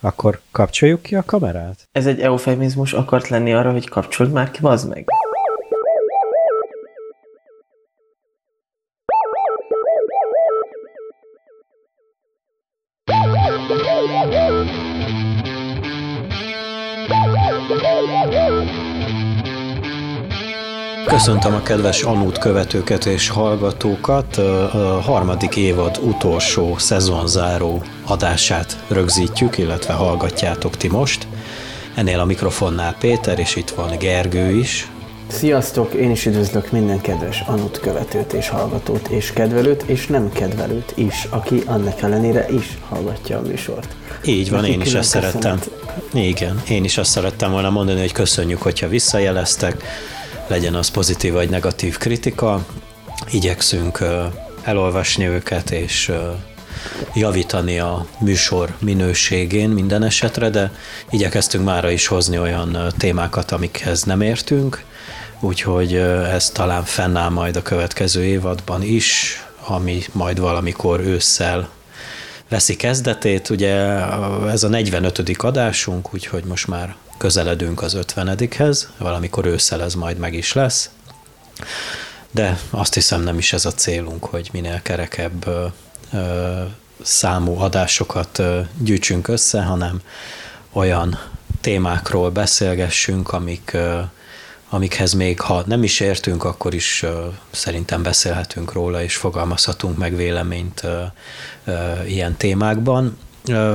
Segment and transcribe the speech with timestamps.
[0.00, 1.88] Akkor kapcsoljuk ki a kamerát?
[1.92, 5.08] Ez egy eufemizmus akart lenni arra, hogy kapcsold már ki, bazd meg.
[21.10, 24.36] Köszöntöm a kedves Anút követőket és hallgatókat.
[24.36, 31.26] A harmadik évad utolsó szezonzáró adását rögzítjük, illetve hallgatjátok ti most.
[31.94, 34.90] Ennél a mikrofonnál Péter, és itt van Gergő is.
[35.26, 40.92] Sziasztok, én is üdvözlök minden kedves Anut követőt és hallgatót és kedvelőt, és nem kedvelőt
[40.94, 43.94] is, aki annak ellenére is hallgatja a műsort.
[44.24, 45.60] Így van, Neki én is ezt szerettem.
[46.12, 49.84] Igen, én is azt szerettem volna mondani, hogy köszönjük, hogyha visszajeleztek
[50.50, 52.66] legyen az pozitív vagy negatív kritika.
[53.30, 54.04] Igyekszünk
[54.62, 56.12] elolvasni őket és
[57.14, 60.72] javítani a műsor minőségén minden esetre, de
[61.10, 64.84] igyekeztünk mára is hozni olyan témákat, amikhez nem értünk,
[65.40, 65.94] úgyhogy
[66.34, 71.68] ez talán fennáll majd a következő évadban is, ami majd valamikor ősszel
[72.48, 73.50] veszi kezdetét.
[73.50, 73.74] Ugye
[74.50, 75.22] ez a 45.
[75.38, 80.90] adásunk, úgyhogy most már közeledünk az 50-hez, valamikor ősszel ez majd meg is lesz,
[82.30, 85.66] de azt hiszem nem is ez a célunk, hogy minél kerekebb ö,
[86.12, 86.62] ö,
[87.02, 90.00] számú adásokat ö, gyűjtsünk össze, hanem
[90.72, 91.18] olyan
[91.60, 93.76] témákról beszélgessünk, amik,
[94.68, 97.04] amikhez még ha nem is értünk, akkor is
[97.50, 100.82] szerintem beszélhetünk róla, és fogalmazhatunk meg véleményt
[102.06, 103.18] ilyen témákban.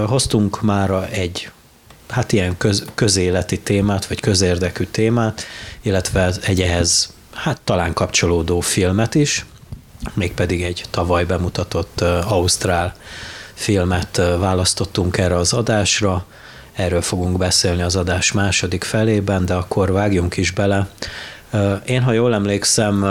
[0.05, 1.49] Hoztunk már egy
[2.09, 5.45] hát ilyen köz, közéleti témát, vagy közérdekű témát,
[5.81, 9.45] illetve egy ehhez hát talán kapcsolódó filmet is,
[10.13, 12.93] mégpedig egy tavaly bemutatott uh, Ausztrál
[13.53, 16.25] filmet uh, választottunk erre az adásra,
[16.73, 20.87] erről fogunk beszélni az adás második felében, de akkor vágjunk is bele.
[21.53, 23.05] Uh, én, ha jól emlékszem,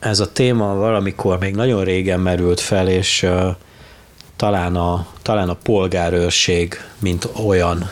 [0.00, 3.26] ez a téma valamikor még nagyon régen merült fel, és
[4.44, 7.90] talán a, talán a polgárőrség, mint olyan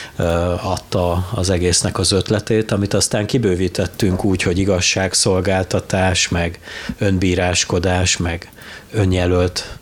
[0.62, 6.60] adta az egésznek az ötletét, amit aztán kibővítettünk úgy, hogy igazságszolgáltatás, meg
[6.98, 8.50] önbíráskodás, meg
[8.92, 9.78] önjelölt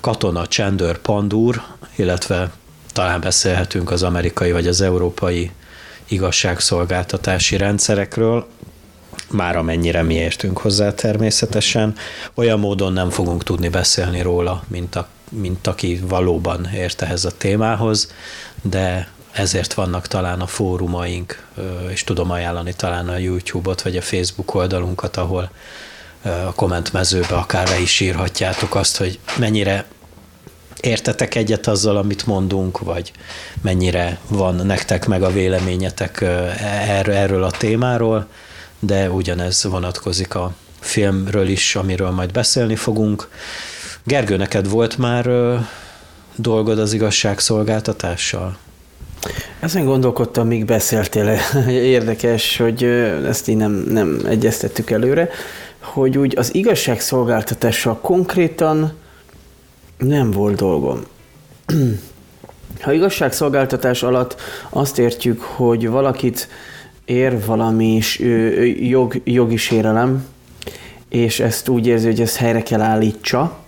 [0.00, 1.62] katona, csendőr, pandúr,
[1.96, 2.50] illetve
[2.92, 5.50] talán beszélhetünk az amerikai vagy az európai
[6.08, 8.46] igazságszolgáltatási rendszerekről,
[9.30, 11.94] már amennyire mi értünk hozzá természetesen.
[12.34, 17.36] Olyan módon nem fogunk tudni beszélni róla, mint, a, mint aki valóban ért ehhez a
[17.36, 18.12] témához,
[18.62, 21.46] de ezért vannak talán a fórumaink,
[21.90, 25.50] és tudom ajánlani talán a YouTube-ot vagy a Facebook oldalunkat, ahol
[26.22, 29.84] a kommentmezőbe akár le is írhatjátok azt, hogy mennyire
[30.80, 33.12] értetek egyet azzal, amit mondunk, vagy
[33.62, 36.20] mennyire van nektek meg a véleményetek
[36.86, 38.26] erről, erről a témáról
[38.84, 43.28] de ugyanez vonatkozik a filmről is, amiről majd beszélni fogunk.
[44.04, 45.56] Gergő, neked volt már ö,
[46.36, 48.56] dolgod az igazságszolgáltatással?
[49.60, 51.38] Ezen gondolkodtam, míg beszéltél.
[51.68, 52.84] Érdekes, hogy
[53.26, 55.28] ezt így nem, nem egyeztettük előre,
[55.78, 58.92] hogy úgy az igazságszolgáltatással konkrétan
[59.98, 61.02] nem volt dolgom.
[62.80, 66.48] Ha igazságszolgáltatás alatt azt értjük, hogy valakit
[67.04, 68.00] ér valami
[68.80, 70.26] jog, jogi sérelem,
[71.08, 73.61] és ezt úgy érzi, hogy ezt helyre kell állítsa,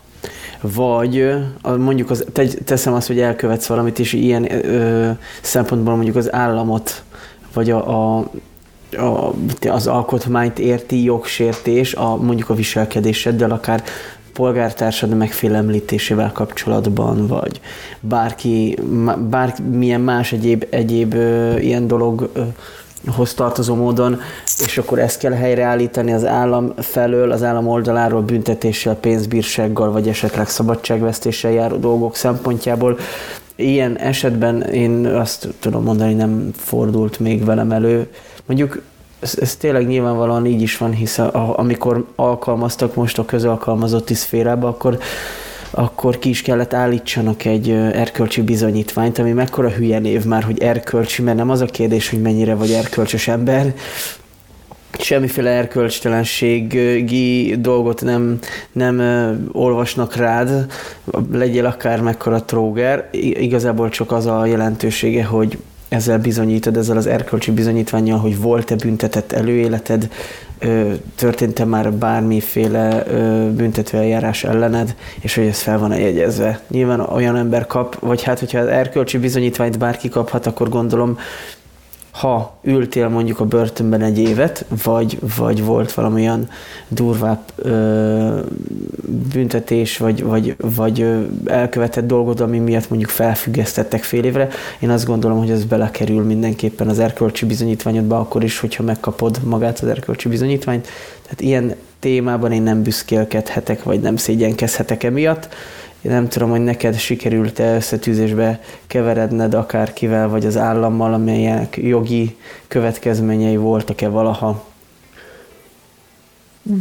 [0.72, 1.34] vagy
[1.78, 2.24] mondjuk az,
[2.64, 5.10] teszem azt, hogy elkövetsz valamit, és ilyen ö,
[5.42, 7.02] szempontból mondjuk az államot,
[7.52, 8.18] vagy a, a,
[8.96, 9.32] a,
[9.68, 13.82] az alkotmányt érti jogsértés, a, mondjuk a viselkedéseddel, akár
[14.32, 17.60] polgártársad megfélemlítésével kapcsolatban, vagy
[18.00, 18.78] bárki,
[19.30, 22.42] bármilyen más egyéb, egyéb ö, ilyen dolog ö,
[23.06, 24.20] hoz tartozó módon,
[24.64, 30.48] és akkor ezt kell helyreállítani az állam felől, az állam oldaláról büntetéssel, pénzbírsággal, vagy esetleg
[30.48, 32.98] szabadságvesztéssel járó dolgok szempontjából.
[33.56, 38.08] Ilyen esetben én azt tudom mondani, nem fordult még velem elő.
[38.46, 38.82] Mondjuk
[39.20, 44.68] ez, ez tényleg nyilvánvalóan így is van, hisz a, amikor alkalmaztak most a közalkalmazotti szférába,
[44.68, 44.98] akkor
[45.74, 51.22] akkor ki is kellett állítsanak egy erkölcsi bizonyítványt, ami mekkora hülye név már, hogy erkölcsi,
[51.22, 53.74] mert nem az a kérdés, hogy mennyire vagy erkölcsös ember,
[54.98, 58.38] semmiféle erkölcstelenségi dolgot nem,
[58.72, 59.00] nem
[59.52, 60.66] olvasnak rád,
[61.32, 67.50] legyél akár mekkora tróger, igazából csak az a jelentősége, hogy ezzel bizonyítod, ezzel az erkölcsi
[67.50, 70.08] bizonyítványjal, hogy volt-e büntetett előéleted,
[71.14, 73.02] történt-e már bármiféle
[73.56, 76.60] büntetőeljárás ellened, és hogy ez fel van-e jegyezve.
[76.68, 81.18] Nyilván olyan ember kap, vagy hát, hogyha az erkölcsi bizonyítványt bárki kaphat, akkor gondolom
[82.14, 86.48] ha ültél mondjuk a börtönben egy évet, vagy, vagy volt valamilyen
[86.88, 88.40] durvább ö,
[89.32, 91.06] büntetés, vagy, vagy, vagy
[91.44, 96.88] elkövetett dolgod, ami miatt mondjuk felfüggesztettek fél évre, én azt gondolom, hogy ez belekerül mindenképpen
[96.88, 100.88] az erkölcsi bizonyítványodba, akkor is, hogyha megkapod magát az erkölcsi bizonyítványt.
[101.22, 105.48] Tehát ilyen témában én nem büszkélkedhetek, vagy nem szégyenkezhetek emiatt
[106.04, 112.36] én nem tudom, hogy neked sikerült-e összetűzésbe keveredned akárkivel, vagy az állammal, amelyek jogi
[112.68, 114.64] következményei voltak-e valaha?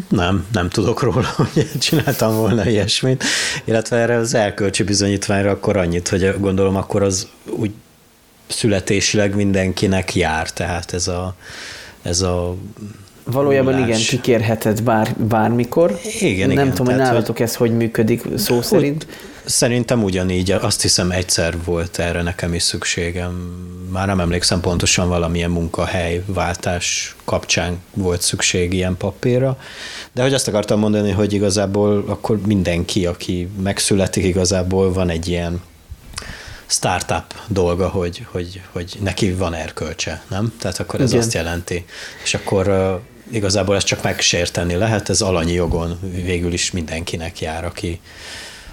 [0.10, 3.24] Nem, nem tudok róla, hogy csináltam volna ilyesmit.
[3.64, 7.72] Illetve erre az elkölcsi bizonyítványra akkor annyit, hogy gondolom akkor az úgy
[8.48, 11.36] születésileg mindenkinek jár, tehát ez a,
[12.02, 12.56] ez a
[13.26, 16.00] Valójában igen, kikérheted bár, bármikor.
[16.20, 19.08] Igen, Nem igen, tudom, hogy nálatok ez hogy működik szó úgy, szerint.
[19.46, 23.62] Szerintem ugyanígy, azt hiszem egyszer volt erre nekem is szükségem.
[23.92, 29.58] Már nem emlékszem pontosan valamilyen munkahely váltás kapcsán volt szükség ilyen papírra.
[30.14, 35.62] De hogy azt akartam mondani, hogy igazából akkor mindenki, aki megszületik, igazából van egy ilyen
[36.66, 40.54] startup dolga, hogy, hogy, hogy neki van erkölcse, nem?
[40.60, 41.22] Tehát akkor ez Igen.
[41.22, 41.86] azt jelenti.
[42.24, 42.68] És akkor
[43.32, 48.02] igazából ezt csak megsérteni lehet, ez alanyi jogon végül is mindenkinek jár, aki,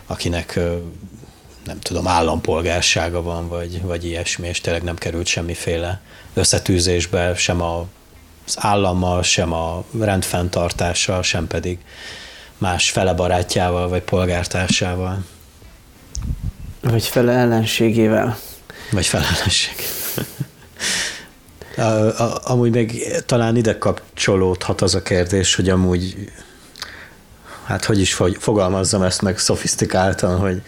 [0.07, 0.61] akinek
[1.65, 6.01] nem tudom, állampolgársága van, vagy, vagy ilyesmi, és tényleg nem került semmiféle
[6.35, 7.87] összetűzésbe, sem a,
[8.47, 11.79] az állammal, sem a rendfenntartással, sem pedig
[12.59, 15.25] más fele barátjával, vagy polgártársával.
[16.81, 18.39] Vagy fele ellenségével.
[18.91, 20.27] Vagy fele ellenségével.
[22.43, 22.93] Amúgy meg
[23.27, 26.31] talán ide kapcsolódhat az a kérdés, hogy amúgy,
[27.65, 30.63] hát hogy is fogalmazzam ezt meg szofisztikáltan, hogy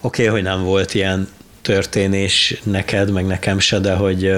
[0.00, 1.28] oké, okay, hogy nem volt ilyen
[1.62, 4.32] történés neked, meg nekem se, de hogy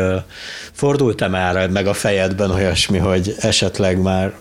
[0.72, 4.34] fordult-e már meg a fejedben olyasmi, hogy esetleg már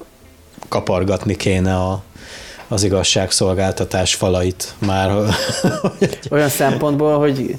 [0.67, 2.03] kapargatni kéne a,
[2.67, 5.11] az igazságszolgáltatás falait már.
[6.29, 7.55] Olyan szempontból, hogy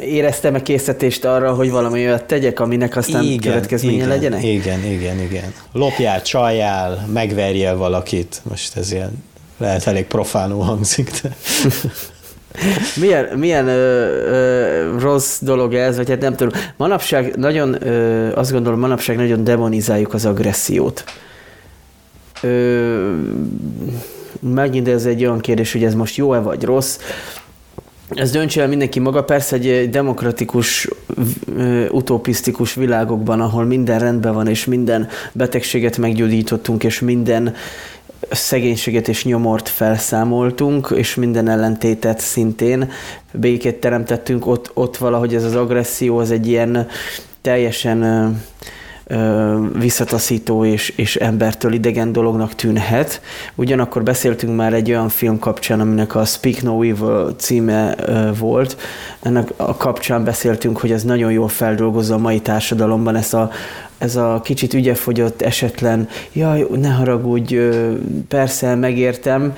[0.00, 4.44] éreztem-e készítést arra, hogy valami olyat tegyek, aminek aztán igen, következménye igen, legyenek?
[4.44, 5.52] Igen, igen, igen.
[5.72, 8.40] Lopjál, csaljál, megverjél valakit.
[8.48, 9.24] Most ez ilyen
[9.56, 11.28] lehet elég profánul hangzik, de...
[13.00, 16.60] milyen milyen ö, ö, rossz dolog ez, vagy hát nem tudom.
[16.76, 21.04] Manapság nagyon, ö, azt gondolom, manapság nagyon demonizáljuk az agressziót.
[22.40, 23.14] Ö,
[24.40, 26.98] megint ez egy olyan kérdés, hogy ez most jó-e vagy rossz
[28.08, 30.88] ez döntse el mindenki maga, persze egy demokratikus,
[31.90, 37.54] utopisztikus világokban, ahol minden rendben van, és minden betegséget meggyógyítottunk, és minden
[38.30, 42.90] szegénységet és nyomort felszámoltunk, és minden ellentétet szintén
[43.32, 46.88] békét teremtettünk, ott, ott valahogy ez az agresszió az egy ilyen
[47.40, 48.00] teljesen
[49.78, 53.20] visszataszító és, és embertől idegen dolognak tűnhet.
[53.54, 57.94] Ugyanakkor beszéltünk már egy olyan film kapcsán, aminek a Speak No Evil címe
[58.38, 58.76] volt.
[59.22, 63.50] Ennek a kapcsán beszéltünk, hogy ez nagyon jól feldolgozza a mai társadalomban ezt a,
[63.98, 67.58] ez a kicsit ügyefogyott, esetlen, jaj, ne haragudj,
[68.28, 69.54] persze, megértem,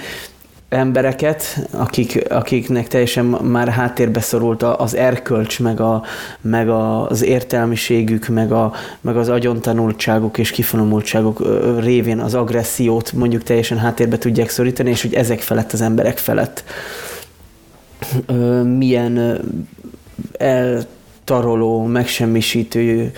[0.68, 6.02] embereket, akik, akiknek teljesen már háttérbe szorult az erkölcs, meg, a,
[6.40, 11.42] meg az értelmiségük, meg, a, meg az agyontanultságuk és kifonomultságuk
[11.80, 16.64] révén az agressziót mondjuk teljesen háttérbe tudják szorítani, és hogy ezek felett az emberek felett
[18.64, 19.40] milyen
[20.32, 23.12] eltaroló, megsemmisítő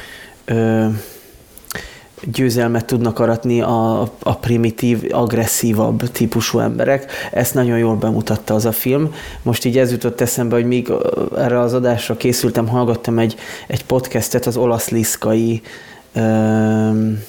[2.24, 7.12] győzelmet tudnak aratni a, a primitív, agresszívabb típusú emberek.
[7.32, 9.14] Ezt nagyon jól bemutatta az a film.
[9.42, 10.92] Most így ez jutott eszembe, hogy még
[11.36, 13.36] erre az adásra készültem, hallgattam egy,
[13.66, 15.62] egy podcastet az olasz liszkai
[16.14, 17.22] um,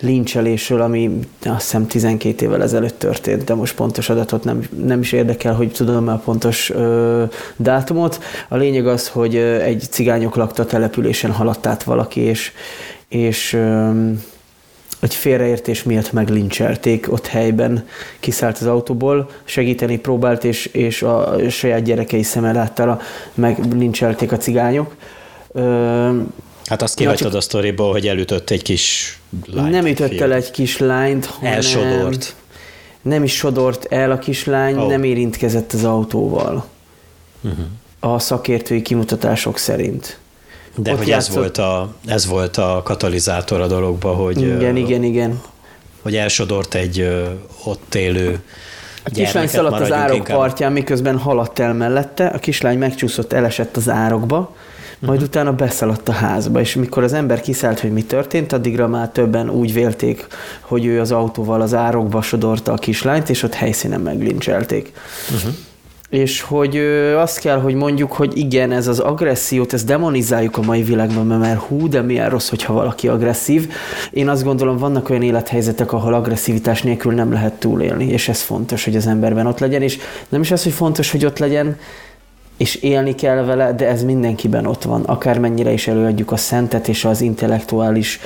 [0.00, 5.12] lincselésről, ami azt hiszem 12 évvel ezelőtt történt, de most pontos adatot nem, nem is
[5.12, 7.24] érdekel, hogy tudom a pontos ö,
[7.56, 8.22] dátumot.
[8.48, 12.52] A lényeg az, hogy egy cigányok lakta településen haladt át valaki, és,
[13.16, 13.58] és
[15.00, 17.86] egy félreértés miatt meglincselték ott helyben,
[18.20, 23.00] kiszállt az autóból, segíteni próbált, és, és a saját gyerekei szeme láttára
[23.34, 24.94] meglincselték a cigányok.
[26.64, 29.70] Hát azt kihagytad ja, a sztoriból, hogy elütött egy kis lányt.
[29.70, 31.52] Nem ütött el egy kis lányt, hanem...
[31.52, 32.34] Elsodort.
[33.02, 34.88] Nem is sodort el a kislány, oh.
[34.88, 36.66] nem érintkezett az autóval.
[37.40, 37.64] Uh-huh.
[38.00, 40.18] A szakértői kimutatások szerint.
[40.76, 41.28] De hogy játszott...
[41.28, 44.40] ez, volt a, ez volt a katalizátor a dologba, hogy...
[44.40, 45.40] Igen, igen, igen.
[46.02, 47.08] Hogy elsodort egy
[47.64, 48.40] ott élő
[49.06, 50.36] a kislány szaladt az árok inkább.
[50.36, 54.54] partján, miközben haladt el mellette, a kislány megcsúszott, elesett az árokba,
[54.98, 55.26] majd uh-huh.
[55.26, 59.50] utána beszaladt a házba, és mikor az ember kiszállt, hogy mi történt, addigra már többen
[59.50, 60.26] úgy vélték,
[60.60, 64.92] hogy ő az autóval az árokba sodorta a kislányt, és ott helyszínen meglincselték.
[65.34, 65.54] Uh-huh
[66.10, 66.76] és hogy
[67.16, 71.60] azt kell, hogy mondjuk, hogy igen, ez az agressziót, ezt demonizáljuk a mai világban, mert
[71.60, 73.72] hú, de milyen rossz, hogyha valaki agresszív.
[74.10, 78.84] Én azt gondolom, vannak olyan élethelyzetek, ahol agresszivitás nélkül nem lehet túlélni, és ez fontos,
[78.84, 79.98] hogy az emberben ott legyen, és
[80.28, 81.76] nem is az, hogy fontos, hogy ott legyen,
[82.56, 85.02] és élni kell vele, de ez mindenkiben ott van.
[85.02, 88.20] Akármennyire is előadjuk a szentet és az intellektuális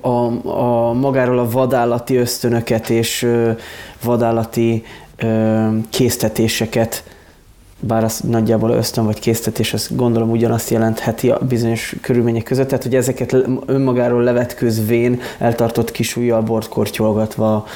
[0.00, 3.26] a, a magáról a vadállati ösztönöket és
[4.02, 4.84] vadállati
[5.90, 7.04] késztetéseket,
[7.80, 12.82] bár az nagyjából ösztön vagy késztetés, azt gondolom ugyanazt jelentheti a bizonyos körülmények között, tehát
[12.82, 13.36] hogy ezeket
[13.66, 17.66] önmagáról levetközvén eltartott kis ujjal bordkortyolgatva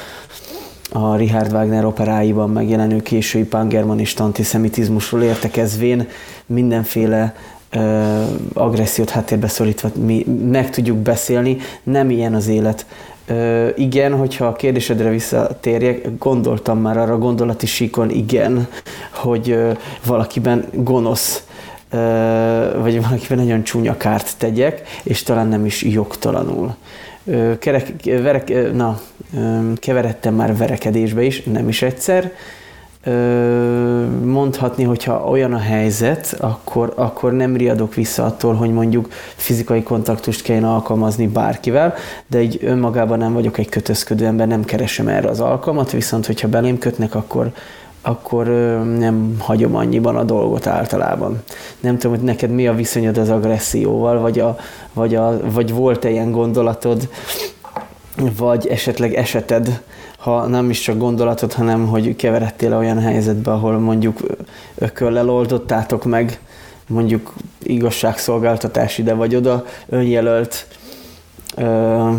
[0.91, 6.07] a Richard Wagner operáiban megjelenő késői pangermanista antiszemitizmusról értekezvén
[6.45, 7.35] mindenféle
[8.53, 12.85] agressziót háttérbe szorítva mi meg tudjuk beszélni, nem ilyen az élet.
[13.27, 18.67] Ö, igen, hogyha a kérdésedre visszatérjek, gondoltam már arra gondolati síkon, igen,
[19.11, 19.71] hogy ö,
[20.05, 21.43] valakiben gonosz
[21.89, 21.97] ö,
[22.81, 26.75] vagy valakiben nagyon csúnya kárt tegyek, és talán nem is jogtalanul.
[27.25, 28.99] Ö, kerek, verek, na,
[29.37, 32.31] ö, keveredtem már verekedésbe is, nem is egyszer,
[34.23, 40.41] mondhatni, hogyha olyan a helyzet, akkor, akkor nem riadok vissza attól, hogy mondjuk fizikai kontaktust
[40.41, 41.93] kellene alkalmazni bárkivel,
[42.27, 46.47] de így önmagában nem vagyok egy kötözködő ember, nem keresem erre az alkalmat, viszont hogyha
[46.47, 47.51] belém kötnek, akkor,
[48.01, 48.45] akkor
[48.97, 51.43] nem hagyom annyiban a dolgot általában.
[51.79, 54.57] Nem tudom, hogy neked mi a viszonyod az agresszióval, vagy, a,
[54.93, 57.09] vagy, a, vagy volt-e ilyen gondolatod,
[58.37, 59.81] vagy esetleg eseted,
[60.25, 64.19] ha nem is csak gondolatod, hanem hogy keveredtél olyan helyzetbe, ahol mondjuk
[64.75, 66.39] ököllel oldottátok meg,
[66.87, 70.67] mondjuk igazságszolgáltatás ide vagy oda, önjelölt
[71.55, 72.09] ö,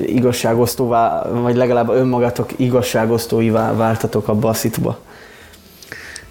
[0.00, 4.98] igazságosztóvá, vagy legalább önmagatok igazságosztóivá váltatok abba a szituba.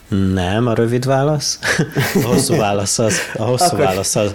[0.09, 1.59] Nem, a rövid válasz.
[2.23, 3.79] A hosszú válasz az, a hosszú Akkor...
[3.79, 4.33] válasz az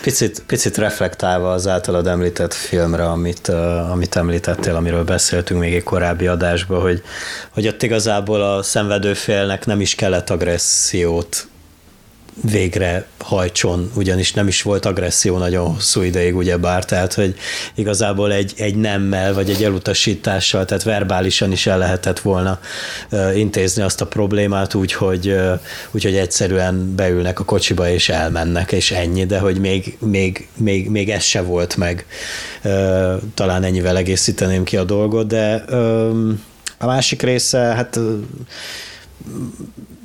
[0.00, 5.82] picit, picit reflektálva az általad említett filmre, amit, uh, amit említettél, amiről beszéltünk még egy
[5.82, 7.02] korábbi adásban, hogy,
[7.50, 11.46] hogy ott igazából a szenvedőfélnek nem is kellett agressziót
[12.40, 17.34] végre hajtson, ugyanis nem is volt agresszió nagyon hosszú ideig, ugyebár, tehát hogy
[17.74, 22.60] igazából egy, egy nemmel, vagy egy elutasítással, tehát verbálisan is el lehetett volna
[23.34, 25.34] intézni azt a problémát úgy, hogy,
[25.90, 30.90] úgy, hogy egyszerűen beülnek a kocsiba és elmennek, és ennyi, de hogy még, még, még,
[30.90, 32.06] még ez se volt meg.
[33.34, 35.54] Talán ennyivel egészíteném ki a dolgot, de
[36.78, 37.98] a másik része, hát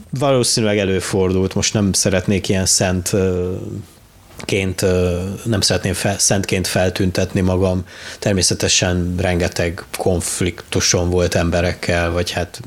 [0.10, 3.16] valószínűleg előfordult, most nem szeretnék ilyen szent
[4.46, 4.86] ként,
[5.44, 7.86] nem szeretném fel, szentként feltüntetni magam.
[8.20, 12.62] Természetesen rengeteg konfliktusom volt emberekkel, vagy hát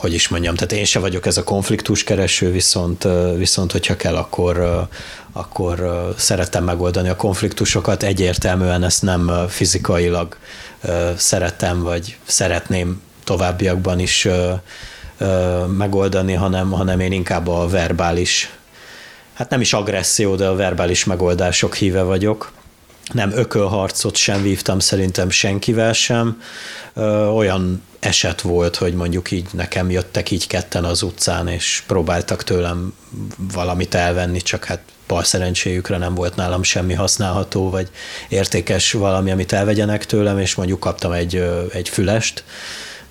[0.00, 3.06] hogy is mondjam, tehát én se vagyok ez a konfliktus kereső, viszont,
[3.36, 4.86] viszont hogyha kell, akkor,
[5.32, 8.02] akkor szeretem megoldani a konfliktusokat.
[8.02, 10.36] Egyértelműen ezt nem fizikailag
[11.16, 14.28] szeretem, vagy szeretném továbbiakban is
[15.76, 18.50] megoldani, hanem, hanem én inkább a verbális,
[19.34, 22.52] hát nem is agresszió, de a verbális megoldások híve vagyok.
[23.12, 26.42] Nem ökölharcot sem vívtam szerintem senkivel sem.
[27.34, 32.94] Olyan eset volt, hogy mondjuk így nekem jöttek így ketten az utcán, és próbáltak tőlem
[33.52, 37.88] valamit elvenni, csak hát bal szerencséjükre nem volt nálam semmi használható, vagy
[38.28, 42.44] értékes valami, amit elvegyenek tőlem, és mondjuk kaptam egy, egy fülest,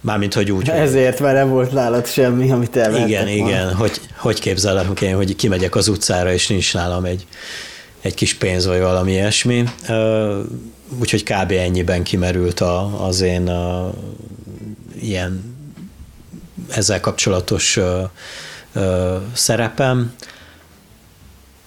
[0.02, 0.70] Mármint, hogy úgy.
[0.70, 3.30] Ezért, mert nem volt nálad semmi, amit elvettek Igen, ma.
[3.30, 3.74] igen.
[3.74, 7.28] Hogy, hogy képzelem én, hogy kimegyek az utcára, és nincs nálam egy,
[8.02, 9.64] egy kis pénz, vagy valami ilyesmi.
[11.00, 11.52] Úgyhogy kb.
[11.52, 13.94] ennyiben kimerült a, az én a,
[15.02, 15.58] ilyen
[16.70, 18.02] ezzel kapcsolatos ö,
[18.74, 20.14] ö, szerepem.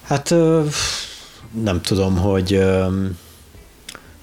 [0.03, 0.65] Hát ö,
[1.63, 2.87] nem tudom, hogy ö,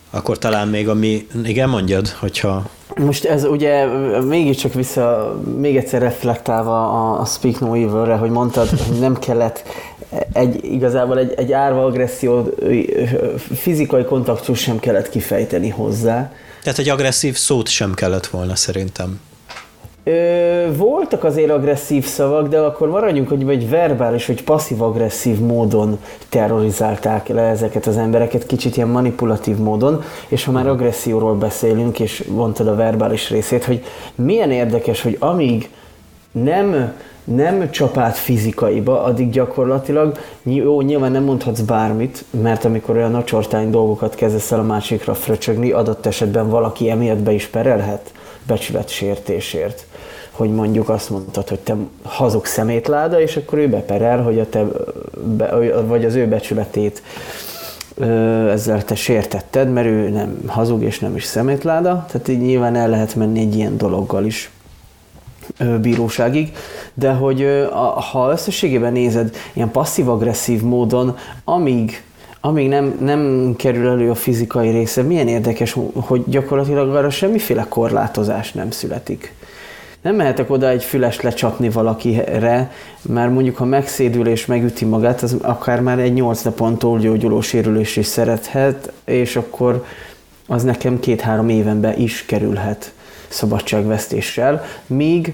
[0.09, 1.27] akkor talán még a mi...
[1.43, 2.69] Igen, mondjad, hogyha...
[2.95, 3.85] Most ez ugye
[4.21, 9.63] mégiscsak vissza, még egyszer reflektálva a, a Speak No Evil-re, hogy mondtad, hogy nem kellett
[10.33, 12.55] egy, igazából egy, egy árva agresszió,
[13.53, 16.31] fizikai kontaktus sem kellett kifejteni hozzá.
[16.63, 19.19] Tehát egy agresszív szót sem kellett volna szerintem.
[20.09, 25.99] Ö, voltak azért agresszív szavak, de akkor maradjunk, hogy vagy verbális, vagy passzív-agresszív módon
[26.29, 32.23] terrorizálták le ezeket az embereket, kicsit ilyen manipulatív módon, és ha már agresszióról beszélünk, és
[32.23, 33.83] mondtad a verbális részét, hogy
[34.15, 35.69] milyen érdekes, hogy amíg
[36.31, 43.69] nem nem csapát fizikaiba, addig gyakorlatilag jó, nyilván nem mondhatsz bármit, mert amikor olyan acsortány
[43.69, 48.11] dolgokat kezdesz el a másikra fröcsögni, adott esetben valaki emiatt be is perelhet
[48.47, 49.85] becsületsértésért.
[50.39, 54.65] Hogy mondjuk azt mondtad, hogy te hazug szemétláda, és akkor ő beperel, hogy a te,
[55.85, 57.03] vagy az ő becsületét
[58.49, 62.89] ezzel te sértetted, mert ő nem hazug és nem is szemétláda, tehát így nyilván el
[62.89, 64.51] lehet menni egy ilyen dologgal is
[65.81, 66.51] bíróságig,
[66.93, 67.67] de hogy
[68.11, 72.03] ha összességében nézed ilyen passzív-agresszív módon, amíg
[72.41, 78.51] amíg nem, nem kerül elő a fizikai része, milyen érdekes, hogy gyakorlatilag arra semmiféle korlátozás
[78.51, 79.33] nem születik.
[80.01, 85.35] Nem mehetek oda egy füles lecsapni valakire, mert mondjuk ha megszédül és megüti magát, az
[85.41, 89.85] akár már egy nyolc napon gyógyuló sérülés is szerethet, és akkor
[90.47, 92.93] az nekem két-három évenbe is kerülhet
[93.27, 95.33] szabadságvesztéssel, míg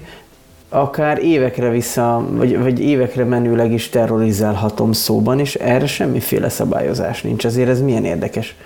[0.68, 7.44] akár évekre vissza, vagy, vagy évekre menőleg is terrorizálhatom szóban, és erre semmiféle szabályozás nincs.
[7.44, 8.56] Azért ez milyen érdekes.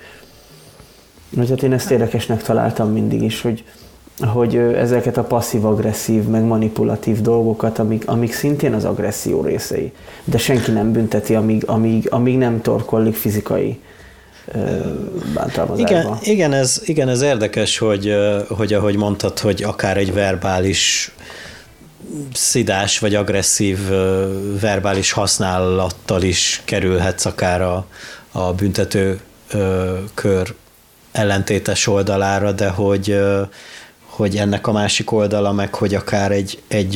[1.30, 3.64] Vagy hát én ezt érdekesnek találtam mindig is, hogy,
[4.18, 9.92] hogy ezeket a passzív-agresszív, meg manipulatív dolgokat, amik, amik szintén az agresszió részei,
[10.24, 13.80] de senki nem bünteti, amíg, amíg, amíg nem torkollik fizikai
[15.76, 18.14] igen, igen, ez, igen, ez érdekes, hogy,
[18.48, 21.12] hogy ahogy mondtad, hogy akár egy verbális
[22.34, 23.78] szidás vagy agresszív
[24.60, 27.86] verbális használattal is kerülhetsz akár a,
[28.32, 29.20] a büntető
[30.14, 30.54] kör
[31.12, 33.20] ellentétes oldalára, de hogy,
[34.20, 36.92] hogy ennek a másik oldala meg, hogy akár egy, egy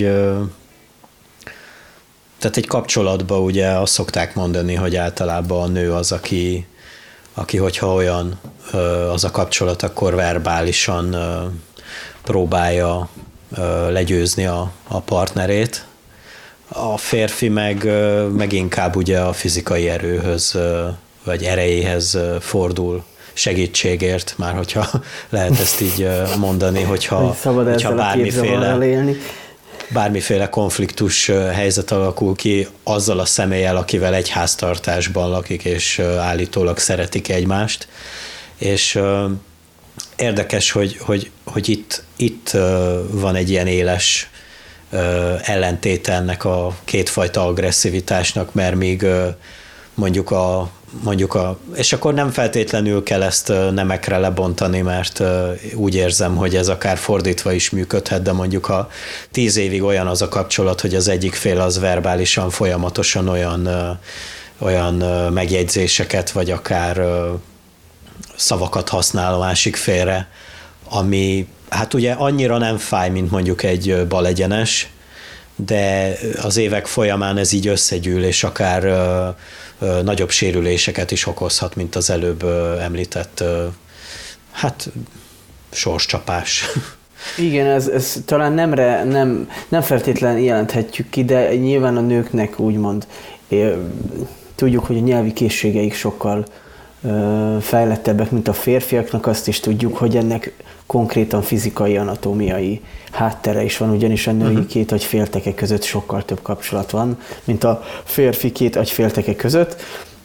[2.38, 6.66] tehát egy kapcsolatban ugye azt szokták mondani, hogy általában a nő az, aki,
[7.34, 8.40] aki hogyha olyan
[9.12, 11.16] az a kapcsolat, akkor verbálisan
[12.22, 13.08] próbálja
[13.88, 15.86] legyőzni a, a partnerét.
[16.68, 17.84] A férfi meg,
[18.32, 20.58] meg inkább ugye a fizikai erőhöz
[21.24, 23.04] vagy erejéhez fordul
[23.34, 24.90] segítségért, már hogyha
[25.28, 29.04] lehet ezt így mondani, hogyha, Szabad hogyha bármiféle,
[29.88, 37.28] bármiféle konfliktus helyzet alakul ki azzal a személlyel, akivel egy háztartásban lakik, és állítólag szeretik
[37.28, 37.88] egymást.
[38.58, 38.98] És
[40.16, 42.50] érdekes, hogy, hogy, hogy itt, itt
[43.10, 44.30] van egy ilyen éles
[45.42, 49.06] ellentéte ennek a kétfajta agresszivitásnak, mert még
[49.94, 50.70] mondjuk a,
[51.02, 55.22] mondjuk a, és akkor nem feltétlenül kell ezt nemekre lebontani, mert
[55.74, 58.88] úgy érzem, hogy ez akár fordítva is működhet, de mondjuk ha
[59.30, 63.68] tíz évig olyan az a kapcsolat, hogy az egyik fél az verbálisan folyamatosan olyan,
[64.58, 64.94] olyan
[65.32, 67.02] megjegyzéseket, vagy akár
[68.36, 70.28] szavakat használ a másik félre,
[70.88, 74.88] ami hát ugye annyira nem fáj, mint mondjuk egy balegyenes,
[75.56, 79.28] de az évek folyamán ez így összegyűl, és akár ö,
[79.78, 83.66] ö, nagyobb sérüléseket is okozhat, mint az előbb ö, említett, ö,
[84.52, 84.90] hát
[85.70, 86.64] sorscsapás.
[87.38, 93.06] Igen, ez, ez talán nemre, nem, nem feltétlenül jelenthetjük ki, de nyilván a nőknek úgymond
[94.54, 96.44] tudjuk, hogy a nyelvi készségeik sokkal
[97.60, 100.52] fejlettebbek, mint a férfiaknak, azt is tudjuk, hogy ennek
[100.86, 102.80] konkrétan fizikai, anatómiai
[103.12, 104.66] háttere is van, ugyanis a női uh-huh.
[104.66, 109.76] két agyfélteke között sokkal több kapcsolat van, mint a férfi két agyfélteke között.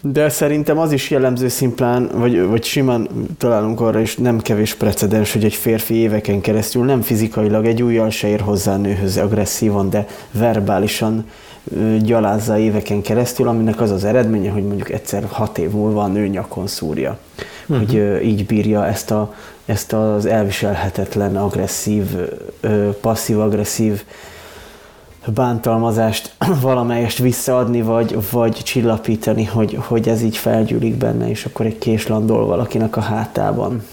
[0.02, 5.34] De szerintem az is jellemző szimplán, vagy, vagy simán találunk arra is nem kevés precedens,
[5.34, 9.90] hogy egy férfi éveken keresztül nem fizikailag egy újjal se ér hozzá a nőhöz agresszívan,
[9.90, 11.26] de verbálisan
[12.02, 16.28] gyalázza éveken keresztül, aminek az az eredménye, hogy mondjuk egyszer hat év múlva a nő
[16.28, 17.18] nyakon szúrja.
[17.68, 17.78] Uh-huh.
[17.78, 19.34] Hogy így bírja ezt, a,
[19.66, 22.04] ezt az elviselhetetlen, agresszív,
[23.02, 24.04] passzív-agresszív
[25.26, 31.78] bántalmazást valamelyest visszaadni, vagy, vagy csillapítani, hogy, hogy ez így felgyűlik benne, és akkor egy
[31.78, 33.84] kés landol valakinek a hátában.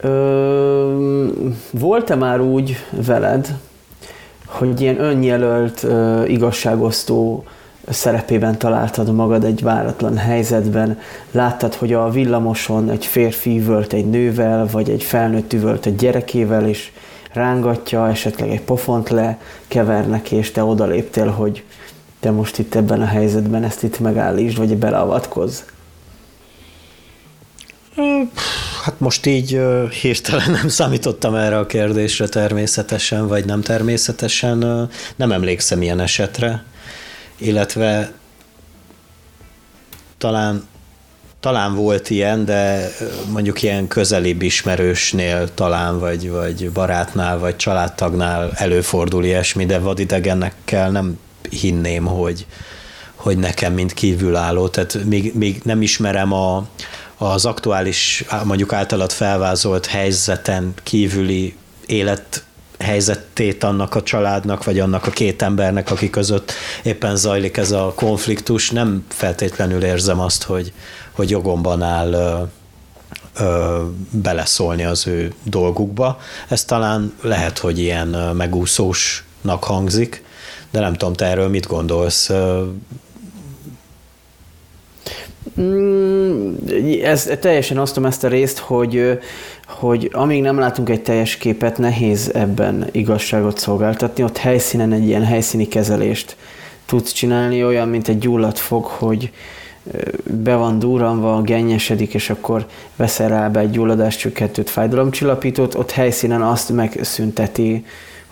[0.00, 1.26] Ö,
[1.70, 3.58] volt-e már úgy veled,
[4.46, 7.44] hogy ilyen önjelölt, uh, igazságosztó
[7.88, 10.98] szerepében találtad magad egy váratlan helyzetben,
[11.30, 16.68] láttad, hogy a villamoson egy férfi üvölt egy nővel, vagy egy felnőtt üvölt egy gyerekével,
[16.68, 16.92] és
[17.36, 21.64] rángatja, esetleg egy pofont le kevernek, és te odaléptél, hogy
[22.20, 25.60] te most itt ebben a helyzetben ezt itt megállítsd, vagy beleavatkozz?
[28.84, 29.60] Hát most így
[30.00, 34.88] hirtelen nem számítottam erre a kérdésre természetesen, vagy nem természetesen.
[35.16, 36.64] Nem emlékszem ilyen esetre,
[37.36, 38.12] illetve
[40.18, 40.66] talán,
[41.46, 42.90] talán volt ilyen, de
[43.32, 51.18] mondjuk ilyen közelibb ismerősnél talán, vagy, vagy barátnál, vagy családtagnál előfordul ilyesmi, de vadidegennekkel nem
[51.50, 52.46] hinném, hogy,
[53.14, 56.66] hogy nekem, mint kívülálló, tehát még, még nem ismerem a,
[57.16, 61.56] az aktuális, mondjuk általad felvázolt helyzeten kívüli
[61.86, 62.44] élet
[62.78, 67.92] helyzetét annak a családnak, vagy annak a két embernek, aki között éppen zajlik ez a
[67.96, 70.72] konfliktus, nem feltétlenül érzem azt, hogy,
[71.12, 72.42] hogy jogomban áll ö,
[73.44, 76.18] ö, beleszólni az ő dolgukba.
[76.48, 80.24] Ez talán lehet, hogy ilyen megúszósnak hangzik,
[80.70, 82.30] de nem tudom, te erről mit gondolsz?
[85.60, 86.54] Mm,
[87.02, 89.18] ez, teljesen osztom ezt a részt, hogy,
[89.66, 94.22] hogy amíg nem látunk egy teljes képet, nehéz ebben igazságot szolgáltatni.
[94.22, 96.36] Ott helyszínen egy ilyen helyszíni kezelést
[96.86, 99.32] tudsz csinálni, olyan, mint egy gyulladt fog, hogy
[100.24, 106.72] be van durranva, gennyesedik, és akkor veszel rá be egy gyulladáscsökkentőt, fájdalomcsillapítót, ott helyszínen azt
[106.72, 107.84] megszünteti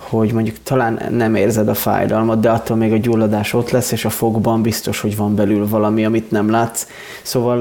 [0.09, 4.05] hogy mondjuk talán nem érzed a fájdalmat, de attól még a gyulladás ott lesz, és
[4.05, 6.87] a fogban biztos, hogy van belül valami, amit nem látsz.
[7.23, 7.61] Szóval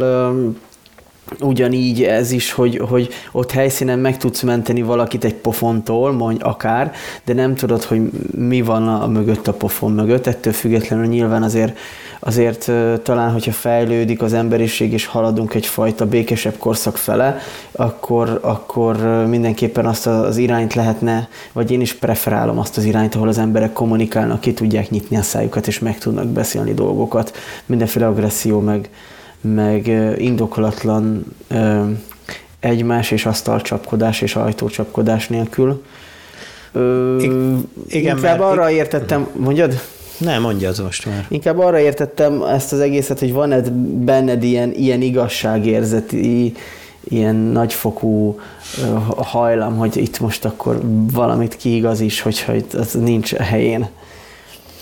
[1.40, 6.94] ugyanígy ez is, hogy, hogy ott helyszínen meg tudsz menteni valakit egy pofontól, mondj akár,
[7.26, 8.02] de nem tudod, hogy
[8.38, 11.78] mi van a, mögött a pofon mögött, ettől függetlenül nyilván azért
[12.26, 12.72] azért
[13.04, 17.38] talán, hogyha fejlődik az emberiség, és haladunk egyfajta békesebb korszak fele,
[17.72, 23.28] akkor, akkor mindenképpen azt az irányt lehetne, vagy én is preferálom azt az irányt, ahol
[23.28, 27.38] az emberek kommunikálnak, ki tudják nyitni a szájukat, és meg tudnak beszélni dolgokat.
[27.66, 28.90] Mindenféle agresszió, meg,
[29.44, 31.26] meg indokolatlan
[32.60, 35.84] egymás és asztalcsapkodás és ajtócsapkodás nélkül.
[36.72, 38.40] Ö, igen, inkább mert...
[38.40, 39.82] arra értettem, mondjad?
[40.18, 41.26] Nem, mondja az most már.
[41.30, 43.62] Inkább arra értettem ezt az egészet, hogy van-e
[44.06, 46.56] benned ilyen, ilyen igazságérzeti,
[47.04, 48.40] ilyen nagyfokú
[49.16, 50.80] hajlam, hogy itt most akkor
[51.12, 53.88] valamit kiigazíts, hogyha itt az nincs a helyén.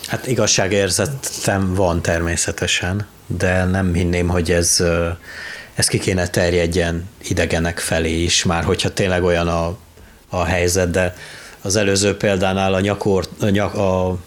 [0.08, 3.06] Hát igazságérzetem van természetesen,
[3.38, 4.84] de nem hinném, hogy ez,
[5.74, 9.78] ez ki kéne terjedjen idegenek felé is, már hogyha tényleg olyan a,
[10.30, 11.16] a helyzet, de
[11.62, 14.18] az előző példánál a, nyakor, a, nyak, a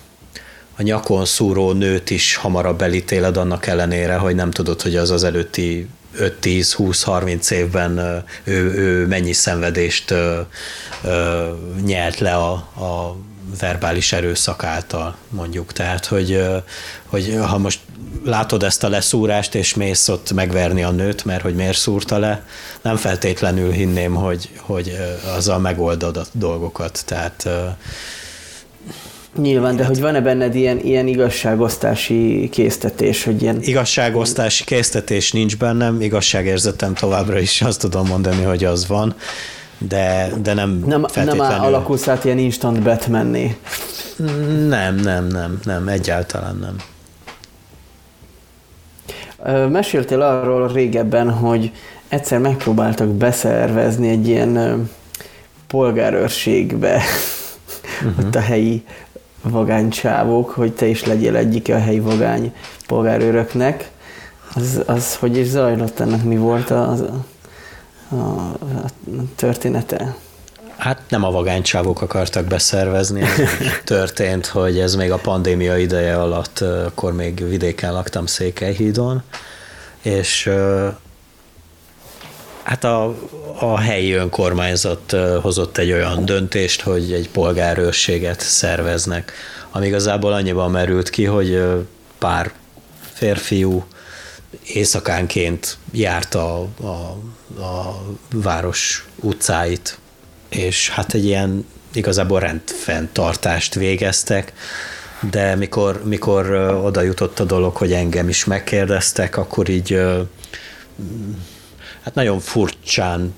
[0.77, 5.25] a nyakon szúró nőt is hamarabb elítéled annak ellenére, hogy nem tudod, hogy az az
[5.25, 5.88] előtti
[6.19, 10.14] 5-10-20-30 évben ő, ő mennyi szenvedést
[11.85, 13.17] nyert le a, a
[13.61, 15.72] verbális erőszak által, mondjuk.
[15.72, 16.42] Tehát, hogy,
[17.07, 17.80] hogy ha most
[18.24, 22.46] látod ezt a leszúrást, és mész ott megverni a nőt, mert hogy miért szúrta le,
[22.83, 24.96] nem feltétlenül hinném, hogy, hogy
[25.37, 27.02] azzal megoldod a dolgokat.
[27.07, 27.48] Tehát
[29.37, 33.62] Nyilván, de hogy van-e benned ilyen, ilyen igazságosztási késztetés, hogy ilyen...
[33.62, 39.14] Igazságosztási késztetés nincs bennem, igazságérzetem továbbra is azt tudom mondani, hogy az van,
[39.79, 41.57] de, de nem Nem, feltétlenül...
[41.57, 43.57] nem alakulsz át ilyen instant Batmanné.
[44.69, 46.77] Nem, nem, nem, nem, egyáltalán nem.
[49.71, 51.73] Meséltél arról régebben, hogy
[52.09, 54.91] egyszer megpróbáltak beszervezni egy ilyen
[55.67, 57.03] polgárőrségbe
[58.05, 58.25] uh-huh.
[58.27, 58.85] ott a helyi
[59.43, 62.55] vagánycsávók, hogy te is legyél egyik a helyi vagány
[62.87, 63.91] polgárőröknek.
[64.55, 66.97] Az, az hogy is zajlott ennek, mi volt a,
[68.11, 68.53] a,
[69.37, 70.17] története?
[70.77, 73.25] Hát nem a vagánycsávok akartak beszervezni,
[73.85, 79.23] történt, hogy ez még a pandémia ideje alatt, akkor még vidéken laktam Székelyhídon,
[80.03, 80.51] és
[82.64, 83.14] Hát a,
[83.59, 89.33] a helyi önkormányzat hozott egy olyan döntést, hogy egy polgárőrséget szerveznek,
[89.71, 91.62] ami igazából annyiban merült ki, hogy
[92.19, 92.53] pár
[93.12, 93.85] férfiú
[94.67, 97.19] éjszakánként járta a, a,
[97.62, 99.99] a város utcáit,
[100.49, 104.53] és hát egy ilyen igazából rendfenntartást végeztek,
[105.31, 106.51] de mikor, mikor
[106.85, 109.99] oda jutott a dolog, hogy engem is megkérdeztek, akkor így
[112.03, 113.35] hát nagyon furcsán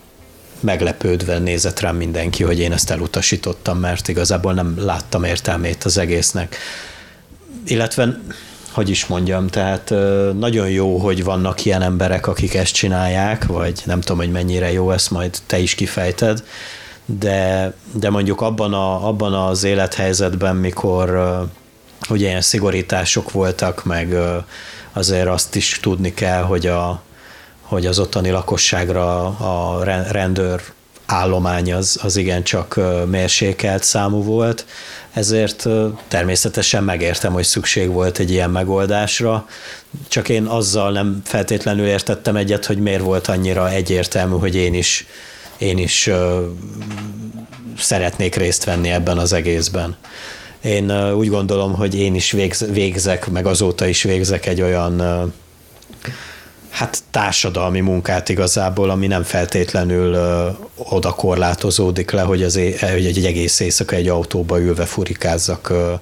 [0.61, 6.57] meglepődve nézett rám mindenki, hogy én ezt elutasítottam, mert igazából nem láttam értelmét az egésznek.
[7.67, 8.21] Illetve,
[8.77, 9.91] hogy is mondjam, tehát
[10.39, 14.91] nagyon jó, hogy vannak ilyen emberek, akik ezt csinálják, vagy nem tudom, hogy mennyire jó,
[14.91, 16.45] ezt majd te is kifejted,
[17.05, 21.09] de, de mondjuk abban, a, abban az élethelyzetben, mikor
[22.09, 24.17] ugye ilyen szigorítások voltak, meg
[24.93, 27.03] azért azt is tudni kell, hogy a,
[27.61, 30.63] hogy az ottani lakosságra a rendőr
[31.07, 34.67] állomány az, az igencsak mérsékelt számú volt,
[35.13, 35.67] ezért
[36.09, 39.47] természetesen megértem, hogy szükség volt egy ilyen megoldásra,
[40.09, 45.07] csak én azzal nem feltétlenül értettem egyet, hogy miért volt annyira egyértelmű, hogy én is,
[45.59, 46.11] én is
[47.79, 49.97] szeretnék részt venni ebben az egészben.
[50.63, 52.35] Én úgy gondolom, hogy én is
[52.73, 55.03] végzek, meg azóta is végzek egy olyan
[56.77, 63.07] hát társadalmi munkát igazából, ami nem feltétlenül ö, oda korlátozódik le, hogy, az é, hogy
[63.07, 65.93] egy egész éjszaka egy autóba ülve furikázzak ö,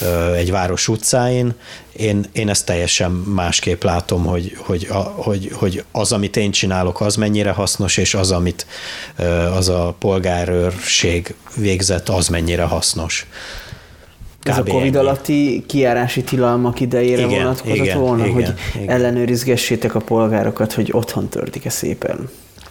[0.00, 1.54] ö, egy város utcáin.
[1.92, 7.00] Én, én ezt teljesen másképp látom, hogy, hogy, a, hogy, hogy az, amit én csinálok,
[7.00, 8.66] az mennyire hasznos, és az, amit
[9.16, 13.26] ö, az a polgárőrség végzett, az mennyire hasznos.
[14.48, 15.06] Ez a Covid ennyi.
[15.06, 18.88] alatti kiárási tilalmak idejére igen, vonatkozott igen, volna, igen, hogy igen.
[18.88, 22.28] ellenőrizgessétek a polgárokat, hogy otthon tördik-e szépen.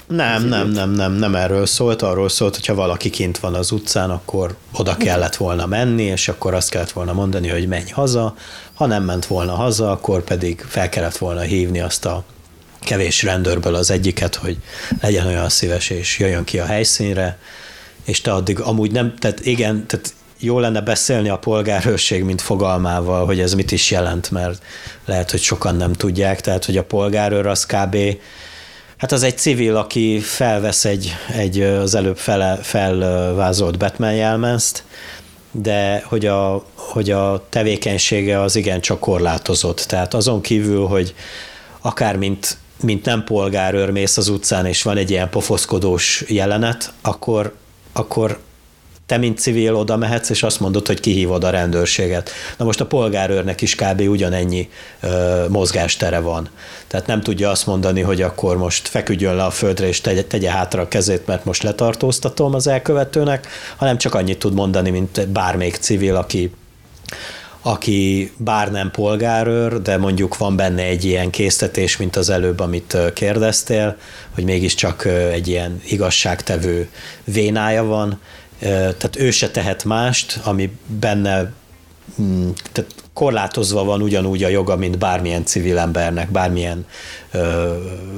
[0.08, 4.10] Nem, nem, nem, nem, nem erről szólt, arról szólt, hogyha valaki kint van az utcán,
[4.10, 8.36] akkor oda kellett volna menni, és akkor azt kellett volna mondani, hogy menj haza,
[8.74, 12.24] ha nem ment volna haza, akkor pedig fel kellett volna hívni azt a
[12.80, 14.58] kevés rendőrből az egyiket, hogy
[15.02, 17.40] legyen olyan szíves, és jöjjön ki a helyszínre,
[18.06, 23.26] és te addig amúgy nem, tehát igen, tehát jó lenne beszélni a polgárőrség, mint fogalmával,
[23.26, 24.62] hogy ez mit is jelent, mert
[25.06, 27.98] lehet, hogy sokan nem tudják, tehát, hogy a polgárőr az kb.
[28.98, 34.84] Hát az egy civil, aki felvesz egy, egy az előbb fele, felvázolt Batman jelmezt,
[35.52, 39.80] de hogy a, hogy a tevékenysége az igen csak korlátozott.
[39.80, 41.16] Tehát azon kívül, hogy
[41.82, 47.56] akár mint, mint nem polgárőr mész az utcán, és van egy ilyen pofoszkodós jelenet, akkor,
[47.94, 48.40] akkor
[49.08, 52.32] te, mint civil oda mehetsz, és azt mondod, hogy kihívod a rendőrséget.
[52.58, 54.02] Na most a polgárőrnek is kb.
[54.02, 56.50] ugyanennyi ö, mozgástere van.
[56.88, 60.52] Tehát nem tudja azt mondani, hogy akkor most feküdjön le a földre, és tegye, tegye
[60.52, 65.76] hátra a kezét, mert most letartóztatom az elkövetőnek, hanem csak annyit tud mondani, mint bármelyik
[65.76, 66.52] civil, aki
[67.62, 72.98] aki bár nem polgárőr, de mondjuk van benne egy ilyen késztetés, mint az előbb, amit
[73.14, 73.98] kérdeztél,
[74.36, 76.90] hogy mégiscsak egy ilyen igazságtevő
[77.24, 78.20] vénája van,
[78.60, 81.52] tehát ő se tehet mást, ami benne
[82.22, 86.86] mm, tehát korlátozva van ugyanúgy a joga, mint bármilyen civil embernek, bármilyen
[87.32, 87.76] ö,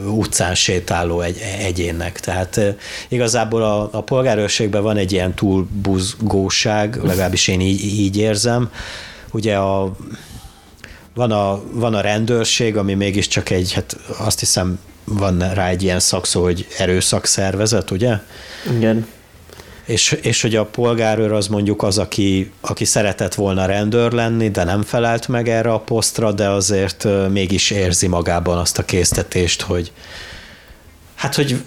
[0.07, 2.19] utcán sétáló egy, egyénnek.
[2.19, 2.69] Tehát ö,
[3.07, 8.71] igazából a, a polgárőrségben van egy ilyen túlbuzgóság, legalábbis én így, így érzem.
[9.31, 9.95] Ugye a,
[11.13, 15.99] van, a, van a rendőrség, ami mégiscsak egy, hát azt hiszem van rá egy ilyen
[15.99, 18.17] szakszó, hogy erőszakszervezet, ugye?
[18.77, 19.07] Igen
[19.89, 24.63] és, és hogy a polgárőr az mondjuk az, aki, aki szeretett volna rendőr lenni, de
[24.63, 29.91] nem felelt meg erre a posztra, de azért mégis érzi magában azt a késztetést, hogy
[31.15, 31.61] hát, hogy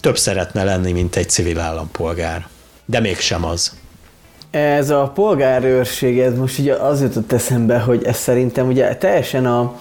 [0.00, 2.48] több szeretne lenni, mint egy civil állampolgár.
[2.84, 3.76] De mégsem az.
[4.54, 9.74] Ez a polgárőrség, ez most ugye az jutott eszembe, hogy ez szerintem ugye teljesen a,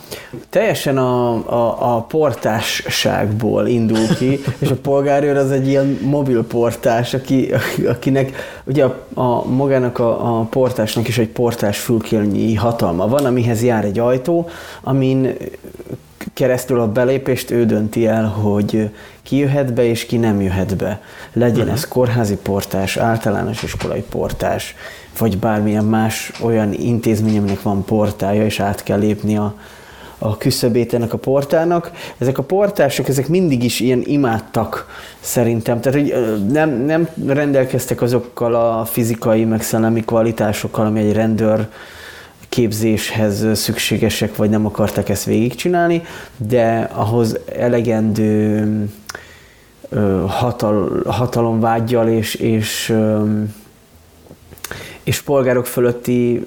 [0.50, 7.14] teljesen a, a, a portásságból indul ki, és a polgárőr az egy ilyen mobil portás,
[7.14, 7.54] aki,
[7.88, 13.64] akinek ugye a, a magának a, a portásnak is egy portás fülkélnyi hatalma van, amihez
[13.64, 14.50] jár egy ajtó,
[14.82, 15.36] amin
[16.34, 18.90] keresztül a belépést ő dönti el, hogy
[19.24, 21.02] ki jöhet be és ki nem jöhet be.
[21.34, 21.74] Legyen uh-huh.
[21.74, 24.76] ez kórházi portás, általános iskolai portás,
[25.18, 29.56] vagy bármilyen más olyan intézmény, aminek van portája, és át kell lépni a,
[30.18, 31.92] a küszöbét ennek a portának.
[32.18, 34.88] Ezek a portások, ezek mindig is ilyen imádtak
[35.20, 35.82] szerintem.
[35.82, 36.14] Tehát, hogy
[36.52, 41.68] nem, nem rendelkeztek azokkal a fizikai, meg szellemi kvalitásokkal, ami egy rendőr
[42.54, 46.02] képzéshez szükségesek, vagy nem akartak ezt végigcsinálni,
[46.38, 48.68] de ahhoz elegendő
[50.28, 52.94] hatal, hatalomvágyjal és, és,
[55.04, 56.42] és polgárok fölötti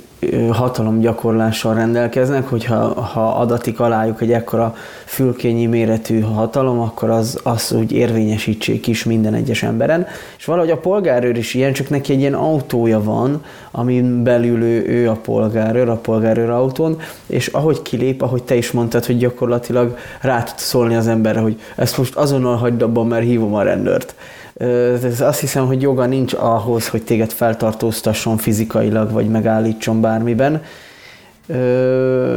[0.50, 4.74] hatalomgyakorlással rendelkeznek, hogyha ha adatik alájuk egy ekkora
[5.04, 10.06] fülkényi méretű hatalom, akkor az, az úgy érvényesítsék is minden egyes emberen.
[10.38, 14.86] És valahogy a polgárőr is ilyen, csak neki egy ilyen autója van, amin belül ő,
[14.86, 19.96] ő a polgárőr, a polgárőr autón, és ahogy kilép, ahogy te is mondtad, hogy gyakorlatilag
[20.20, 24.14] rá tud szólni az emberre, hogy ezt most azonnal hagyd abban, mert hívom a rendőrt
[25.20, 30.62] azt hiszem, hogy joga nincs ahhoz, hogy téged feltartóztasson fizikailag, vagy megállítson bármiben,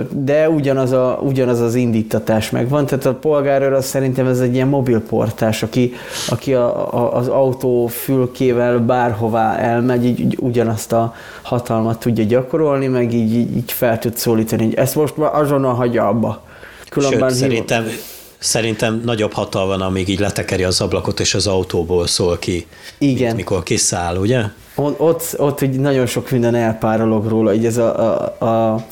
[0.09, 4.67] de ugyanaz, a, ugyanaz az indítatás megvan, tehát a polgárőr az szerintem ez egy ilyen
[4.67, 5.93] mobilportás, aki,
[6.27, 13.13] aki a, a, az autó fülkével bárhová elmegy, így ugyanazt a hatalmat tudja gyakorolni, meg
[13.13, 16.41] így, így fel tud szólítani, hogy ezt most már azonnal hagyja abba.
[16.89, 17.85] Különben Sőt, szerintem,
[18.39, 22.67] Szerintem nagyobb hatal van, amíg így letekeri az ablakot, és az autóból szól ki.
[22.97, 23.25] Igen.
[23.25, 24.41] Mint mikor kiszáll, ugye?
[24.75, 28.85] Ott, ott, ott így nagyon sok minden elpárolog róla, így ez a, a, a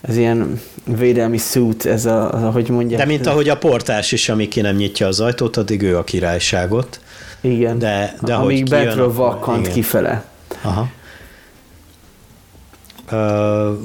[0.00, 3.00] ez ilyen védelmi szút, ez a, a, hogy mondják.
[3.00, 6.04] De mint ahogy a portás is, ami ki nem nyitja az ajtót, addig ő a
[6.04, 7.00] királyságot.
[7.40, 10.24] Igen, de, de amíg bentről vakkant kifele.
[10.62, 10.88] Aha.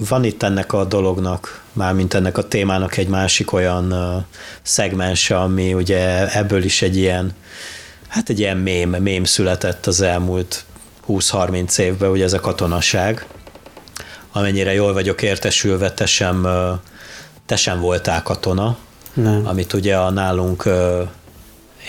[0.10, 3.94] Van itt ennek a dolognak, mármint ennek a témának egy másik olyan
[4.62, 7.34] szegmense, ami ugye ebből is egy ilyen,
[8.08, 10.66] hát egy ilyen mém, mém született az elmúlt
[11.08, 13.26] 20-30 évben, ugye ez a katonaság.
[14.32, 16.48] Amennyire jól vagyok értesülve, te sem,
[17.46, 18.78] te sem voltál katona,
[19.14, 19.48] Nem.
[19.48, 20.64] amit ugye a nálunk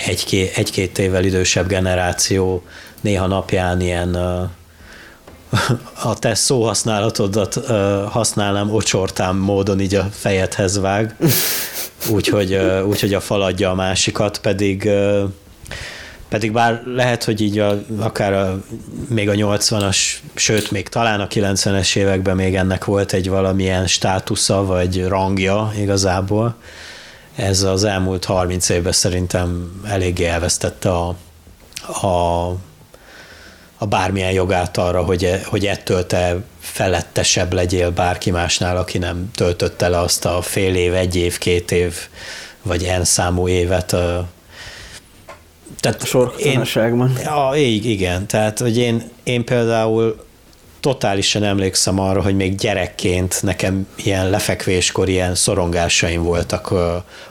[0.07, 2.63] egy-két, egy-két évvel idősebb generáció
[3.01, 4.17] néha napján ilyen
[6.03, 7.55] a te szóhasználatodat
[8.09, 11.17] használnám ocsortám módon így a fejedhez vág,
[12.11, 12.55] úgyhogy,
[12.87, 14.91] úgyhogy a faladja a másikat, pedig
[16.29, 18.61] pedig bár lehet, hogy így a, akár a,
[19.09, 19.99] még a 80-as,
[20.35, 26.55] sőt, még talán a 90-es években még ennek volt egy valamilyen státusza, vagy rangja igazából.
[27.37, 31.09] Ez az elmúlt 30 évben szerintem eléggé elvesztette a,
[32.07, 32.55] a
[33.79, 39.31] a bármilyen jogát arra, hogy, e, hogy ettől te felettesebb legyél bárki másnál, aki nem
[39.35, 41.95] töltötte le azt a fél év, egy év, két év,
[42.63, 43.97] vagy en számú évet.
[45.81, 46.63] Tehát a én,
[47.25, 50.27] ja, igen, tehát hogy én, én például
[50.81, 56.71] totálisan emlékszem arra, hogy még gyerekként nekem ilyen lefekvéskor ilyen szorongásaim voltak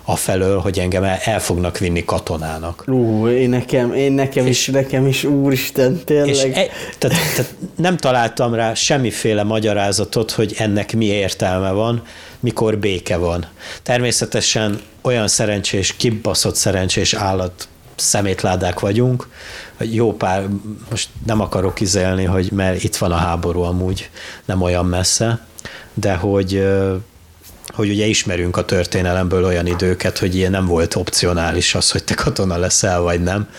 [0.03, 2.83] a felől, hogy engem el fognak vinni katonának.
[2.87, 6.33] Ú, én nekem, én nekem és, is, nekem is, úristen, tényleg.
[6.33, 12.01] És e, tehát, tehát nem találtam rá semmiféle magyarázatot, hogy ennek mi értelme van,
[12.39, 13.45] mikor béke van.
[13.83, 19.27] Természetesen olyan szerencsés, kibaszott szerencsés állat szemétládák vagyunk,
[19.79, 20.47] jó pár,
[20.89, 24.09] most nem akarok izelni, hogy mert itt van a háború amúgy,
[24.45, 25.45] nem olyan messze,
[25.93, 26.63] de hogy
[27.77, 32.13] hogy ugye ismerünk a történelemből olyan időket, hogy ilyen nem volt opcionális az, hogy te
[32.13, 33.49] katona leszel, vagy nem,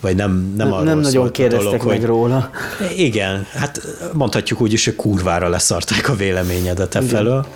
[0.00, 2.50] vagy nem, nem arról Nem nagyon kérdeztek dolog, meg hogy, róla.
[2.96, 3.80] Igen, hát
[4.12, 7.46] mondhatjuk úgy is, hogy kurvára leszarták a véleményedet e felől.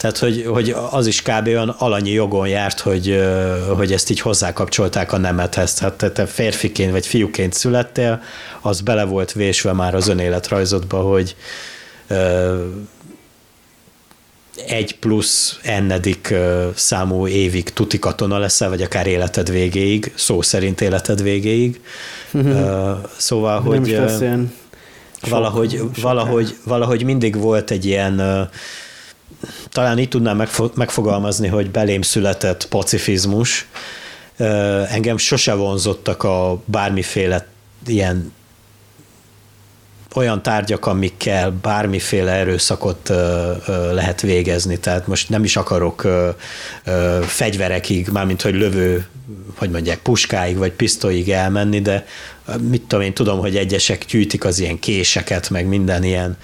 [0.00, 1.46] Tehát, hogy, hogy az is kb.
[1.46, 3.22] olyan alanyi jogon járt, hogy,
[3.76, 5.74] hogy ezt így hozzákapcsolták a nemethez.
[5.74, 8.22] Tehát te férfiként vagy fiúként születtél,
[8.60, 11.36] az bele volt vésve már az önéletrajzodba, hogy
[14.66, 16.34] egy plusz ennedik
[16.74, 21.80] számú évig tuti katona leszel, vagy akár életed végéig, szó szerint életed végéig.
[22.36, 22.92] Mm-hmm.
[23.16, 23.80] Szóval, hogy
[24.20, 24.52] Nem
[25.28, 28.48] valahogy, valahogy, valahogy mindig volt egy ilyen
[29.72, 33.68] talán így tudnám megfogalmazni, hogy belém született pacifizmus.
[34.88, 37.46] Engem sose vonzottak a bármiféle
[37.86, 38.32] ilyen
[40.14, 43.08] olyan tárgyak, amikkel bármiféle erőszakot
[43.92, 44.78] lehet végezni.
[44.78, 46.06] Tehát most nem is akarok
[47.22, 49.06] fegyverekig, mármint hogy lövő,
[49.56, 52.06] hogy mondják, puskáig vagy pisztolyig elmenni, de
[52.60, 56.36] mit tudom én, tudom, hogy egyesek gyűjtik az ilyen késeket, meg minden ilyen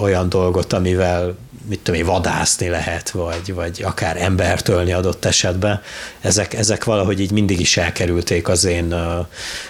[0.00, 1.36] olyan dolgot, amivel
[1.68, 5.80] mit tudom én, vadászni lehet, vagy, vagy akár embert ölni adott esetben.
[6.20, 9.20] Ezek, ezek valahogy így mindig is elkerülték az én ö,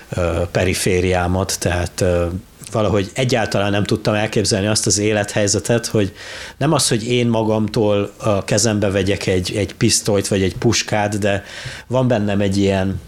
[0.09, 2.26] ö, perifériámat, tehát ö,
[2.72, 6.14] valahogy egyáltalán nem tudtam elképzelni azt az élethelyzetet, hogy
[6.56, 11.44] nem az, hogy én magamtól a kezembe vegyek egy, egy pisztolyt vagy egy puskát, de
[11.87, 13.00] van bennem egy ilyen,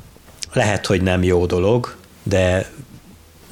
[0.52, 2.70] lehet, hogy nem jó dolog, de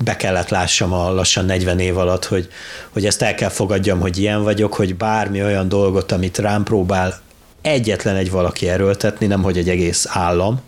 [0.05, 2.49] be kellett lássam a lassan 40 év alatt, hogy,
[2.91, 7.21] hogy ezt el kell fogadjam, hogy ilyen vagyok, hogy bármi olyan dolgot, amit rám próbál
[7.63, 10.61] egyetlen egy valaki erőltetni, nem hogy egy egész állam,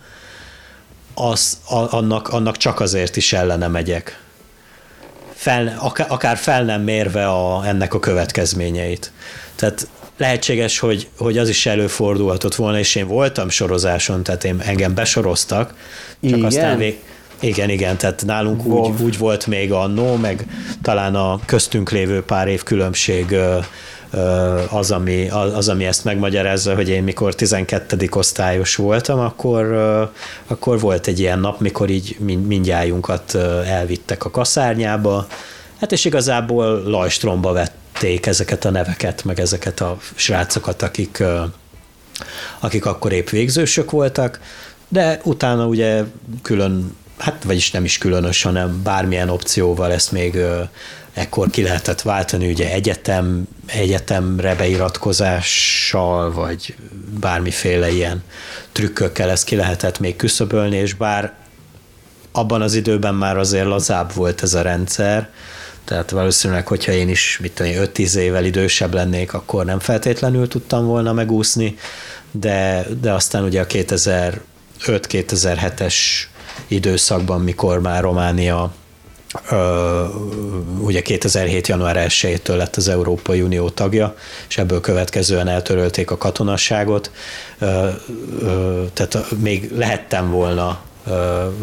[1.14, 4.20] az, a, annak, annak csak azért is ellene megyek.
[5.34, 9.12] Fel, akár, akár fel nem mérve a, ennek a következményeit.
[9.54, 14.94] Tehát lehetséges, hogy, hogy az is előfordulhatott volna, és én voltam sorozáson, tehát én, engem
[14.94, 15.68] besoroztak,
[16.22, 16.44] csak Igen.
[16.44, 16.98] aztán vég,
[17.40, 20.46] igen, igen, tehát nálunk úgy, úgy volt még annó, meg
[20.82, 23.36] talán a köztünk lévő pár év különbség
[24.70, 28.08] az ami, az, ami ezt megmagyarázza, hogy én mikor 12.
[28.10, 29.64] osztályos voltam, akkor,
[30.46, 35.26] akkor volt egy ilyen nap, mikor így mindjájunkat elvittek a kaszárnyába,
[35.80, 41.22] hát és igazából lajstromba vették ezeket a neveket, meg ezeket a srácokat, akik,
[42.58, 44.40] akik akkor épp végzősök voltak,
[44.88, 46.02] de utána ugye
[46.42, 50.38] külön hát vagyis nem is különös, hanem bármilyen opcióval ezt még
[51.12, 56.76] ekkor ki lehetett váltani ugye egyetem, egyetemre beiratkozással, vagy
[57.20, 58.22] bármiféle ilyen
[58.72, 61.32] trükkökkel ezt ki lehetett még küszöbölni, és bár
[62.32, 65.30] abban az időben már azért lazább volt ez a rendszer,
[65.84, 70.86] tehát valószínűleg, hogyha én is, mit tudom, 5-10 évvel idősebb lennék, akkor nem feltétlenül tudtam
[70.86, 71.76] volna megúszni,
[72.30, 75.94] de, de aztán ugye a 2005-2007-es
[76.66, 78.72] időszakban, mikor már Románia
[80.80, 81.68] ugye 2007.
[81.68, 84.14] január 1-től lett az Európai Unió tagja,
[84.48, 87.10] és ebből következően eltörölték a katonasságot,
[88.92, 90.80] tehát még lehettem volna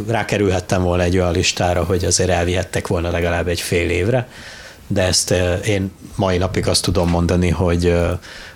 [0.08, 4.28] rákerülhettem volna egy olyan listára, hogy azért elvihettek volna legalább egy fél évre,
[4.88, 5.34] de ezt
[5.66, 7.94] én mai napig azt tudom mondani, hogy,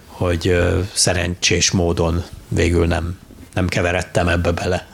[0.05, 0.57] hogy
[0.93, 3.19] szerencsés módon végül nem,
[3.53, 4.87] nem keveredtem ebbe bele.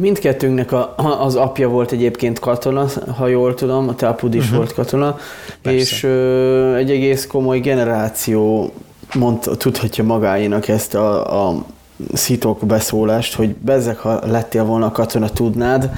[0.00, 2.86] Mindkettőnknek a, az apja volt egyébként katona,
[3.16, 4.56] ha jól tudom, a Tápud is uh-huh.
[4.56, 5.18] volt katona,
[5.62, 5.78] Persze.
[5.78, 8.70] és ö, egy egész komoly generáció
[9.14, 11.64] mond, tudhatja magáénak ezt a, a
[12.12, 15.90] szitok beszólást, hogy bezzek, ha lettél volna katona, tudnád,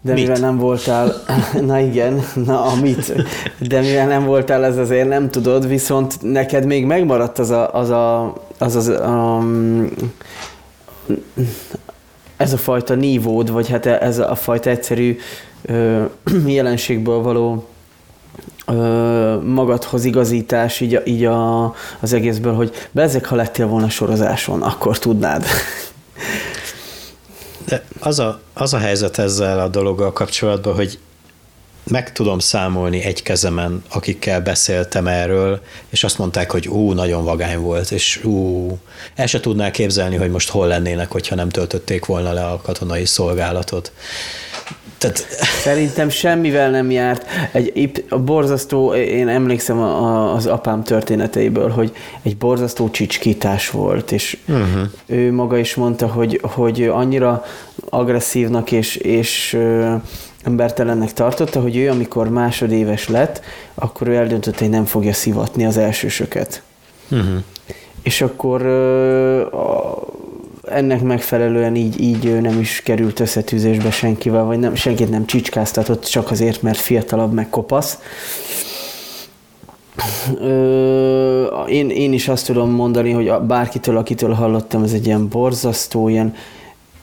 [0.00, 0.22] de mit?
[0.22, 1.12] mivel nem voltál,
[1.66, 3.12] na igen, na amit,
[3.68, 7.90] de mivel nem voltál, ez azért nem tudod, viszont neked még megmaradt az a, az
[7.90, 9.88] a, az, az um,
[12.36, 15.18] ez a fajta nívód, vagy hát ez a fajta egyszerű
[15.62, 16.04] ö,
[16.46, 17.68] jelenségből való
[18.66, 21.64] ö, magadhoz igazítás így, a, így a,
[22.00, 25.44] az egészből, hogy bezek, ha lettél volna sorozáson, akkor tudnád.
[27.66, 30.98] De az a, az a helyzet ezzel a dologgal kapcsolatban, hogy
[31.90, 37.58] meg tudom számolni egy kezemen, akikkel beszéltem erről, és azt mondták, hogy ú, nagyon vagány
[37.58, 38.68] volt, és ú,
[39.14, 43.04] el se tudnál képzelni, hogy most hol lennének, hogyha nem töltötték volna le a katonai
[43.04, 43.92] szolgálatot.
[44.98, 45.26] Tehát...
[45.62, 47.26] Szerintem semmivel nem járt.
[47.52, 54.12] Egy a borzasztó, én emlékszem a, a, az apám történeteiből, hogy egy borzasztó csicskítás volt,
[54.12, 54.88] és uh-huh.
[55.06, 57.44] ő maga is mondta, hogy, hogy annyira
[57.88, 59.58] agresszívnak és, és
[60.46, 63.40] embertelennek tartotta, hogy ő, amikor másodéves lett,
[63.74, 66.62] akkor ő eldöntötte, hogy nem fogja szivatni az elsősöket.
[67.10, 67.42] Uh-huh.
[68.02, 68.62] És akkor
[70.68, 76.30] ennek megfelelően így, így nem is került összetűzésbe senkivel, vagy nem, senkit nem csicskáztatott, csak
[76.30, 77.98] azért, mert fiatalabb, meg kopasz.
[81.68, 86.34] én, én is azt tudom mondani, hogy bárkitől, akitől hallottam, ez egy ilyen borzasztó, ilyen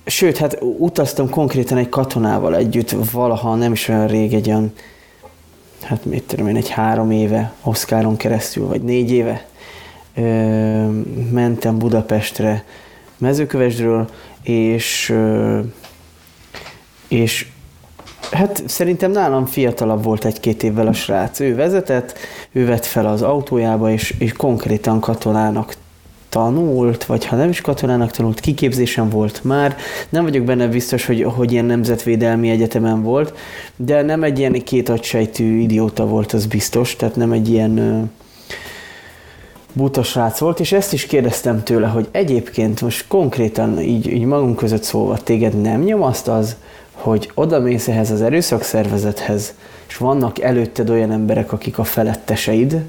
[0.06, 4.74] Sőt, hát utaztam konkrétan egy katonával együtt valaha, nem is olyan rég, egy olyan,
[5.82, 9.46] hát mit tudom én, egy három éve, Oszkáron keresztül, vagy négy éve
[10.16, 10.22] ö,
[11.32, 12.64] mentem Budapestre
[13.18, 14.10] mezőkövesdről,
[14.44, 15.60] és, ö,
[17.08, 17.48] és
[18.32, 21.40] Hát szerintem nálam fiatalabb volt egy-két évvel a srác.
[21.40, 22.18] Ő vezetett,
[22.52, 25.76] ő vett fel az autójába, és, és konkrétan katonának
[26.34, 29.76] tanult, vagy ha nem is katonának tanult, kiképzésen volt már.
[30.10, 33.38] Nem vagyok benne biztos, hogy, hogy ilyen nemzetvédelmi egyetemen volt,
[33.76, 38.10] de nem egy ilyen két agysejtű idióta volt, az biztos, tehát nem egy ilyen
[39.74, 44.56] buta srác volt, és ezt is kérdeztem tőle, hogy egyébként most konkrétan így, így magunk
[44.56, 46.56] között szólva téged nem nyomaszt az,
[46.92, 49.54] hogy oda mész ehhez az erőszakszervezethez,
[49.88, 52.82] és vannak előtted olyan emberek, akik a feletteseid,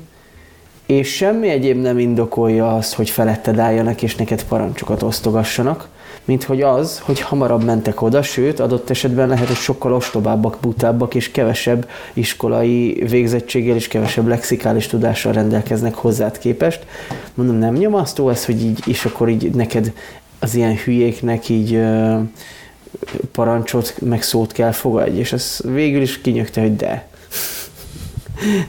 [0.86, 5.88] és semmi egyéb nem indokolja azt, hogy feletted álljanak és neked parancsokat osztogassanak,
[6.24, 11.14] mint hogy az, hogy hamarabb mentek oda, sőt, adott esetben lehet, hogy sokkal ostobábbak, butábbak
[11.14, 16.86] és kevesebb iskolai végzettséggel és kevesebb lexikális tudással rendelkeznek hozzád képest.
[17.34, 19.92] Mondom, nem nyomasztó ez, hogy így, és akkor így neked
[20.38, 22.18] az ilyen hülyéknek így ö,
[23.32, 27.06] parancsot, meg szót kell fogadj, és ez végül is kinyögte, hogy de.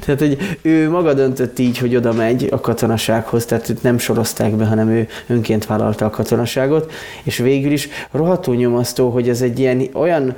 [0.05, 4.55] Tehát, hogy ő maga döntött így, hogy oda megy a katonasághoz, tehát őt nem sorozták
[4.55, 6.91] be, hanem ő önként vállalta a katonaságot,
[7.23, 10.35] és végül is rohadtó nyomasztó, hogy ez egy ilyen olyan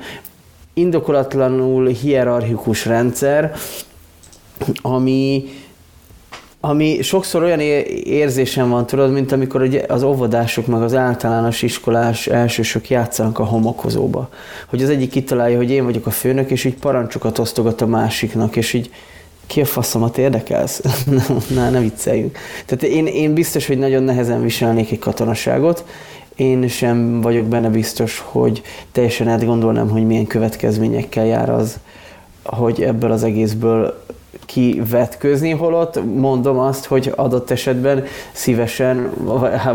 [0.74, 3.54] indokolatlanul hierarchikus rendszer,
[4.82, 5.44] ami,
[6.60, 7.60] ami sokszor olyan
[8.04, 14.28] érzésem van, tudod, mint amikor az óvodások meg az általános iskolás elsősök játszanak a homokozóba.
[14.66, 18.56] Hogy az egyik kitalálja, hogy én vagyok a főnök, és így parancsokat osztogat a másiknak,
[18.56, 18.90] és így
[19.48, 20.82] ki a faszomat érdekelsz?
[21.54, 22.38] Na, ne vicceljünk.
[22.66, 25.84] Tehát én, én biztos, hogy nagyon nehezen viselnék egy katonaságot,
[26.36, 31.78] én sem vagyok benne biztos, hogy teljesen átgondolnám, hogy milyen következményekkel jár az,
[32.42, 34.04] hogy ebből az egészből
[34.48, 39.10] kivetközni, holott mondom azt, hogy adott esetben szívesen,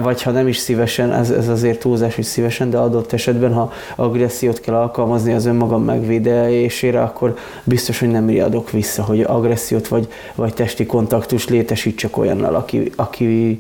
[0.02, 3.72] vagy ha nem is szívesen, ez, ez azért túlzás, hogy szívesen, de adott esetben, ha
[3.96, 10.08] agressziót kell alkalmazni az önmagam megvédelésére, akkor biztos, hogy nem riadok vissza, hogy agressziót vagy,
[10.36, 13.60] vagy testi kontaktust létesítsek olyannal, aki, aki,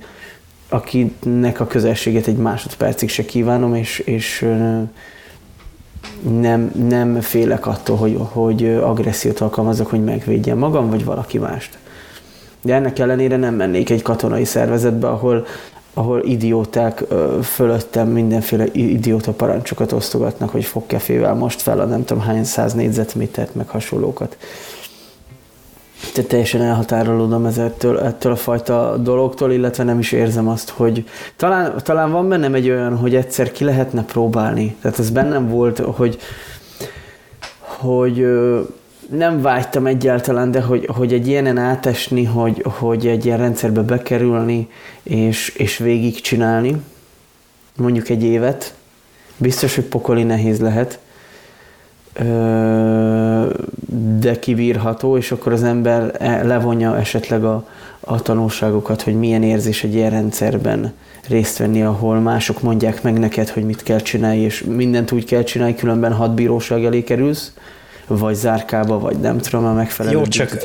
[0.70, 4.46] akinek a közelséget egy másodpercig se kívánom, és, és
[6.40, 11.78] nem, nem félek attól, hogy, hogy agressziót alkalmazok, hogy megvédjem magam, vagy valaki mást.
[12.62, 15.46] De ennek ellenére nem mennék egy katonai szervezetbe, ahol,
[15.94, 17.04] ahol idióták
[17.44, 23.56] fölöttem mindenféle idióta parancsokat osztogatnak, hogy fogkefével most fel a nem tudom hány száz négyzetmétert,
[23.56, 24.38] meg hasonlókat.
[26.14, 31.04] Tehát teljesen elhatárolódom ezettől, ettől a fajta dologtól, illetve nem is érzem azt, hogy
[31.36, 34.76] talán, talán van bennem egy olyan, hogy egyszer ki lehetne próbálni.
[34.82, 36.18] Tehát ez bennem volt, hogy,
[37.60, 38.28] hogy
[39.10, 44.70] nem vágytam egyáltalán, de hogy, hogy egy ilyenen átesni, hogy, hogy egy ilyen rendszerbe bekerülni,
[45.04, 46.82] és, és végigcsinálni,
[47.78, 48.74] mondjuk egy évet,
[49.38, 51.00] biztos, hogy pokoli nehéz lehet,
[54.20, 57.68] de kibírható, és akkor az ember e, levonja esetleg a,
[58.00, 60.94] a tanulságokat, hogy milyen érzés egy ilyen rendszerben
[61.28, 65.44] részt venni, ahol mások mondják meg neked, hogy mit kell csinálni, és mindent úgy kell
[65.44, 67.54] csinálni, különben hat bíróság elé kerülsz,
[68.08, 70.58] vagy zárkába, vagy nem tudom, a megfelelő jó csak,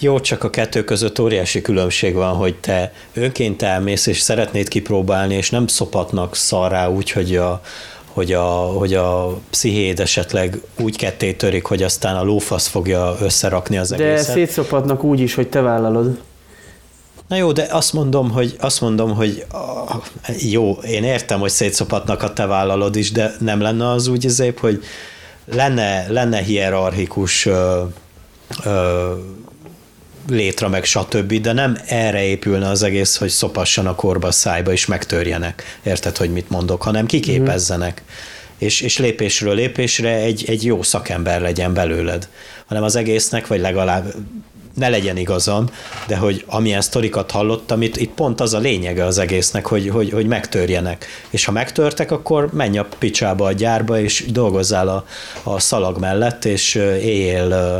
[0.00, 5.34] jó, csak a kettő között óriási különbség van, hogy te önként elmész, és szeretnéd kipróbálni,
[5.34, 7.60] és nem szopatnak szarrá úgy, hogy a,
[8.14, 8.42] hogy a,
[8.78, 14.26] hogy a pszichéd esetleg úgy ketté törik, hogy aztán a lófasz fogja összerakni az egészet.
[14.26, 16.18] De szétszopatnak úgy is, hogy te vállalod.
[17.28, 19.46] Na jó, de azt mondom, hogy, azt mondom, hogy
[20.38, 24.58] jó, én értem, hogy szétszopatnak a te vállalod is, de nem lenne az úgy azért,
[24.58, 24.82] hogy
[25.44, 27.82] lenne, lenne hierarchikus ö,
[28.64, 29.12] ö,
[30.28, 35.78] létre, meg stb., de nem erre épülne az egész, hogy szopassanak korba szájba és megtörjenek.
[35.82, 38.02] Érted, hogy mit mondok, hanem kiképezzenek.
[38.58, 42.28] És, és lépésről lépésre egy, egy jó szakember legyen belőled.
[42.66, 44.14] Hanem az egésznek, vagy legalább
[44.74, 45.66] ne legyen igazam,
[46.06, 50.10] de hogy amilyen sztorikat hallottam, itt, itt pont az a lényege az egésznek, hogy, hogy,
[50.10, 51.06] hogy megtörjenek.
[51.30, 55.04] És ha megtörtek, akkor menj a picsába a gyárba, és dolgozzál a,
[55.42, 57.78] a szalag mellett, és éljél ö,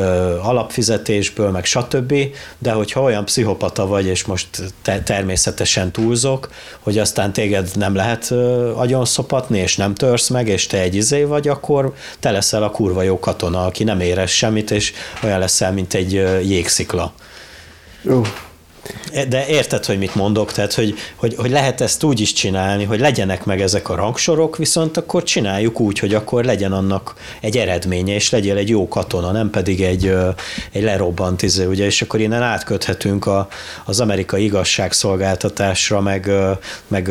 [0.00, 2.14] ö, alapfizetésből, meg stb.
[2.58, 4.48] De hogyha olyan pszichopata vagy, és most
[4.82, 8.30] te, természetesen túlzok, hogy aztán téged nem lehet
[8.74, 12.70] agyon szopatni, és nem törsz meg, és te egy izé vagy, akkor te leszel a
[12.70, 14.92] kurva jó katona, aki nem érez semmit, és
[15.22, 17.12] olyan leszel, mint egy jégszikla.
[18.04, 18.26] Uh.
[19.28, 20.52] De érted, hogy mit mondok?
[20.52, 24.56] Tehát, hogy, hogy, hogy lehet ezt úgy is csinálni, hogy legyenek meg ezek a rangsorok,
[24.56, 29.30] viszont akkor csináljuk úgy, hogy akkor legyen annak egy eredménye, és legyél egy jó katona,
[29.30, 30.14] nem pedig egy,
[30.72, 33.48] egy lerobbant izé, ugye, és akkor innen átköthetünk a,
[33.84, 36.30] az amerikai igazságszolgáltatásra, meg,
[36.88, 37.08] meg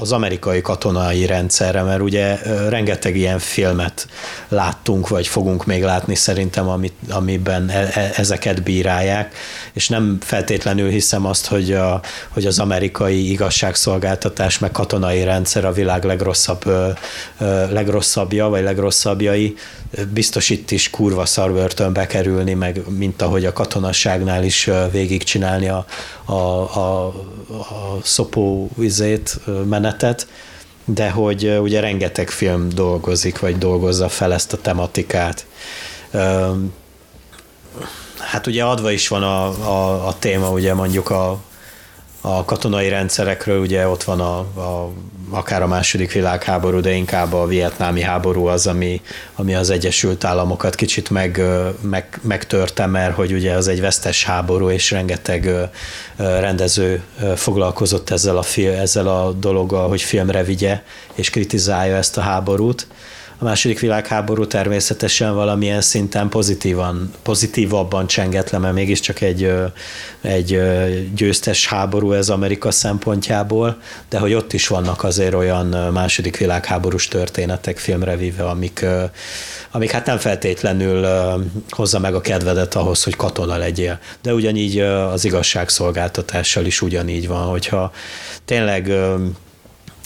[0.00, 2.36] az amerikai katonai rendszerre, mert ugye
[2.68, 4.08] rengeteg ilyen filmet
[4.48, 9.34] láttunk, vagy fogunk még látni szerintem, amit, amiben e, e, ezeket bírálják,
[9.72, 15.72] és nem feltétlenül hiszem azt, hogy, a, hogy az amerikai igazságszolgáltatás meg katonai rendszer a
[15.72, 16.64] világ legrosszabb,
[17.70, 19.56] legrosszabbja, vagy legrosszabbjai.
[20.12, 25.84] Biztos itt is kurva szarbörtönbe kerülni, meg mint ahogy a katonasságnál is végigcsinálni a,
[26.24, 30.26] a, a, a szopó izét, menetet
[30.94, 35.46] de hogy ugye rengeteg film dolgozik, vagy dolgozza fel ezt a tematikát
[38.18, 41.38] hát ugye adva is van a, a, a téma, ugye mondjuk a,
[42.20, 44.92] a katonai rendszerekről, ugye ott van a, a,
[45.30, 49.00] akár a második világháború, de inkább a vietnámi háború az, ami,
[49.34, 51.42] ami az Egyesült Államokat kicsit meg,
[51.80, 55.50] meg, megtörte, mert hogy ugye az egy vesztes háború, és rengeteg
[56.16, 57.02] rendező
[57.36, 60.82] foglalkozott ezzel a, ezzel a dologgal, hogy filmre vigye,
[61.14, 62.86] és kritizálja ezt a háborút
[63.40, 69.52] a második világháború természetesen valamilyen szinten pozitívan, pozitívabban csengett le, mert mégiscsak egy,
[70.20, 70.60] egy
[71.14, 77.78] győztes háború ez Amerika szempontjából, de hogy ott is vannak azért olyan második világháborús történetek
[77.78, 78.84] filmre víve, amik,
[79.70, 81.06] amik hát nem feltétlenül
[81.70, 83.98] hozza meg a kedvedet ahhoz, hogy katona legyél.
[84.22, 87.92] De ugyanígy az igazságszolgáltatással is ugyanígy van, hogyha
[88.44, 88.92] tényleg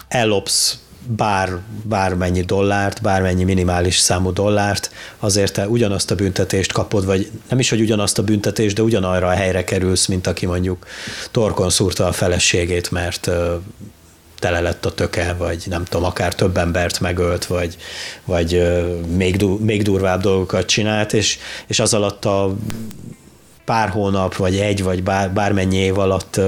[0.09, 7.31] ellopsz bár, bármennyi dollárt, bármennyi minimális számú dollárt, azért te ugyanazt a büntetést kapod, vagy
[7.49, 10.87] nem is, hogy ugyanazt a büntetést, de ugyanarra a helyre kerülsz, mint aki mondjuk
[11.31, 13.31] torkon szúrta a feleségét, mert
[14.39, 17.77] tele lett a töke, vagy nem tudom, akár több embert megölt, vagy,
[18.25, 18.63] vagy
[19.17, 22.55] még, du, még durvább dolgokat csinált, és, és az alatt a
[23.65, 26.41] pár hónap, vagy egy, vagy bár, bármennyi év alatt,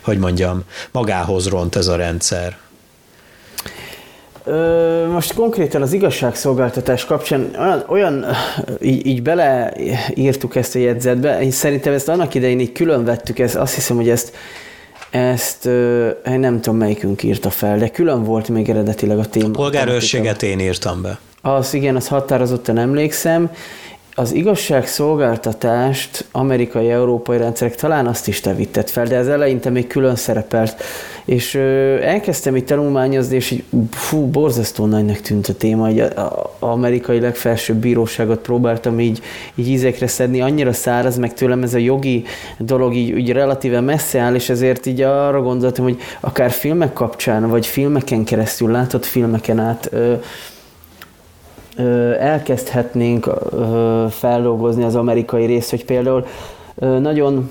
[0.00, 2.58] hogy mondjam, magához ront ez a rendszer.
[5.12, 8.26] Most konkrétan az igazságszolgáltatás kapcsán olyan, olyan
[8.80, 13.56] így, így beleírtuk ezt a jegyzetbe, én szerintem ezt annak idején így külön vettük, ezt,
[13.56, 14.32] azt hiszem, hogy ezt
[15.10, 15.66] ezt
[16.26, 19.50] én nem tudom melyikünk írta fel, de külön volt még eredetileg a téma.
[19.50, 21.18] Polgárőrséget én írtam be.
[21.42, 23.50] Az igen, az határozottan emlékszem,
[24.14, 29.86] az igazságszolgáltatást amerikai, európai rendszerek talán azt is te vitted fel, de ez eleinte még
[29.86, 30.82] külön szerepelt.
[31.24, 36.12] És ö, elkezdtem itt tanulmányozni, és így, fú, borzasztó nagynak tűnt a téma, hogy az
[36.58, 39.22] amerikai legfelsőbb bíróságot próbáltam így,
[39.54, 42.24] így ízekre szedni, annyira száraz, meg tőlem ez a jogi
[42.58, 47.48] dolog így, így relatíve messze áll, és ezért így arra gondoltam, hogy akár filmek kapcsán,
[47.48, 50.14] vagy filmeken keresztül, látott filmeken át ö,
[52.18, 53.30] elkezdhetnénk
[54.10, 56.26] feldolgozni az amerikai részt, hogy például
[56.78, 57.50] nagyon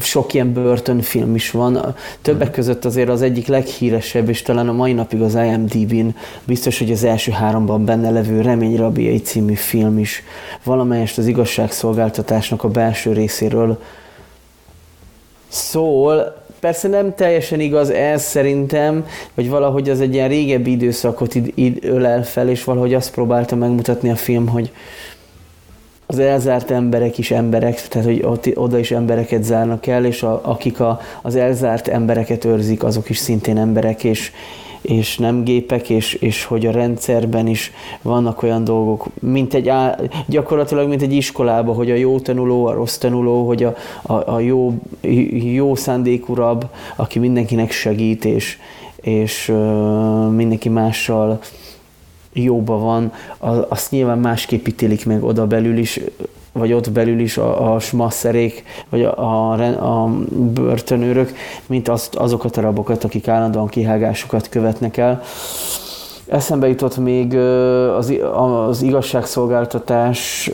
[0.00, 1.94] sok ilyen börtönfilm is van.
[2.22, 6.08] Többek között azért az egyik leghíresebb, és talán a mai napig az IMDb-n
[6.44, 10.22] biztos, hogy az első háromban benne levő Remény Rabiai című film is
[10.64, 13.78] valamelyest az igazságszolgáltatásnak a belső részéről
[15.48, 21.52] szól, persze nem teljesen igaz ez szerintem, hogy valahogy az egy ilyen régebbi időszakot id-
[21.54, 24.70] id- ölel fel, és valahogy azt próbálta megmutatni a film, hogy
[26.06, 30.40] az elzárt emberek is emberek, tehát hogy ott, oda is embereket zárnak el, és a,
[30.44, 34.32] akik a, az elzárt embereket őrzik, azok is szintén emberek, és,
[34.80, 37.72] és nem gépek, és, és hogy a rendszerben is
[38.02, 39.72] vannak olyan dolgok, mint egy,
[40.26, 44.40] gyakorlatilag mint egy iskolában, hogy a jó tanuló, a rossz tanuló, hogy a, a, a
[44.40, 44.74] jó,
[45.54, 46.64] jó szándékú rab,
[46.96, 48.58] aki mindenkinek segít, és,
[48.96, 51.40] és uh, mindenki mással
[52.32, 53.12] jóba van,
[53.68, 56.00] azt nyilván másképp ítélik meg oda belül is,
[56.56, 61.32] vagy ott belül is a, a smasszerék, vagy a, a, a börtönőrök,
[61.66, 65.22] mint azt, azokat a rabokat, akik állandóan kihágásokat követnek el.
[66.26, 67.36] Eszembe jutott még
[67.96, 68.14] az,
[68.68, 70.50] az igazságszolgáltatás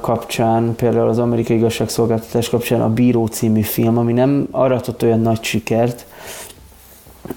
[0.00, 5.42] kapcsán, például az amerikai igazságszolgáltatás kapcsán a Bíró című film, ami nem aratott olyan nagy
[5.42, 6.06] sikert.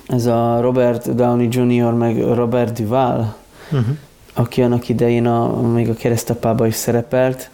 [0.07, 1.93] Ez a Robert Downey Jr.
[1.93, 3.35] meg Robert Duval,
[3.71, 3.87] uh-huh.
[4.33, 7.49] aki annak idején a, még a keresztapába is szerepelt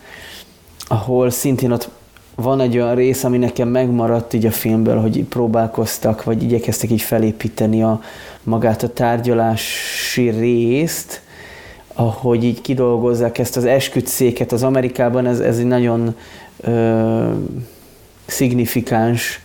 [0.88, 1.90] ahol szintén ott
[2.36, 7.02] van egy olyan rész, ami nekem megmaradt így a filmből, hogy próbálkoztak, vagy igyekeztek így
[7.02, 8.02] felépíteni a
[8.44, 11.22] magát a tárgyalási részt,
[11.94, 14.52] ahogy így kidolgozzák ezt az esküdszéket.
[14.52, 16.16] Az Amerikában, ez, ez egy nagyon
[16.62, 17.32] ö,
[18.26, 19.43] szignifikáns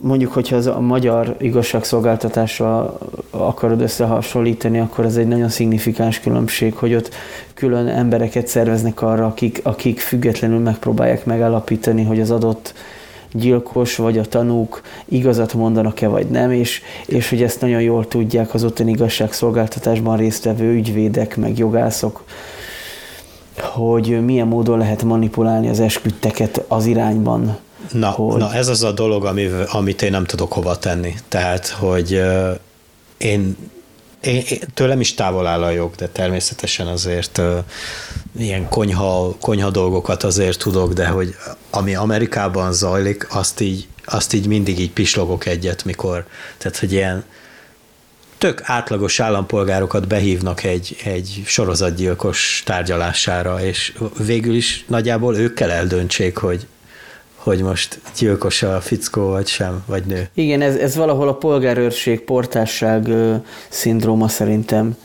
[0.00, 2.98] Mondjuk, hogyha az a magyar igazságszolgáltatásra
[3.30, 7.14] akarod összehasonlítani, akkor ez egy nagyon szignifikáns különbség, hogy ott
[7.54, 12.74] külön embereket szerveznek arra, akik, akik függetlenül megpróbálják megállapítani, hogy az adott
[13.32, 18.54] gyilkos vagy a tanúk igazat mondanak-e vagy nem, és, és hogy ezt nagyon jól tudják
[18.54, 22.24] az ottani igazságszolgáltatásban résztvevő ügyvédek, meg jogászok,
[23.60, 27.56] hogy milyen módon lehet manipulálni az esküdteket az irányban,
[27.92, 28.38] Na, hogy...
[28.38, 31.14] na ez az a dolog, ami, amit én nem tudok hova tenni.
[31.28, 32.58] Tehát, hogy uh,
[33.16, 33.56] én,
[34.20, 37.58] én, én tőlem is távol áll a jog, de természetesen azért uh,
[38.38, 41.34] ilyen konyha, konyha dolgokat azért tudok, de hogy
[41.70, 46.26] ami Amerikában zajlik, azt így, azt így mindig így pislogok egyet, mikor,
[46.58, 47.24] tehát, hogy ilyen
[48.38, 53.94] tök átlagos állampolgárokat behívnak egy, egy sorozatgyilkos tárgyalására, és
[54.26, 56.66] végül is nagyjából ők kell eldöntsék, hogy
[57.46, 60.28] hogy most gyilkos a fickó, vagy sem, vagy nő.
[60.34, 63.34] Igen, ez, ez valahol a polgárőrség, portásság ö,
[63.68, 64.96] szindróma szerintem.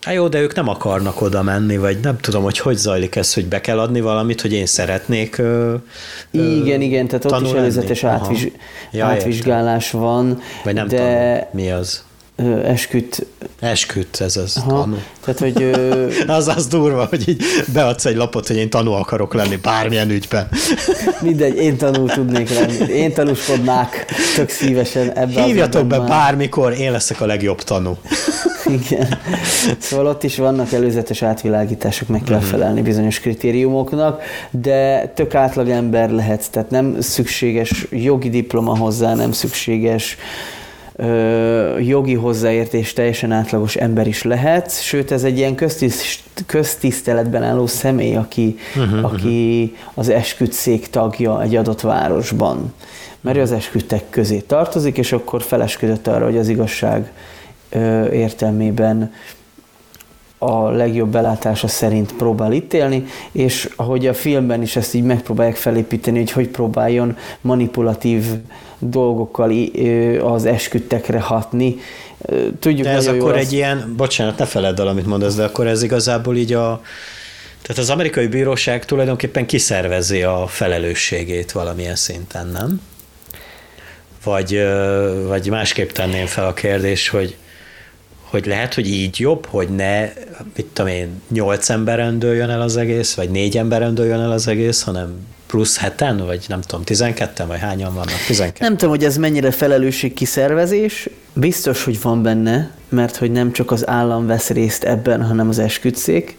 [0.00, 3.34] Hát jó, de ők nem akarnak oda menni, vagy nem tudom, hogy hogy zajlik ez,
[3.34, 5.74] hogy be kell adni valamit, hogy én szeretnék ö,
[6.30, 8.48] Igen, igen, tehát ott is előzetes átviz,
[8.90, 10.00] ja, átvizsgálás értem.
[10.00, 10.40] van.
[10.64, 10.96] Vagy nem de...
[10.96, 12.04] tudom, mi az
[12.64, 13.26] esküt.
[13.60, 14.96] Esküt, ez az Aha, tanú.
[15.24, 15.62] Tehát, hogy...
[15.62, 16.08] Ö...
[16.26, 20.48] az az durva, hogy így beadsz egy lapot, hogy én tanú akarok lenni bármilyen ügyben.
[21.22, 22.92] Mindegy, én tanú tudnék lenni.
[22.92, 26.08] Én tanúskodnák tök szívesen ebbe Hívjatok be már.
[26.08, 27.96] bármikor, én leszek a legjobb tanú.
[28.80, 29.18] Igen.
[29.78, 32.46] Szóval ott is vannak előzetes átvilágítások, meg kell mhm.
[32.46, 39.32] felelni bizonyos kritériumoknak, de tök átlag ember lehetsz, tehát nem szükséges jogi diploma hozzá, nem
[39.32, 40.16] szükséges
[40.96, 47.66] ö, jogi hozzáértés teljesen átlagos ember is lehet, sőt ez egy ilyen köztiszt, köztiszteletben álló
[47.66, 52.72] személy, aki, uh-huh, aki az esküdszék tagja egy adott városban.
[53.20, 57.12] Mert az esküdtek közé tartozik, és akkor felesküdött arra, hogy az igazság
[57.70, 59.12] ö, értelmében
[60.38, 66.18] a legjobb belátása szerint próbál ítélni, és ahogy a filmben is ezt így megpróbálják felépíteni,
[66.18, 68.24] hogy hogy próbáljon manipulatív
[68.78, 69.52] dolgokkal
[70.22, 71.76] az esküdtekre hatni.
[72.58, 73.52] Tudjuk, de ez akkor egy az...
[73.52, 76.80] ilyen, bocsánat, ne feledd el, amit mondasz, de akkor ez igazából így a,
[77.62, 82.80] tehát az amerikai bíróság tulajdonképpen kiszervezi a felelősségét valamilyen szinten, nem?
[84.24, 84.60] Vagy,
[85.26, 87.36] vagy másképp tenném fel a kérdés, hogy
[88.36, 90.00] hogy lehet, hogy így jobb, hogy ne,
[90.56, 94.48] mit tudom én, nyolc emberen dőljön el az egész, vagy négy emberen dőljön el az
[94.48, 98.24] egész, hanem plusz heten, vagy nem tudom, tizenketten, vagy hányan vannak?
[98.26, 98.68] Tizenketten.
[98.68, 101.08] Nem tudom, hogy ez mennyire felelősségkiszervezés.
[101.32, 105.58] Biztos, hogy van benne, mert hogy nem csak az állam vesz részt ebben, hanem az
[105.58, 106.38] esküdszék.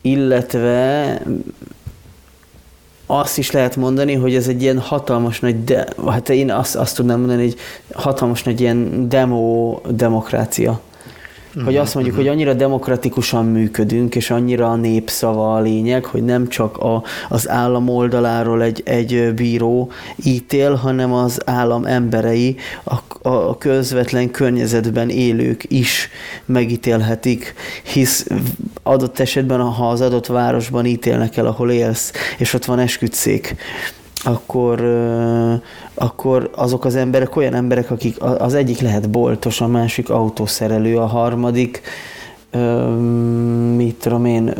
[0.00, 1.20] Illetve
[3.06, 6.96] azt is lehet mondani, hogy ez egy ilyen hatalmas nagy, de, hát én azt, azt
[6.96, 7.56] tudnám mondani, hogy
[7.92, 10.80] hatalmas nagy ilyen demo demokrácia.
[11.64, 16.48] Hogy azt mondjuk, hogy annyira demokratikusan működünk, és annyira a népszava a lényeg, hogy nem
[16.48, 19.90] csak a, az állam oldaláról egy, egy bíró
[20.24, 26.08] ítél, hanem az állam emberei, a, a közvetlen környezetben élők is
[26.44, 27.54] megítélhetik,
[27.92, 28.26] hisz
[28.82, 33.56] adott esetben, ha az adott városban ítélnek el, ahol élsz, és ott van esküdszék,
[34.26, 34.80] akkor,
[35.94, 41.06] akkor azok az emberek olyan emberek, akik az egyik lehet boltos, a másik autószerelő, a
[41.06, 41.80] harmadik,
[43.76, 44.52] mit tudom én,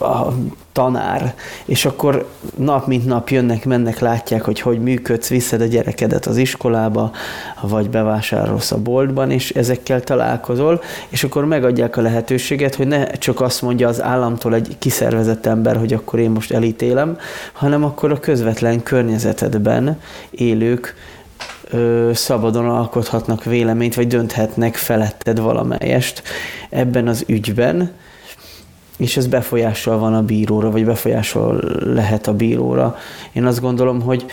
[0.00, 0.32] a
[0.74, 6.26] tanár, és akkor nap mint nap jönnek, mennek, látják, hogy hogy működsz, viszed a gyerekedet
[6.26, 7.10] az iskolába,
[7.60, 13.40] vagy bevásárolsz a boltban, és ezekkel találkozol, és akkor megadják a lehetőséget, hogy ne csak
[13.40, 17.18] azt mondja az államtól egy kiszervezett ember, hogy akkor én most elítélem,
[17.52, 20.00] hanem akkor a közvetlen környezetedben
[20.30, 20.94] élők
[21.70, 26.22] ö, szabadon alkothatnak véleményt, vagy dönthetnek feletted valamelyest
[26.70, 27.90] ebben az ügyben,
[28.96, 32.96] és ez befolyással van a bíróra, vagy befolyással lehet a bíróra.
[33.32, 34.26] Én azt gondolom, hogy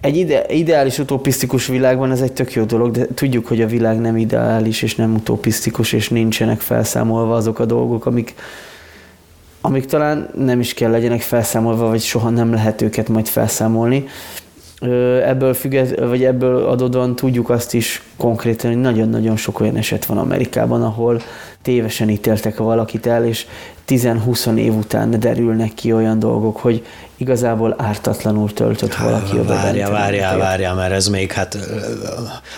[0.00, 4.00] egy ide, ideális utopisztikus világban ez egy tök jó dolog, de tudjuk, hogy a világ
[4.00, 8.34] nem ideális és nem utopisztikus, és nincsenek felszámolva azok a dolgok, amik,
[9.60, 14.04] amik talán nem is kell legyenek felszámolva, vagy soha nem lehet őket majd felszámolni.
[15.24, 20.18] Ebből függet, vagy ebből adódóan tudjuk azt is konkrétan, hogy nagyon-nagyon sok olyan eset van
[20.18, 21.20] Amerikában, ahol
[21.62, 23.46] tévesen ítéltek valakit el, és
[23.88, 29.54] 10-20 év után derülnek ki olyan dolgok, hogy igazából ártatlanul töltött valaki oda.
[29.54, 31.58] Várja, várja, várja, mert ez még hát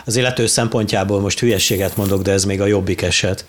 [0.05, 3.45] az illető szempontjából most hülyességet mondok, de ez még a jobbik eset.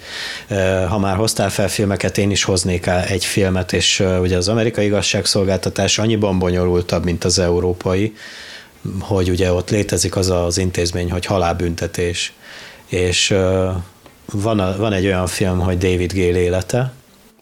[0.90, 6.00] Ha már hoztál fel filmeket, én is hoznék egy filmet, és ugye az amerikai igazságszolgáltatás
[6.00, 8.14] annyiban bonyolultabb, mint az európai,
[9.00, 12.34] hogy ugye ott létezik az az intézmény, hogy halálbüntetés,
[12.88, 13.36] és
[14.32, 16.94] van, a, van egy olyan film, hogy David Gale élete,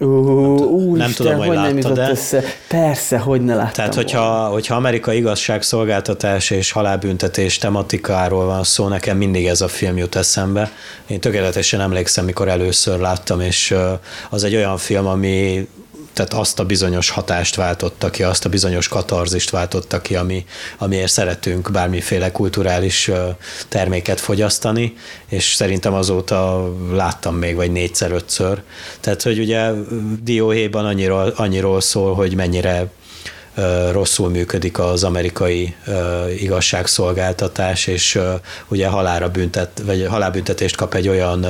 [0.03, 2.09] Uh, nem, nem Isten, tudom, hogy, hogy nem jutott de...
[2.09, 2.43] össze.
[2.67, 9.17] Persze, hogy ne láttam Tehát, hogyha, hogyha Amerika igazságszolgáltatás és halálbüntetés tematikáról van szó, nekem
[9.17, 10.71] mindig ez a film jut eszembe.
[11.07, 13.75] Én tökéletesen emlékszem, mikor először láttam, és
[14.29, 15.67] az egy olyan film, ami
[16.13, 20.45] tehát azt a bizonyos hatást váltotta ki, azt a bizonyos katarzist váltotta ki, ami,
[20.77, 23.11] amiért szeretünk bármiféle kulturális
[23.67, 24.93] terméket fogyasztani,
[25.29, 28.61] és szerintem azóta láttam még vagy négyszer, ötször.
[28.99, 29.71] Tehát, hogy ugye
[30.23, 32.91] dióhéjban annyiról, annyiról szól, hogy mennyire
[33.91, 35.75] rosszul működik az amerikai
[36.39, 38.19] igazságszolgáltatás, és
[38.67, 41.45] ugye halára büntet, vagy halálbüntetést kap egy olyan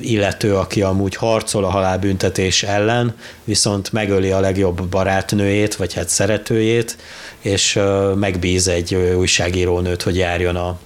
[0.00, 6.96] illető, aki amúgy harcol a halálbüntetés ellen, viszont megöli a legjobb barátnőjét, vagy hát szeretőjét,
[7.40, 7.80] és
[8.14, 10.78] megbíz egy újságírónőt, hogy járjon a,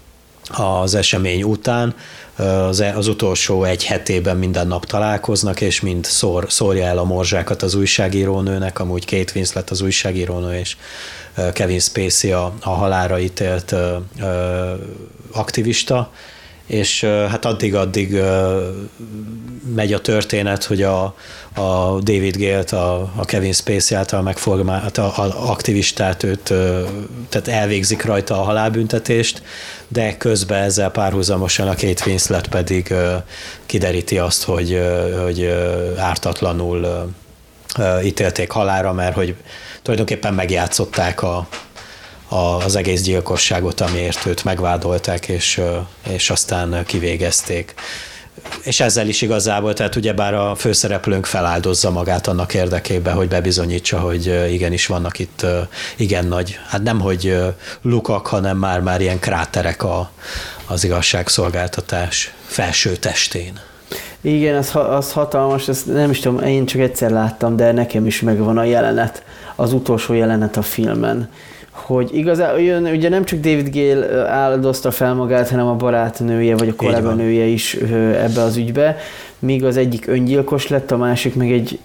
[0.62, 1.94] az esemény után.
[2.36, 7.62] Az, az utolsó egy hetében minden nap találkoznak, és mind szór, szórja el a morzsákat
[7.62, 10.76] az újságírónőnek, amúgy két Winslet az újságírónő, és
[11.52, 13.74] Kevin Spacey a, a halára ítélt
[15.32, 16.10] aktivista,
[16.70, 18.20] és hát addig-addig
[19.74, 21.02] megy a történet, hogy a,
[21.54, 26.42] a David Gale-t, a, a Kevin Spacey által megformált a, a aktivistát, őt
[27.28, 29.42] tehát elvégzik rajta a halálbüntetést,
[29.88, 32.94] de közben ezzel párhuzamosan a két Winslet pedig
[33.66, 34.80] kideríti azt, hogy,
[35.22, 35.44] hogy
[35.96, 37.10] ártatlanul
[38.04, 39.34] ítélték halára, mert hogy
[39.82, 41.48] tulajdonképpen megjátszották a,
[42.30, 45.60] az egész gyilkosságot, amiért őt megvádolták, és,
[46.08, 47.74] és aztán kivégezték
[48.62, 54.50] és ezzel is igazából, tehát ugyebár a főszereplőnk feláldozza magát annak érdekében, hogy bebizonyítsa, hogy
[54.50, 55.46] igenis vannak itt
[55.96, 57.36] igen nagy, hát nem hogy
[57.82, 60.10] lukak, hanem már-már ilyen kráterek a,
[60.66, 63.60] az igazságszolgáltatás felső testén.
[64.20, 68.20] Igen, az, az hatalmas, ezt nem is tudom, én csak egyszer láttam, de nekem is
[68.20, 69.22] megvan a jelenet,
[69.56, 71.28] az utolsó jelenet a filmen
[71.80, 76.74] hogy igazán, ugye nem csak David Gale áldozta fel magát, hanem a barátnője, vagy a
[76.74, 77.74] kolléganője is
[78.14, 78.96] ebbe az ügybe,
[79.38, 81.78] míg az egyik öngyilkos lett, a másik meg egy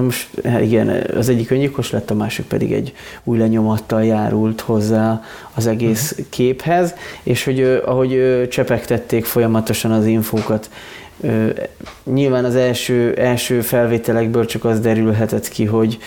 [0.00, 0.28] most
[0.60, 2.94] igen, az egyik öngyilkos lett, a másik pedig egy
[3.24, 5.22] új lenyomattal járult hozzá
[5.54, 6.26] az egész uh-huh.
[6.28, 10.70] képhez, és hogy ahogy csepegtették folyamatosan az infókat,
[12.04, 15.98] nyilván az első, első felvételekből csak az derülhetett ki, hogy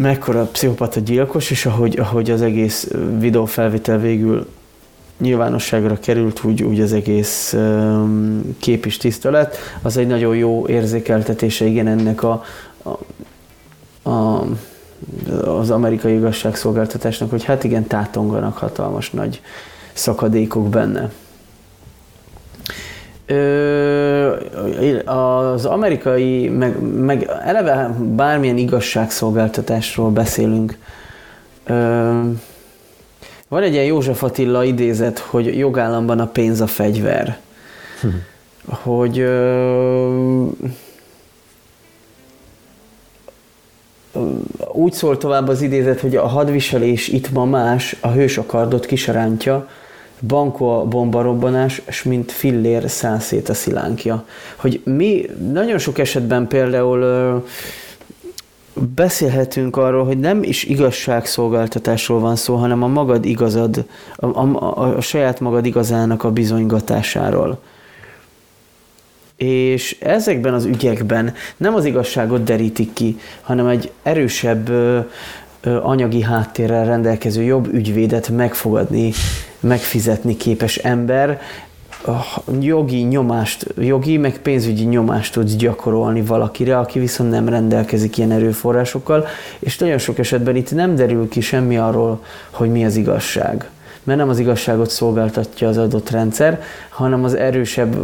[0.00, 4.48] mekkora pszichopata gyilkos, és ahogy, ahogy az egész videófelvétel végül
[5.18, 9.48] nyilvánosságra került, úgy, úgy az egész um, kép is tiszta.
[9.82, 12.42] Az egy nagyon jó érzékeltetése, igen, ennek a,
[12.82, 14.44] a, a
[15.44, 19.40] az amerikai igazságszolgáltatásnak, hogy hát igen, tátonganak hatalmas nagy
[19.92, 21.10] szakadékok benne
[25.04, 30.78] az amerikai, meg, meg eleve bármilyen igazságszolgáltatásról beszélünk,
[33.48, 37.38] van egy ilyen József Attila idézet, hogy jogállamban a pénz a fegyver.
[38.00, 38.08] Hm.
[38.66, 39.24] Hogy
[44.72, 48.86] úgy szól tovább az idézet, hogy a hadviselés itt ma más, a hős a kardot
[48.86, 49.68] kisarántja,
[50.26, 54.24] Banko a bombarobbanás, és mint fillér szánszét a szilánkja.
[54.56, 57.42] Hogy mi nagyon sok esetben például
[58.94, 63.84] beszélhetünk arról, hogy nem is igazságszolgáltatásról van szó, hanem a magad igazad,
[64.16, 67.58] a, a, a saját magad igazának a bizonygatásáról.
[69.36, 74.98] És ezekben az ügyekben nem az igazságot derítik ki, hanem egy erősebb ö,
[75.60, 79.12] ö, anyagi háttérrel rendelkező jobb ügyvédet megfogadni
[79.60, 81.40] megfizetni képes ember,
[82.60, 89.26] jogi nyomást, jogi meg pénzügyi nyomást tudsz gyakorolni valakire, aki viszont nem rendelkezik ilyen erőforrásokkal,
[89.58, 93.68] és nagyon sok esetben itt nem derül ki semmi arról, hogy mi az igazság.
[94.02, 97.96] Mert nem az igazságot szolgáltatja az adott rendszer, hanem az erősebb,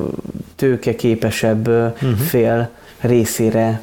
[0.57, 2.11] tőke képesebb uh-huh.
[2.11, 3.81] fél részére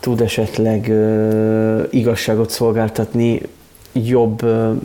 [0.00, 3.40] tud esetleg uh, igazságot szolgáltatni
[3.92, 4.76] jobb, uh,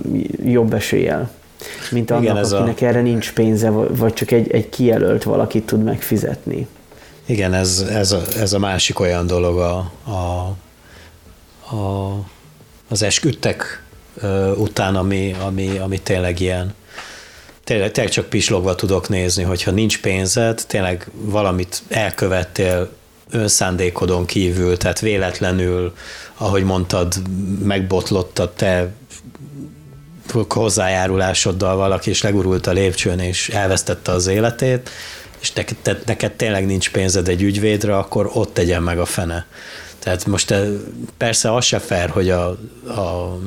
[0.43, 1.29] jobb eséllyel
[1.91, 2.85] mint annak, Igen, ez akinek a...
[2.85, 6.67] erre nincs pénze, vagy csak egy, egy kijelölt valakit tud megfizetni.
[7.25, 10.55] Igen, ez, ez, a, ez a másik olyan dolog a, a,
[11.75, 12.13] a,
[12.87, 13.83] az esküdtek
[14.55, 16.73] után, ami, ami, ami tényleg ilyen,
[17.63, 22.89] tényleg, tényleg csak pislogva tudok nézni, hogyha nincs pénzed, tényleg valamit elkövettél
[23.31, 25.93] önszándékodon kívül, tehát véletlenül,
[26.37, 27.13] ahogy mondtad,
[27.63, 28.93] megbotlott a te
[30.47, 34.89] hozzájárulásoddal valaki is legurult a lépcsőn, és elvesztette az életét,
[35.39, 39.45] és te, te, neked tényleg nincs pénzed egy ügyvédre, akkor ott tegyen meg a fene.
[39.99, 40.67] Tehát most te,
[41.17, 42.47] persze az se fair, hogy a,
[42.87, 43.39] a,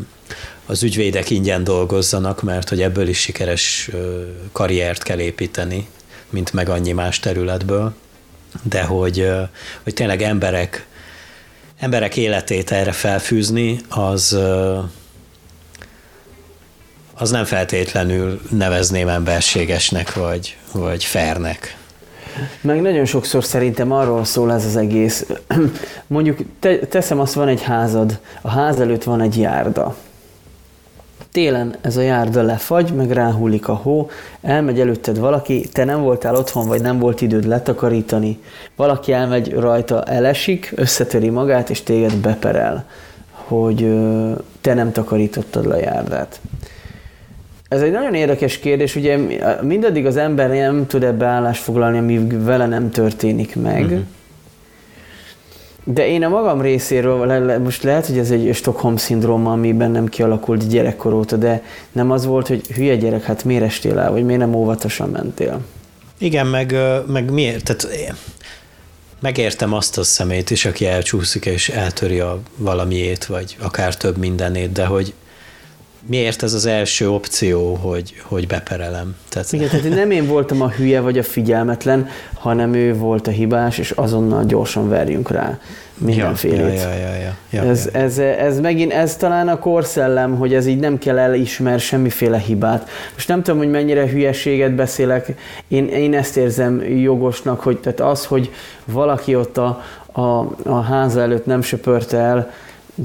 [0.66, 3.90] az ügyvédek ingyen dolgozzanak, mert hogy ebből is sikeres
[4.52, 5.88] karriert kell építeni,
[6.30, 7.94] mint meg annyi más területből,
[8.62, 9.30] de hogy,
[9.82, 10.86] hogy tényleg emberek,
[11.78, 14.38] emberek életét erre felfűzni, az,
[17.20, 21.76] az nem feltétlenül nevezném emberségesnek, vagy, vagy fairnek.
[22.60, 25.26] Meg nagyon sokszor szerintem arról szól ez az egész.
[26.06, 29.96] Mondjuk te, teszem azt, van egy házad, a ház előtt van egy járda.
[31.32, 34.10] Télen ez a járda lefagy, meg ráhullik a hó,
[34.42, 38.38] elmegy előtted valaki, te nem voltál otthon, vagy nem volt időd letakarítani,
[38.76, 42.84] valaki elmegy rajta, elesik, összetöri magát, és téged beperel,
[43.30, 43.98] hogy
[44.60, 46.40] te nem takarítottad le a járdát.
[47.70, 49.18] Ez egy nagyon érdekes kérdés, ugye
[49.62, 53.84] mindaddig az ember nem tud ebbe állást foglalni, ami vele nem történik meg.
[53.84, 54.00] Uh-huh.
[55.84, 60.68] De én a magam részéről, most lehet, hogy ez egy Stockholm szindróma, ami bennem kialakult
[60.68, 61.62] gyerekkor óta, de
[61.92, 65.60] nem az volt, hogy hülye gyerek, hát miért estél el, vagy miért nem óvatosan mentél?
[66.18, 67.64] Igen, meg, meg miért?
[67.64, 68.14] Tehát
[69.20, 74.72] megértem azt a szemét is, aki elcsúszik és eltöri a valamiét, vagy akár több mindenét,
[74.72, 75.12] de hogy
[76.06, 79.16] miért ez az első opció, hogy, hogy beperelem.
[79.28, 79.52] Tehát...
[79.52, 83.78] Igen, tehát nem én voltam a hülye vagy a figyelmetlen, hanem ő volt a hibás,
[83.78, 85.58] és azonnal gyorsan verjünk rá
[86.00, 86.80] mindenfélét.
[86.80, 88.00] Ja, ja, ja, ja, ja, ez, ja.
[88.00, 92.88] Ez, ez, megint, ez talán a korszellem, hogy ez így nem kell elismer semmiféle hibát.
[93.14, 95.34] Most nem tudom, hogy mennyire hülyeséget beszélek,
[95.68, 98.50] én, én ezt érzem jogosnak, hogy tehát az, hogy
[98.84, 99.82] valaki ott a,
[100.12, 100.20] a,
[100.64, 102.52] a háza előtt nem söpörte el,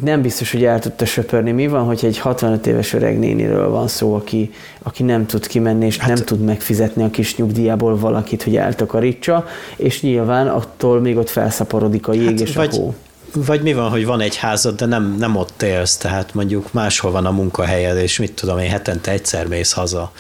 [0.02, 1.52] nem biztos, hogy el tudta söpörni.
[1.52, 4.52] Mi van, hogy egy 65 éves öreg néniről van szó, aki,
[4.84, 9.46] aki nem tud kimenni, és hát, nem tud megfizetni a kis nyugdíjából valakit, hogy eltakarítsa,
[9.76, 12.94] és nyilván attól még ott felszaporodik a jég hát, és vagy, a hó.
[13.34, 17.12] Vagy mi van, hogy van egy házad, de nem, nem ott élsz, tehát mondjuk máshol
[17.12, 20.12] van a munkahelyed, és mit tudom én, hetente egyszer mész haza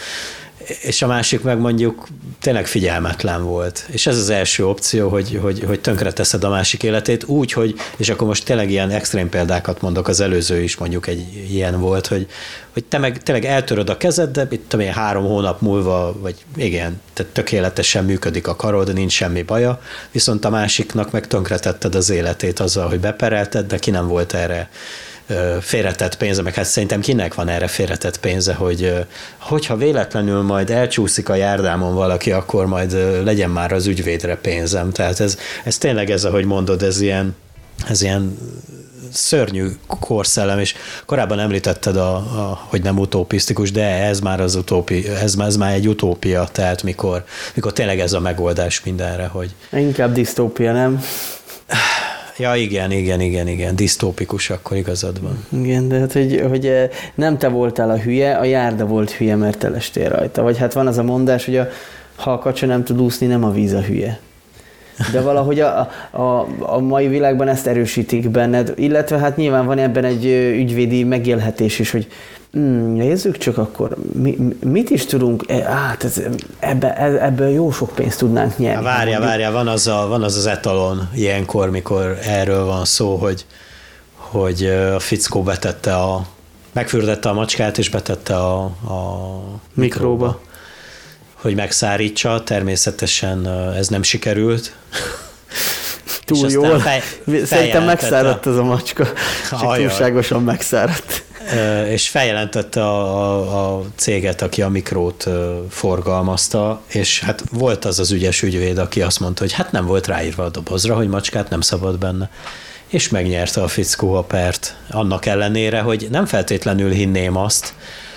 [0.82, 2.07] és a másik meg mondjuk
[2.41, 3.86] tényleg figyelmetlen volt.
[3.91, 7.76] És ez az első opció, hogy, hogy, hogy tönkre teszed a másik életét úgy, hogy,
[7.97, 12.07] és akkor most tényleg ilyen extrém példákat mondok, az előző is mondjuk egy ilyen volt,
[12.07, 12.28] hogy,
[12.74, 16.36] hogy te meg tényleg eltöröd a kezed, de itt tudom én, három hónap múlva, vagy
[16.55, 22.09] igen, tehát tökéletesen működik a karod, nincs semmi baja, viszont a másiknak meg tönkretetted az
[22.09, 24.70] életét azzal, hogy beperelted, de ki nem volt erre
[25.61, 29.05] félretett pénze, meg hát szerintem kinek van erre félretett pénze, hogy
[29.38, 34.91] hogyha véletlenül majd elcsúszik a járdámon valaki, akkor majd legyen már az ügyvédre pénzem.
[34.91, 37.36] Tehát ez, ez tényleg ez, ahogy mondod, ez ilyen,
[37.88, 38.38] ez ilyen
[39.11, 45.07] szörnyű korszellem, és korábban említetted, a, a, hogy nem utopisztikus, de ez már az utópi,
[45.07, 47.23] ez, ez már egy utópia, tehát mikor,
[47.53, 49.55] mikor tényleg ez a megoldás mindenre, hogy...
[49.71, 51.03] Inkább disztópia, nem?
[52.38, 55.45] Ja, igen, igen, igen, igen, disztópikus, akkor igazad van.
[55.61, 59.36] Igen, de hát, hogy, hogy eh, nem te voltál a hülye, a járda volt hülye,
[59.36, 60.41] mert te lestél rajta.
[60.41, 61.67] Vagy hát van az a mondás, hogy a,
[62.15, 64.19] ha a kacsa nem tud úszni, nem a víz a hülye.
[65.11, 70.03] De valahogy a, a, a mai világban ezt erősítik benned, illetve hát nyilván van ebben
[70.03, 70.25] egy
[70.57, 72.07] ügyvédi megélhetés is, hogy
[72.93, 76.21] nézzük csak akkor, mi, mit is tudunk, e, hát ez,
[76.59, 78.83] ebbe, e, ebből jó sok pénzt tudnánk nyerni.
[78.83, 83.45] Várja, várja, van az, a, van az az etalon ilyenkor, mikor erről van szó, hogy,
[84.15, 86.25] hogy a fickó betette a,
[86.71, 88.69] megfürdette a macskát, és betette a, a
[89.73, 90.25] mikróba.
[90.25, 90.39] mikróba
[91.45, 93.47] hogy megszárítsa, természetesen
[93.77, 94.75] ez nem sikerült.
[96.25, 96.79] Túl jól.
[96.79, 97.01] Fej,
[97.45, 99.07] Szerintem megszáradt ez a macska,
[99.49, 101.23] csak túlságosan megszáradt
[101.89, 105.27] és feljelentette a, a, a céget, aki a mikrót
[105.69, 110.07] forgalmazta, és hát volt az az ügyes ügyvéd, aki azt mondta, hogy hát nem volt
[110.07, 112.29] ráírva a dobozra, hogy macskát nem szabad benne.
[112.87, 117.73] És megnyerte a fickó a pert, annak ellenére, hogy nem feltétlenül hinném azt,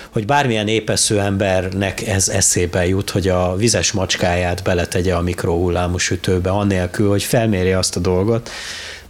[0.09, 6.49] hogy bármilyen épesző embernek ez eszébe jut, hogy a vizes macskáját beletegye a mikrohullámú sütőbe,
[6.49, 8.49] annélkül, hogy felmérje azt a dolgot,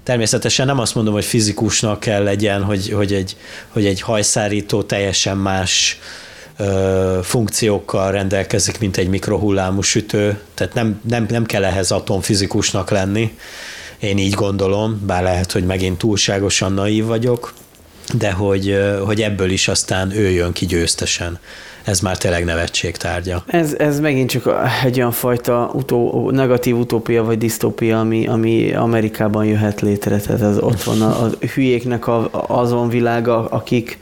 [0.03, 3.37] Természetesen nem azt mondom, hogy fizikusnak kell legyen, hogy, hogy, egy,
[3.69, 5.99] hogy egy hajszárító teljesen más
[6.57, 13.37] ö, funkciókkal rendelkezik, mint egy mikrohullámú sütő, tehát nem, nem, nem kell ehhez atomfizikusnak lenni,
[13.99, 17.53] én így gondolom, bár lehet, hogy megint túlságosan naív vagyok,
[18.13, 21.39] de hogy, hogy ebből is aztán ő jön ki győztesen
[21.83, 23.43] ez már tényleg nevetség tárgya.
[23.47, 24.49] Ez, ez megint csak
[24.83, 30.57] egy olyan fajta utó, negatív utópia vagy disztópia, ami, ami Amerikában jöhet létre, tehát az
[30.57, 33.99] ott van a, a hülyéknek a, azon világa, akik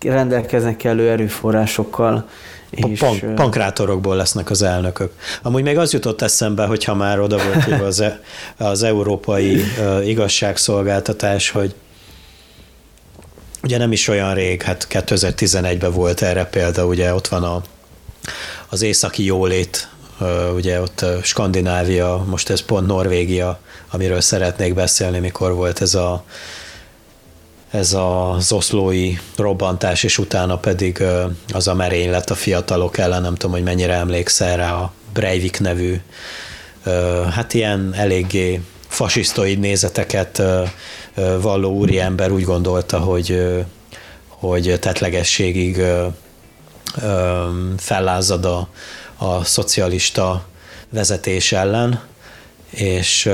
[0.00, 2.28] rendelkeznek kellő erőforrásokkal,
[2.70, 2.98] és...
[2.98, 5.12] Pank, pankrátorokból lesznek az elnökök.
[5.42, 8.20] Amúgy még az jutott eszembe, hogyha már oda volt az, e,
[8.56, 11.74] az európai uh, igazságszolgáltatás, hogy
[13.66, 17.62] Ugye nem is olyan rég, hát 2011-ben volt erre példa, ugye ott van a,
[18.68, 19.88] az északi jólét,
[20.54, 23.58] ugye ott Skandinávia, most ez pont Norvégia,
[23.90, 26.24] amiről szeretnék beszélni, mikor volt ez a
[27.70, 31.02] ez az oszlói robbantás, és utána pedig
[31.52, 36.00] az a merénylet a fiatalok ellen, nem tudom, hogy mennyire emlékszel rá, a Breivik nevű,
[37.30, 40.42] hát ilyen eléggé fasisztoid nézeteket
[41.40, 43.54] valló úriember úgy gondolta, hogy,
[44.28, 45.82] hogy tetlegességig
[47.76, 48.68] fellázad a,
[49.16, 50.46] a szocialista
[50.90, 52.00] vezetés ellen,
[52.70, 53.30] és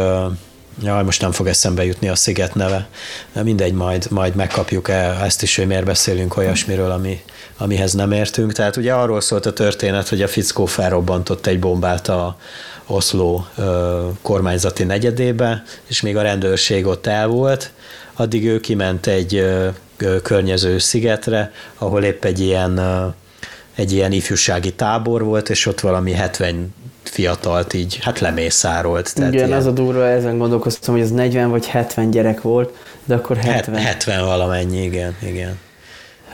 [0.82, 2.88] Jaj, most nem fog eszembe jutni a sziget neve,
[3.32, 4.88] de mindegy, majd, majd megkapjuk
[5.22, 7.22] ezt is, hogy miért beszélünk olyasmiről, ami,
[7.62, 8.52] amihez nem értünk.
[8.52, 12.36] Tehát ugye arról szólt a történet, hogy a fickó felrobbantott egy bombát a,
[12.86, 13.46] Oszló
[14.22, 17.70] kormányzati negyedébe, és még a rendőrség ott el volt,
[18.14, 19.46] addig ő kiment egy
[20.22, 22.80] környező szigetre, ahol épp egy ilyen,
[23.74, 29.14] egy ilyen ifjúsági tábor volt, és ott valami 70 fiatalt így, hát lemészárolt.
[29.14, 29.58] Tehát Igen, ilyen...
[29.58, 33.74] az a durva, ezen gondolkoztam, hogy ez 40 vagy 70 gyerek volt, de akkor 70.
[33.80, 35.58] 70 valamennyi, igen, igen.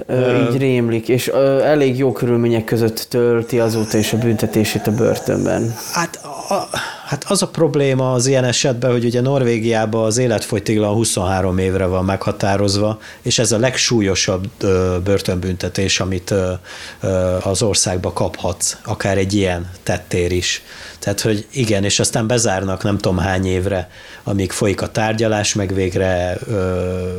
[0.07, 4.95] Ö, így rémlik, és ö, elég jó körülmények között tölti azóta is a büntetését a
[4.95, 5.75] börtönben.
[5.93, 6.17] Hát,
[6.49, 6.69] a,
[7.07, 12.05] hát az a probléma az ilyen esetben, hogy ugye Norvégiában az életfogytiglan 23 évre van
[12.05, 16.53] meghatározva, és ez a legsúlyosabb ö, börtönbüntetés, amit ö,
[17.01, 20.63] ö, az országba kaphatsz, akár egy ilyen tettér is.
[20.99, 23.89] Tehát, hogy igen, és aztán bezárnak nem tudom hány évre,
[24.29, 27.19] amíg folyik a tárgyalás, meg végre ö,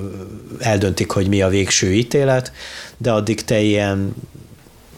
[0.60, 2.51] eldöntik, hogy mi a végső ítélet,
[2.97, 4.16] de addig te ilyen,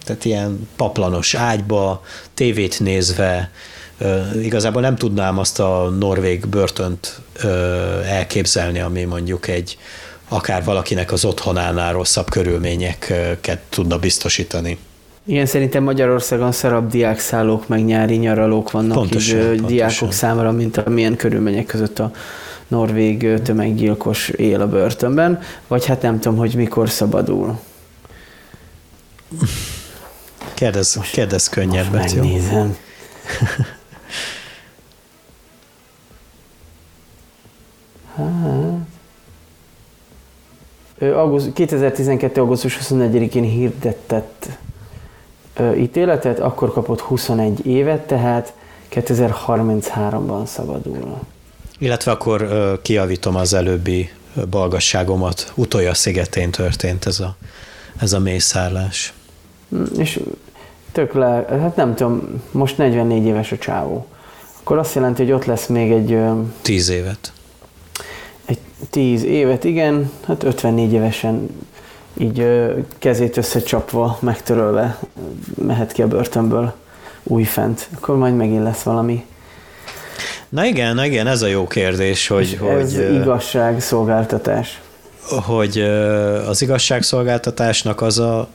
[0.03, 2.03] tehát ilyen paplanos ágyba,
[2.33, 3.51] tévét nézve,
[4.41, 7.21] igazából nem tudnám azt a norvég börtönt
[8.05, 9.77] elképzelni, ami mondjuk egy
[10.27, 14.77] akár valakinek az otthonánál rosszabb körülményeket tudna biztosítani.
[15.25, 19.67] Igen, szerintem Magyarországon szarabb diákszállók, meg nyári nyaralók vannak pontosan, így pontosan.
[19.67, 22.11] diákok számára, mint amilyen körülmények között a
[22.67, 27.59] norvég tömeggyilkos él a börtönben, vagy hát nem tudom, hogy mikor szabadul.
[30.53, 32.75] Kérdezz, most, kérdezz könnyebbet, most megnézem.
[38.15, 38.25] Hát.
[41.53, 42.41] 2012.
[42.41, 44.49] augusztus 21-én hirdetett
[45.77, 48.53] ítéletet, akkor kapott 21 évet, tehát
[48.91, 51.19] 2033-ban szabadul.
[51.77, 52.49] Illetve akkor
[52.81, 54.09] kiavítom az előbbi
[54.49, 55.51] balgasságomat.
[55.55, 57.35] Utolja szigetén történt ez a,
[57.99, 59.13] ez a mészárlás.
[59.69, 60.19] Hm, és
[60.91, 64.05] tök le, hát nem tudom, most 44 éves a csávó.
[64.59, 66.17] Akkor azt jelenti, hogy ott lesz még egy...
[66.61, 67.33] 10 évet.
[68.45, 71.49] Egy 10 évet, igen, hát 54 évesen
[72.17, 72.45] így
[72.99, 74.99] kezét összecsapva, megtörölve
[75.65, 76.73] mehet ki a börtönből
[77.23, 77.87] újfent.
[77.95, 79.25] Akkor majd megint lesz valami.
[80.49, 82.59] Na igen, na igen, ez a jó kérdés, hogy...
[82.69, 84.81] ez hogy, igazságszolgáltatás.
[85.29, 85.81] Hogy
[86.47, 88.47] az igazságszolgáltatásnak az a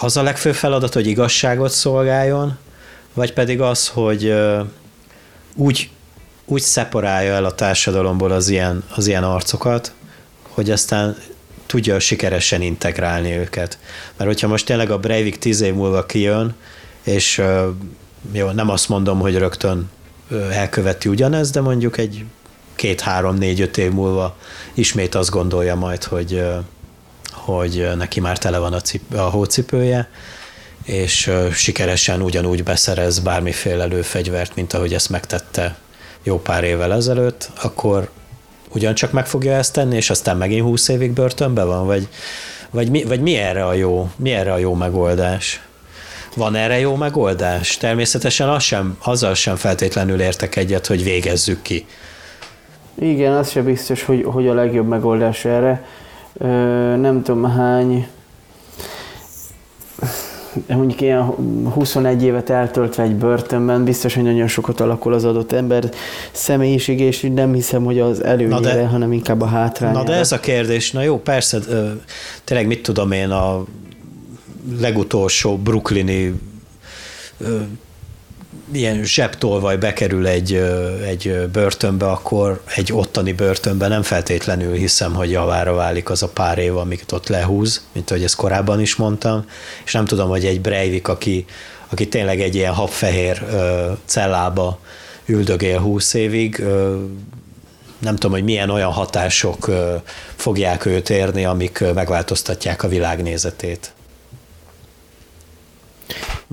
[0.00, 2.58] az a legfőbb feladat, hogy igazságot szolgáljon,
[3.14, 4.34] vagy pedig az, hogy
[5.54, 5.90] úgy,
[6.44, 9.92] úgy szeparálja el a társadalomból az ilyen, az ilyen arcokat,
[10.54, 11.16] hogy aztán
[11.66, 13.78] tudja sikeresen integrálni őket.
[14.16, 16.54] Mert hogyha most tényleg a Breivik tíz év múlva kijön,
[17.02, 17.42] és
[18.32, 19.90] jó, nem azt mondom, hogy rögtön
[20.50, 22.24] elköveti ugyanez, de mondjuk egy
[22.74, 24.36] két, három, négy, öt év múlva
[24.74, 26.42] ismét azt gondolja majd, hogy,
[27.32, 30.08] hogy neki már tele van a, cip, a hócipője,
[30.84, 35.76] és sikeresen ugyanúgy beszerez bármiféle lőfegyvert, mint ahogy ezt megtette
[36.22, 38.10] jó pár évvel ezelőtt, akkor
[38.74, 42.08] ugyancsak meg fogja ezt tenni, és aztán megint 20 évig börtönbe van, vagy,
[42.70, 45.62] vagy, mi, vagy mi erre a jó, mi erre a jó megoldás?
[46.36, 47.76] Van erre jó megoldás?
[47.76, 51.86] Természetesen az sem, azzal sem feltétlenül értek egyet, hogy végezzük ki.
[52.94, 55.84] Igen, az sem biztos, hogy, hogy a legjobb megoldás erre.
[56.38, 56.46] Ö,
[56.96, 58.08] nem tudom hány
[60.68, 61.22] mondjuk ilyen
[61.72, 65.90] 21 évet eltöltve egy börtönben, biztos, hogy nagyon sokat alakul az adott ember
[66.32, 69.98] személyiség, és nem hiszem, hogy az előnyére, de, hanem inkább a hátrányára.
[69.98, 71.58] Na de ez a kérdés, na jó, persze,
[72.44, 73.64] tényleg mit tudom én, a
[74.80, 76.34] legutolsó brooklyni
[78.72, 80.54] ilyen zsebtolvaj bekerül egy,
[81.06, 86.58] egy börtönbe, akkor egy ottani börtönbe nem feltétlenül hiszem, hogy javára válik az a pár
[86.58, 89.44] év, amit ott lehúz, mint ahogy ezt korábban is mondtam,
[89.84, 91.44] és nem tudom, hogy egy Breivik, aki,
[91.88, 93.46] aki tényleg egy ilyen habfehér
[94.04, 94.78] cellába
[95.26, 96.64] üldögél húsz évig,
[97.98, 99.70] nem tudom, hogy milyen olyan hatások
[100.36, 103.92] fogják őt érni, amik megváltoztatják a világnézetét.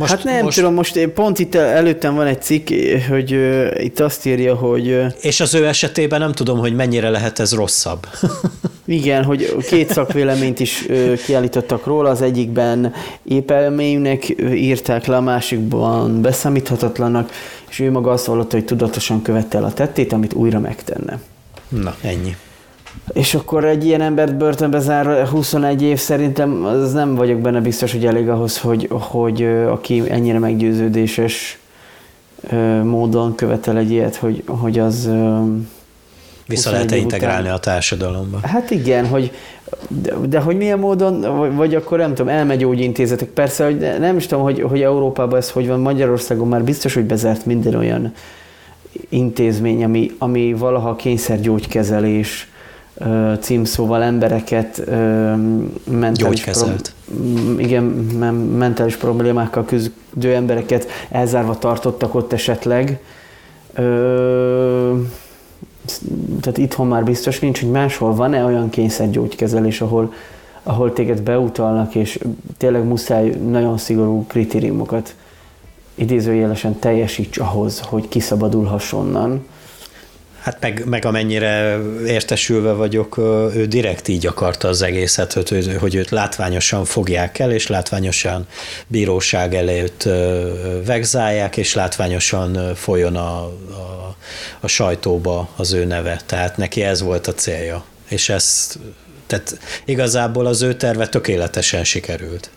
[0.01, 0.55] Most, hát nem most...
[0.55, 2.69] tudom, most pont itt előttem van egy cikk,
[3.09, 4.87] hogy uh, itt azt írja, hogy...
[4.87, 8.07] Uh, és az ő esetében nem tudom, hogy mennyire lehet ez rosszabb.
[8.85, 12.93] igen, hogy két szakvéleményt is uh, kiállítottak róla, az egyikben
[13.23, 17.31] épelméjűnek írták le, a másikban beszámíthatatlanak,
[17.69, 21.19] és ő maga azt vallotta, hogy tudatosan követte el a tettét, amit újra megtenne.
[21.69, 22.35] Na, ennyi.
[23.13, 27.91] És akkor egy ilyen embert börtönbe zár 21 év szerintem, az nem vagyok benne biztos,
[27.91, 31.59] hogy elég ahhoz, hogy, hogy aki ennyire meggyőződéses
[32.83, 35.09] módon követel egy ilyet, hogy, hogy az
[36.47, 37.55] vissza lehet integrálni után.
[37.55, 38.39] a társadalomba.
[38.43, 39.31] Hát igen, hogy
[39.87, 43.27] de, de hogy milyen módon, vagy, vagy akkor nem tudom, elmegy gyógyintézetek.
[43.27, 47.03] Persze, hogy nem is tudom, hogy, hogy Európában ez hogy van, Magyarországon már biztos, hogy
[47.03, 48.13] bezárt minden olyan
[49.09, 52.50] intézmény, ami, ami valaha kényszergyógykezelés,
[53.39, 54.83] címszóval embereket
[55.83, 56.93] mentális, pro-
[57.57, 57.83] igen,
[58.57, 62.99] mentális problémákkal küzdő embereket elzárva tartottak ott esetleg.
[66.41, 70.13] tehát itthon már biztos nincs, hogy máshol van-e olyan kényszergyógykezelés, ahol,
[70.63, 72.19] ahol téged beutalnak, és
[72.57, 75.15] tényleg muszáj nagyon szigorú kritériumokat
[75.95, 79.45] idézőjelesen teljesíts ahhoz, hogy kiszabadulhass onnan.
[80.41, 83.17] Hát meg, meg amennyire értesülve vagyok,
[83.55, 88.47] ő direkt így akarta az egészet, hogy, hogy őt látványosan fogják el, és látványosan
[88.87, 90.09] bíróság előtt
[90.85, 94.15] vegzálják, és látványosan folyjon a, a,
[94.59, 96.21] a sajtóba az ő neve.
[96.25, 97.83] Tehát neki ez volt a célja.
[98.09, 98.75] És ez,
[99.27, 102.49] tehát igazából az ő terve tökéletesen sikerült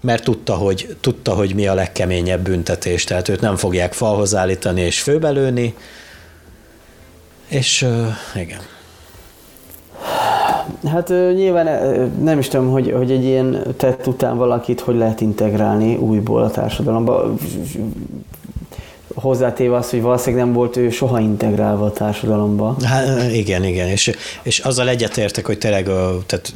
[0.00, 4.80] mert tudta hogy, tudta, hogy mi a legkeményebb büntetés, tehát őt nem fogják falhoz állítani
[4.80, 5.74] és főbelőni,
[7.48, 8.06] és uh,
[8.42, 8.60] igen.
[10.86, 11.66] Hát nyilván
[12.22, 16.50] nem is tudom, hogy, hogy egy ilyen tett után valakit hogy lehet integrálni újból a
[16.50, 17.34] társadalomba.
[19.14, 22.76] Hozzátéve azt, hogy valószínűleg nem volt ő soha integrálva a társadalomba.
[22.82, 24.12] Hát igen, igen, és,
[24.42, 25.84] és azzal egyetértek, hogy tényleg
[26.26, 26.54] tehát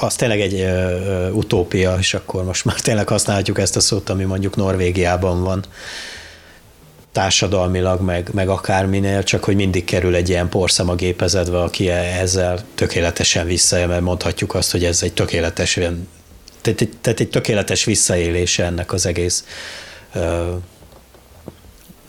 [0.00, 4.24] az tényleg egy uh, utópia, és akkor most már tényleg használhatjuk ezt a szót, ami
[4.24, 5.64] mondjuk Norvégiában van
[7.18, 12.58] társadalmilag, meg, meg akárminél, csak hogy mindig kerül egy ilyen porszem a gépezetbe, aki ezzel
[12.74, 15.74] tökéletesen visszaél, mert mondhatjuk azt, hogy ez egy tökéletes,
[16.60, 19.44] tehát egy, tehát egy tökéletes visszaélése ennek az egész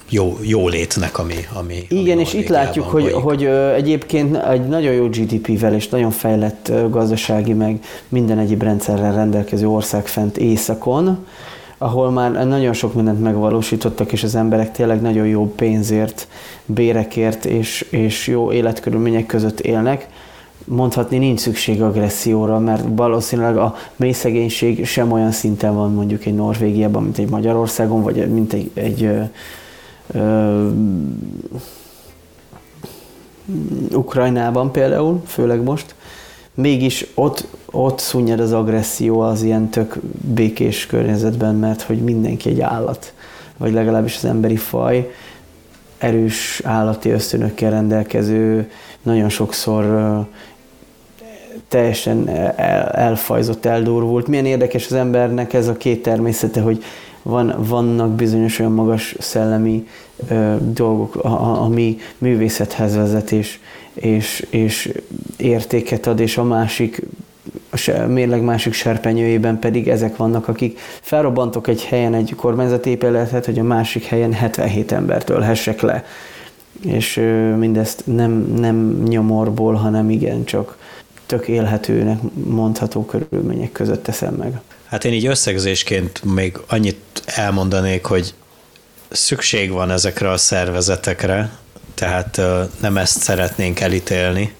[0.09, 3.45] jó, jó létnek, ami, ami Igen, ami és itt látjuk, hogy, hogy
[3.75, 7.79] egyébként egy nagyon jó GDP-vel és nagyon fejlett gazdasági, meg
[8.09, 11.25] minden egyéb rendszerrel rendelkező ország fent északon,
[11.81, 16.27] ahol már nagyon sok mindent megvalósítottak, és az emberek tényleg nagyon jó pénzért,
[16.65, 20.07] bérekért és, és jó életkörülmények között élnek,
[20.65, 26.35] mondhatni nincs szükség agresszióra, mert valószínűleg a mély szegénység sem olyan szinten van mondjuk egy
[26.35, 29.21] Norvégiában, mint egy Magyarországon, vagy mint egy, egy ö,
[30.11, 30.69] ö,
[33.93, 35.95] Ukrajnában például, főleg most
[36.59, 39.99] mégis ott, ott szunnyad az agresszió az ilyen tök
[40.33, 43.13] békés környezetben, mert hogy mindenki egy állat,
[43.57, 45.11] vagy legalábbis az emberi faj,
[45.97, 48.71] erős állati ösztönökkel rendelkező,
[49.01, 49.85] nagyon sokszor
[51.67, 54.27] teljesen el, elfajzott, eldurvult.
[54.27, 56.83] Milyen érdekes az embernek ez a két természete, hogy
[57.23, 59.87] van, vannak bizonyos olyan magas szellemi
[60.29, 61.15] ö, dolgok,
[61.59, 63.59] ami művészethez vezet, és,
[63.93, 64.91] és, és
[65.37, 67.01] értéket ad, és a másik
[67.71, 73.59] a mérleg másik serpenyőjében pedig ezek vannak, akik felrobbantok egy helyen egy kormányzati épületet, hogy
[73.59, 76.05] a másik helyen 77 embert ölhessek le.
[76.85, 77.15] És
[77.57, 80.77] mindezt nem, nem nyomorból, hanem igen, csak
[81.25, 84.59] tök élhetőnek mondható körülmények között teszem meg.
[84.89, 88.33] Hát én így összegzésként még annyit elmondanék, hogy
[89.09, 91.51] szükség van ezekre a szervezetekre,
[91.93, 92.41] tehát
[92.79, 94.55] nem ezt szeretnénk elítélni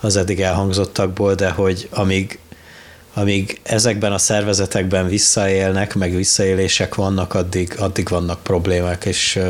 [0.00, 2.38] az eddig elhangzottakból, de hogy amíg,
[3.14, 9.40] amíg ezekben a szervezetekben visszaélnek, meg visszaélések vannak, addig, addig vannak problémák, és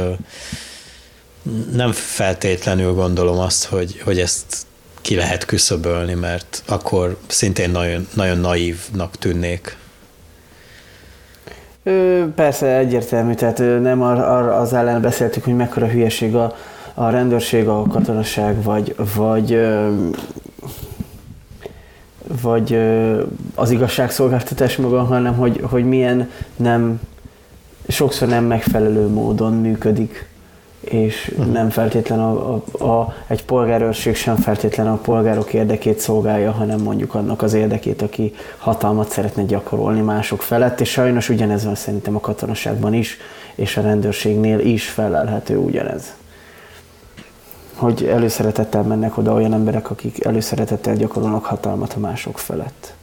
[1.73, 4.57] nem feltétlenül gondolom azt, hogy, hogy ezt
[5.01, 9.77] ki lehet küszöbölni, mert akkor szintén nagyon, nagyon naívnak tűnnék.
[12.35, 16.57] Persze egyértelmű, tehát nem arra az ellen beszéltük, hogy mekkora hülyeség a,
[16.95, 19.59] a rendőrség, a katonaság, vagy, vagy
[22.43, 22.79] vagy
[23.55, 27.01] az igazságszolgáltatás maga, hanem hogy, hogy milyen nem,
[27.89, 30.29] sokszor nem megfelelő módon működik,
[30.83, 36.81] és nem feltétlen a, a, a, egy polgárőrség sem feltétlen a polgárok érdekét szolgálja, hanem
[36.81, 42.17] mondjuk annak az érdekét, aki hatalmat szeretne gyakorolni mások felett, és sajnos ugyanez van szerintem
[42.17, 43.17] a katonaságban is,
[43.55, 46.15] és a rendőrségnél is felelhető ugyanez
[47.75, 52.95] hogy előszeretettel mennek oda olyan emberek, akik előszeretettel gyakorolnak hatalmat a mások felett.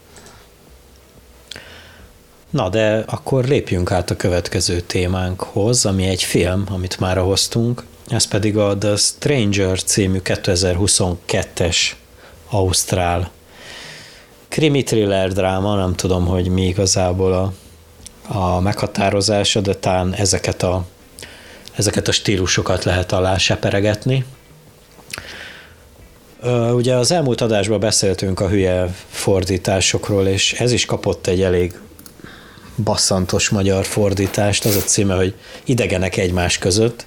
[2.49, 8.27] Na, de akkor lépjünk át a következő témánkhoz, ami egy film, amit már hoztunk, ez
[8.27, 11.77] pedig a The Stranger című 2022-es
[12.49, 13.31] Ausztrál
[14.49, 17.53] krimi thriller dráma, nem tudom, hogy mi igazából a,
[18.39, 20.85] a meghatározása, de talán ezeket a,
[21.75, 24.25] ezeket a stílusokat lehet alá seperegetni.
[26.73, 31.79] Ugye az elmúlt adásban beszéltünk a hülye fordításokról, és ez is kapott egy elég
[32.83, 35.33] basszantos magyar fordítást, az a címe, hogy
[35.63, 37.05] idegenek egymás között,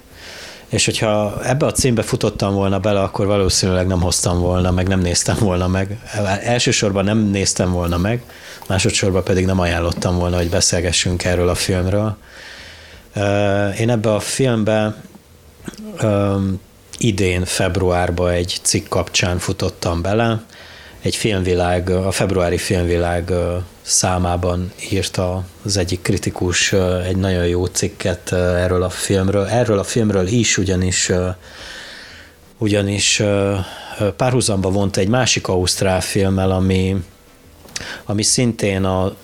[0.69, 4.99] és hogyha ebbe a címbe futottam volna bele, akkor valószínűleg nem hoztam volna, meg nem
[4.99, 5.99] néztem volna meg.
[6.43, 8.21] Elsősorban nem néztem volna meg,
[8.67, 12.17] másodszorban pedig nem ajánlottam volna, hogy beszélgessünk erről a filmről.
[13.79, 14.95] Én ebbe a filmbe
[16.97, 20.43] idén februárban egy cikk kapcsán futottam bele,
[21.01, 23.31] egy filmvilág, a februári filmvilág
[23.83, 26.73] számában írta az egyik kritikus
[27.07, 29.45] egy nagyon jó cikket erről a filmről.
[29.45, 31.11] Erről a filmről is, ugyanis
[32.57, 33.23] ugyanis
[34.17, 36.95] párhuzamba vont egy másik ausztrál filmmel, ami,
[38.05, 39.15] ami szintén a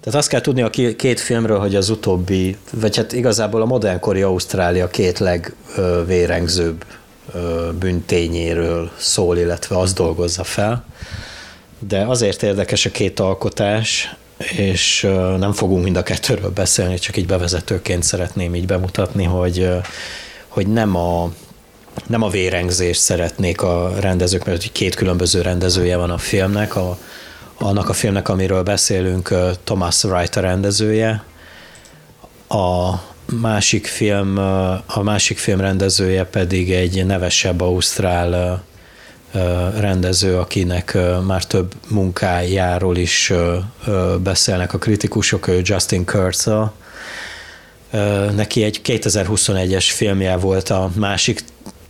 [0.00, 4.22] tehát azt kell tudni a két filmről, hogy az utóbbi, vagy hát igazából a modernkori
[4.22, 6.84] Ausztrália két legvérengzőbb
[7.78, 10.84] bűntényéről szól, illetve azt dolgozza fel.
[11.78, 14.14] De azért érdekes a két alkotás,
[14.56, 15.00] és
[15.38, 19.68] nem fogunk mind a kettőről beszélni, csak így bevezetőként szeretném így bemutatni, hogy,
[20.48, 21.32] hogy nem a,
[22.06, 26.76] nem a vérengzést szeretnék a rendezők, mert két különböző rendezője van a filmnek.
[26.76, 26.98] A,
[27.58, 29.34] annak a filmnek, amiről beszélünk,
[29.64, 31.22] Thomas Wright a rendezője.
[32.48, 32.94] A
[33.32, 34.36] másik film,
[34.86, 38.62] a másik film rendezője pedig egy nevesebb ausztrál
[39.78, 43.32] rendező, akinek már több munkájáról is
[44.18, 46.50] beszélnek a kritikusok, ő Justin Kurtz.
[48.34, 51.40] Neki egy 2021-es filmje volt a másik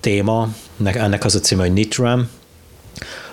[0.01, 0.49] téma,
[0.85, 2.29] ennek az a címe, hogy Nitram,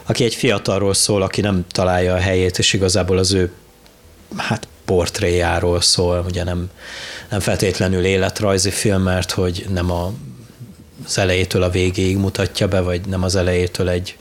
[0.05, 3.51] aki egy fiatalról szól, aki nem találja a helyét, és igazából az ő
[4.37, 6.69] hát portréjáról szól, ugye nem,
[7.29, 10.13] nem feltétlenül életrajzi film, mert hogy nem a,
[11.05, 14.17] az elejétől a végéig mutatja be, vagy nem az elejétől egy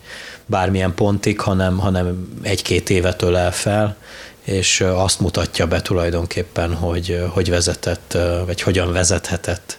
[0.46, 3.96] bármilyen pontig, hanem, hanem egy-két évet ölel fel,
[4.42, 9.78] és azt mutatja be tulajdonképpen, hogy hogy vezetett, vagy hogyan vezethetett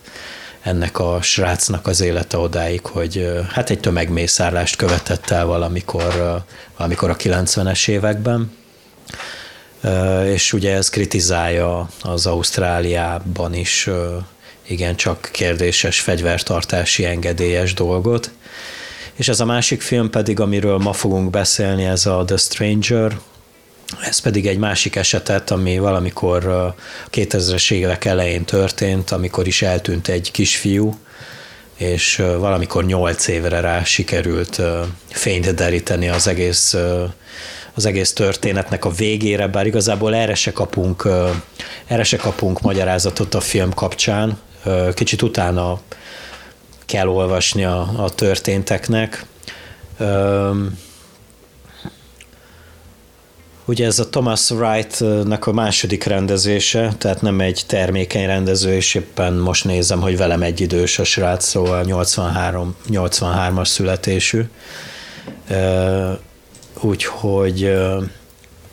[0.61, 6.43] ennek a srácnak az élete odáig, hogy hát egy tömegmészárlást követett el valamikor,
[6.77, 8.51] valamikor a 90-es években,
[10.25, 13.89] és ugye ez kritizálja az Ausztráliában is
[14.67, 18.31] igen csak kérdéses fegyvertartási engedélyes dolgot.
[19.13, 23.17] És ez a másik film pedig, amiről ma fogunk beszélni, ez a The Stranger,
[24.01, 26.75] ez pedig egy másik esetet, ami valamikor a
[27.11, 30.97] 2000-es évek elején történt, amikor is eltűnt egy kisfiú,
[31.77, 34.61] és valamikor nyolc évre rá sikerült
[35.09, 36.75] fényt deríteni az egész,
[37.73, 41.07] az egész történetnek a végére, bár igazából erre se kapunk,
[41.87, 44.37] erre se kapunk magyarázatot a film kapcsán.
[44.93, 45.79] Kicsit utána
[46.85, 49.25] kell olvasni a, a történteknek.
[53.67, 59.33] Ugye ez a Thomas Wright-nak a második rendezése, tehát nem egy termékeny rendező, és éppen
[59.33, 64.43] most nézem, hogy velem egy idős a srác, szóval 83, 83-as születésű.
[66.79, 67.75] Úgyhogy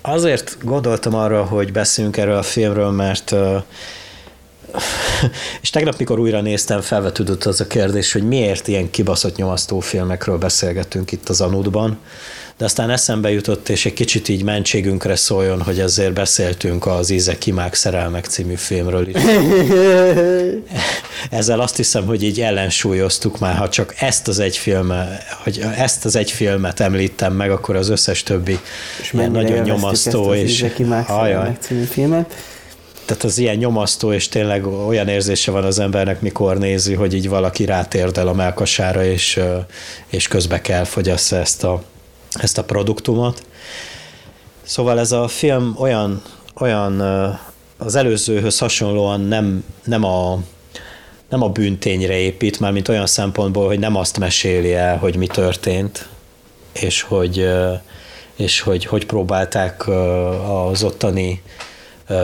[0.01, 3.35] azért gondoltam arra, hogy beszéljünk erről a filmről, mert
[5.62, 10.39] és tegnap, mikor újra néztem, felvetődött az a kérdés, hogy miért ilyen kibaszott nyomasztó filmekről
[10.39, 11.99] beszélgetünk itt az Anudban
[12.62, 17.39] de aztán eszembe jutott, és egy kicsit így mentségünkre szóljon, hogy azért beszéltünk az Íze
[17.39, 19.23] Kimák szerelmek című filmről is.
[21.31, 26.05] Ezzel azt hiszem, hogy így ellensúlyoztuk már, ha csak ezt az egy filmet, hogy ezt
[26.05, 28.59] az egy filmet említem meg, akkor az összes többi
[29.01, 30.32] és nagyon nyomasztó.
[30.32, 32.35] Ezt és Íze Kimák szerelmek című filmet
[33.05, 37.29] tehát az ilyen nyomasztó, és tényleg olyan érzése van az embernek, mikor nézi, hogy így
[37.29, 39.41] valaki rátérdel a melkasára, és,
[40.07, 41.83] és közbe kell fogyassza ezt a,
[42.33, 43.43] ezt a produktumot.
[44.62, 46.23] Szóval ez a film olyan,
[46.55, 47.01] olyan
[47.79, 50.39] az előzőhöz hasonlóan nem, nem a
[51.33, 55.27] nem a bűntényre épít, már mint olyan szempontból, hogy nem azt meséli el, hogy mi
[55.27, 56.09] történt,
[56.73, 57.49] és hogy,
[58.37, 59.89] és hogy, hogy próbálták
[60.49, 61.43] az ottani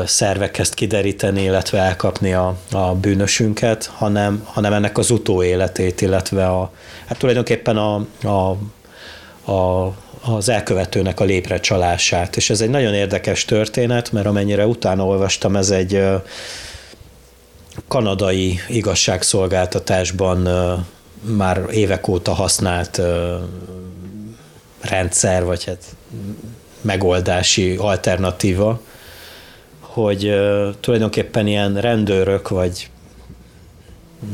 [0.06, 6.70] szervek ezt kideríteni, illetve elkapni a, a bűnösünket, hanem, hanem ennek az utóéletét, illetve a,
[7.06, 7.94] hát tulajdonképpen a,
[8.28, 8.56] a
[9.48, 12.36] a, az elkövetőnek a lépre csalását.
[12.36, 16.02] És ez egy nagyon érdekes történet, mert amennyire utána olvastam, ez egy
[17.88, 20.48] kanadai igazságszolgáltatásban
[21.20, 23.00] már évek óta használt
[24.80, 25.84] rendszer, vagy hát
[26.80, 28.80] megoldási alternatíva,
[29.88, 30.34] hogy
[30.80, 32.90] tulajdonképpen ilyen rendőrök, vagy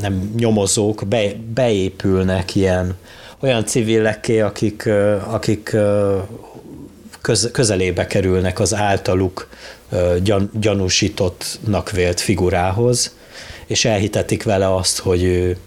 [0.01, 2.95] nem nyomozók be, beépülnek ilyen
[3.39, 4.89] olyan civilekké, akik,
[5.27, 5.75] akik
[7.21, 9.49] köz, közelébe kerülnek az általuk
[10.23, 13.15] gyan, gyanúsítottnak vélt figurához,
[13.65, 15.57] és elhitetik vele azt, hogy, ő,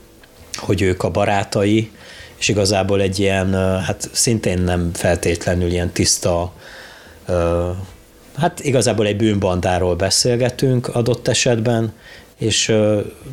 [0.56, 1.90] hogy ők a barátai,
[2.38, 3.52] és igazából egy ilyen,
[3.82, 6.52] hát szintén nem feltétlenül ilyen tiszta,
[8.38, 11.92] hát igazából egy bűnbandáról beszélgetünk adott esetben,
[12.38, 12.74] és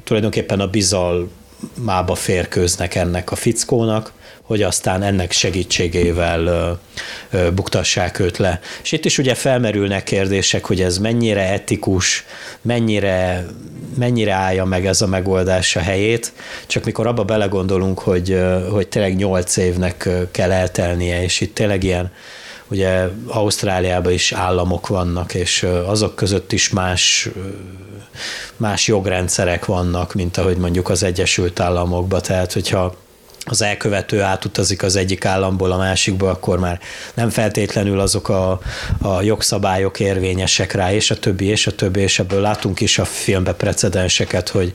[0.03, 1.29] tulajdonképpen a bizal
[1.73, 6.71] mába férkőznek ennek a fickónak, hogy aztán ennek segítségével ö,
[7.29, 8.59] ö, buktassák őt le.
[8.83, 12.25] És itt is ugye felmerülnek kérdések, hogy ez mennyire etikus,
[12.61, 13.45] mennyire,
[13.97, 16.33] mennyire állja meg ez a megoldás a helyét,
[16.67, 18.39] csak mikor abba belegondolunk, hogy,
[18.71, 22.11] hogy tényleg nyolc évnek kell eltelnie, és itt tényleg ilyen
[22.67, 27.29] ugye Ausztráliában is államok vannak, és azok között is más
[28.57, 32.95] más jogrendszerek vannak, mint ahogy mondjuk az Egyesült Államokban, tehát hogyha
[33.47, 36.79] az elkövető átutazik az egyik államból a másikba, akkor már
[37.13, 38.59] nem feltétlenül azok a,
[39.01, 43.05] a jogszabályok érvényesek rá, és a többi, és a többi, és ebből látunk is a
[43.05, 44.73] filmbe precedenseket, hogy,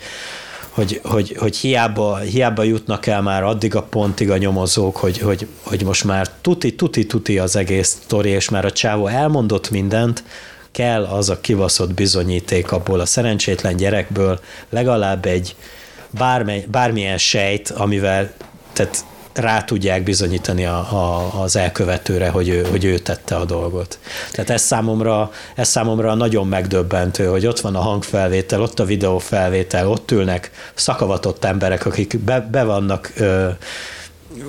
[0.81, 5.47] hogy, hogy, hogy hiába, hiába jutnak el már addig a pontig a nyomozók, hogy, hogy,
[5.63, 10.25] hogy most már tuti, tuti, tuti az egész sztori, és már a csávó elmondott mindent,
[10.73, 15.57] kell az a kivaszott bizonyíték abból a szerencsétlen gyerekből, legalább egy
[16.11, 18.33] bármely, bármilyen sejt, amivel
[18.73, 19.05] tehát
[19.35, 23.99] rá tudják bizonyítani a, a, az elkövetőre, hogy ő, hogy ő tette a dolgot.
[24.31, 29.89] Tehát ez számomra, ez számomra nagyon megdöbbentő, hogy ott van a hangfelvétel, ott a videófelvétel,
[29.89, 33.49] ott ülnek szakavatott emberek, akik be, be vannak ö,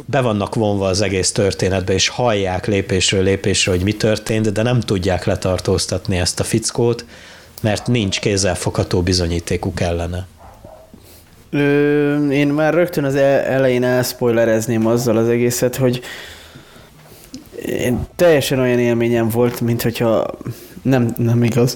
[0.06, 4.80] be vannak vonva az egész történetbe, és hallják lépésről lépésről, hogy mi történt, de nem
[4.80, 7.06] tudják letartóztatni ezt a fickót,
[7.62, 10.28] mert nincs kézzelfogható bizonyítékuk ellene.
[11.52, 16.02] Ö, én már rögtön az elején elspoilerezném azzal az egészet, hogy
[17.66, 20.26] én teljesen olyan élményem volt, mint hogyha
[20.82, 21.76] nem, nem igaz.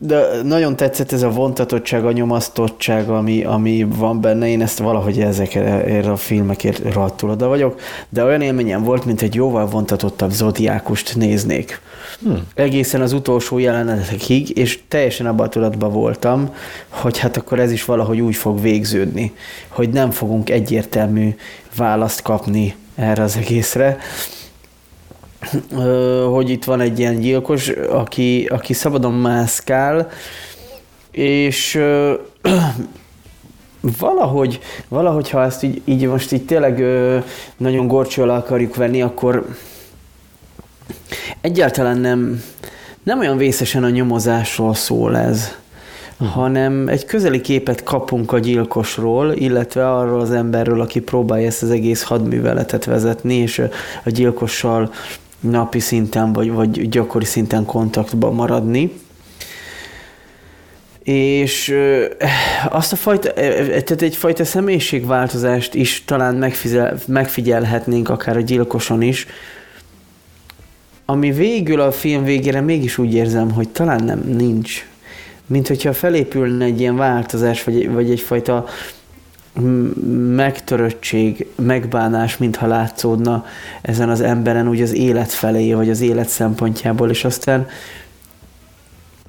[0.00, 4.48] De nagyon tetszett ez a vontatottság, a nyomasztottság, ami, ami van benne.
[4.48, 7.80] Én ezt valahogy ezekre a filmekért rohadtul oda vagyok.
[8.08, 11.80] De olyan élményem volt, mint egy jóval vontatottabb zodiákust néznék.
[12.22, 12.46] Hmm.
[12.54, 16.54] Egészen az utolsó jelenetekig, és teljesen abban a tudatban voltam,
[16.88, 19.32] hogy hát akkor ez is valahogy úgy fog végződni,
[19.68, 21.34] hogy nem fogunk egyértelmű
[21.76, 23.98] választ kapni erre az egészre
[26.32, 30.10] hogy itt van egy ilyen gyilkos, aki, aki szabadon mászkál,
[31.10, 31.80] és
[33.98, 36.84] valahogy, valahogy ha ezt így, így most így tényleg
[37.56, 39.46] nagyon gorcsó alá akarjuk venni, akkor
[41.40, 42.42] egyáltalán nem,
[43.02, 45.58] nem olyan vészesen a nyomozásról szól ez
[46.26, 51.70] hanem egy közeli képet kapunk a gyilkosról, illetve arról az emberről, aki próbálja ezt az
[51.70, 53.58] egész hadműveletet vezetni, és
[54.04, 54.92] a gyilkossal
[55.40, 58.92] napi szinten vagy, vagy gyakori szinten kontaktban maradni.
[61.02, 61.74] És
[62.70, 69.26] azt a fajta, tehát egyfajta személyiségváltozást is talán megfigyel, megfigyelhetnénk akár a gyilkoson is,
[71.04, 74.86] ami végül a film végére mégis úgy érzem, hogy talán nem nincs.
[75.46, 78.66] Mint hogyha felépülne egy ilyen változás, vagy, vagy egyfajta
[80.34, 83.44] megtöröttség, megbánás, mintha látszódna
[83.82, 87.66] ezen az emberen úgy az élet felé, vagy az élet szempontjából, és aztán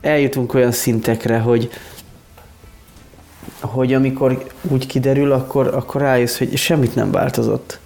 [0.02, 1.70] eljutunk olyan szintekre, hogy
[3.60, 7.80] hogy amikor úgy kiderül, akkor, akkor rájössz, hogy semmit nem változott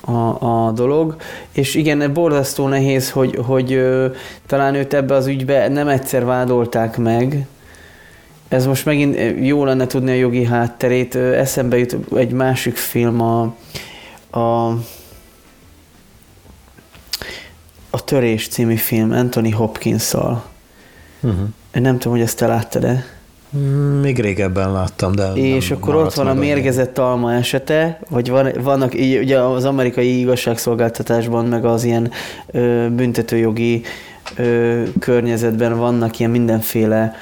[0.00, 1.16] a, a dolog,
[1.52, 4.06] és igen, borzasztó nehéz, hogy, hogy ö,
[4.46, 7.46] talán őt ebbe az ügybe nem egyszer vádolták meg,
[8.48, 11.14] ez most megint eh, jó lenne tudni a jogi hátterét.
[11.14, 13.54] Eszembe jut egy másik film, a,
[14.30, 14.68] a,
[17.90, 20.44] a Törés című film Anthony Hopkins-szal.
[21.20, 21.48] Uh-huh.
[21.72, 23.04] Nem tudom, hogy ezt te láttad-e?
[23.56, 28.52] Mm, még régebben láttam, de És akkor ott van a mérgezett alma esete, vagy van,
[28.62, 32.10] vannak ugye az amerikai igazságszolgáltatásban, meg az ilyen
[32.46, 33.82] ö, büntetőjogi
[34.36, 37.14] ö, környezetben vannak ilyen mindenféle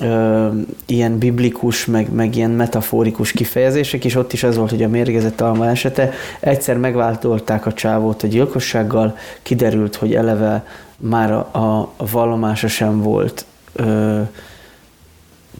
[0.00, 0.48] ö,
[0.86, 5.40] ilyen biblikus, meg, meg ilyen metaforikus kifejezések, és ott is az volt, hogy a mérgezett
[5.40, 6.12] alma esete.
[6.40, 10.66] Egyszer megváltolták a csávót a gyilkossággal, kiderült, hogy eleve
[10.96, 14.20] már a, a vallomása sem volt ö,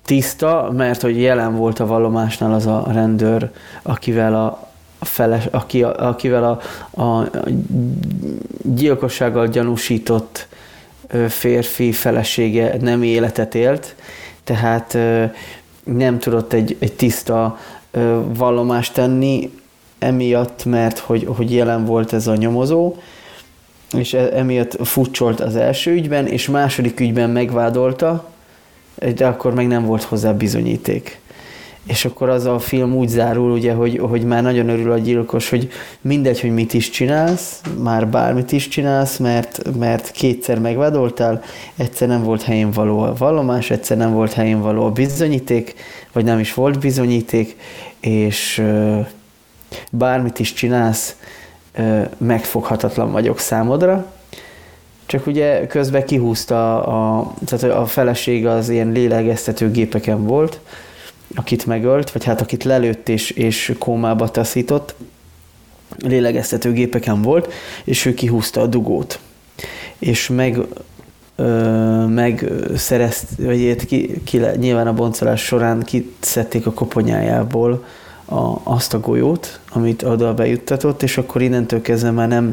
[0.04, 3.50] tiszta, mert hogy jelen volt a vallomásnál az a rendőr,
[3.82, 4.68] akivel a,
[4.98, 6.60] a feles, aki, akivel a,
[7.02, 7.28] a, a
[8.62, 10.48] gyilkossággal gyanúsított
[11.28, 13.94] férfi felesége nem életet élt,
[14.50, 14.98] tehát
[15.84, 17.58] nem tudott egy, egy tiszta
[18.36, 19.50] vallomást tenni,
[19.98, 22.96] emiatt, mert hogy, hogy jelen volt ez a nyomozó,
[23.92, 28.30] és e, emiatt futcsolt az első ügyben, és második ügyben megvádolta,
[29.14, 31.20] de akkor meg nem volt hozzá bizonyíték
[31.86, 35.50] és akkor az a film úgy zárul, ugye, hogy, hogy már nagyon örül a gyilkos,
[35.50, 35.70] hogy
[36.00, 41.42] mindegy, hogy mit is csinálsz, már bármit is csinálsz, mert, mert kétszer megvádoltál,
[41.76, 45.74] egyszer nem volt helyén való a vallomás, egyszer nem volt helyén való a bizonyíték,
[46.12, 47.56] vagy nem is volt bizonyíték,
[48.00, 48.62] és
[49.90, 51.16] bármit is csinálsz,
[52.18, 54.12] megfoghatatlan vagyok számodra,
[55.06, 60.60] csak ugye közben kihúzta, a, tehát a feleség az ilyen lélegeztető gépeken volt,
[61.34, 64.94] akit megölt, vagy hát akit lelőtt és, és kómába taszított,
[65.98, 67.52] lélegeztető gépeken volt,
[67.84, 69.18] és ő kihúzta a dugót.
[69.98, 70.58] És meg
[72.08, 77.84] megszerezt, vagy ki, ki, nyilván a boncolás során kiszedték a koponyájából
[78.24, 82.52] a, azt a golyót, amit oda bejuttatott, és akkor innentől kezdve már nem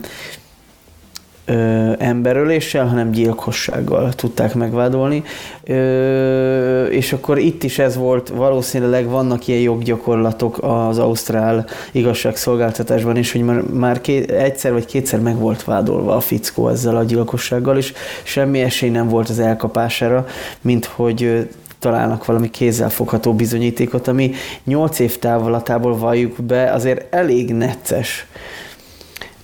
[1.48, 5.24] ö, emberöléssel, hanem gyilkossággal tudták megvádolni.
[5.64, 13.32] Ö, és akkor itt is ez volt, valószínűleg vannak ilyen joggyakorlatok az ausztrál igazságszolgáltatásban is,
[13.32, 17.78] hogy már, már két, egyszer vagy kétszer meg volt vádolva a fickó ezzel a gyilkossággal,
[17.78, 17.94] és
[18.24, 20.26] semmi esély nem volt az elkapására,
[20.62, 21.48] mint hogy
[21.80, 24.32] találnak valami kézzelfogható bizonyítékot, ami
[24.64, 28.28] 8 év távolatából valljuk be, azért elég necces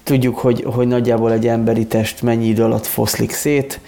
[0.04, 3.80] Tudjuk, hogy, hogy nagyjából egy emberi test mennyi idő alatt foszlik szét,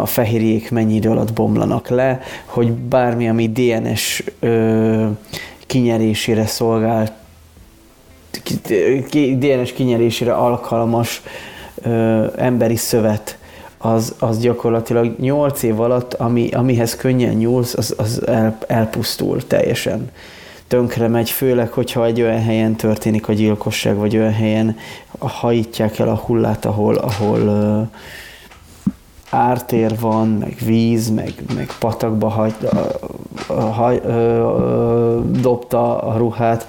[0.00, 4.24] a fehérjék mennyi idő alatt bomlanak le, hogy bármi, ami DNS
[5.66, 7.16] kinyerésére szolgál,
[9.38, 11.22] DNS kinyerésére alkalmas
[12.36, 13.38] emberi szövet,
[13.78, 20.10] az, az gyakorlatilag 8 év alatt, ami, amihez könnyen nyúlsz, az, az el, elpusztul teljesen
[20.68, 24.76] tönkre megy, főleg, hogyha egy olyan helyen történik a gyilkosság, vagy olyan helyen
[25.18, 27.86] hajítják el a hullát, ahol, ahol uh,
[29.30, 32.54] ártér van, meg víz, meg, meg patakba hagy,
[33.48, 36.66] uh, uh, dobta a ruhát,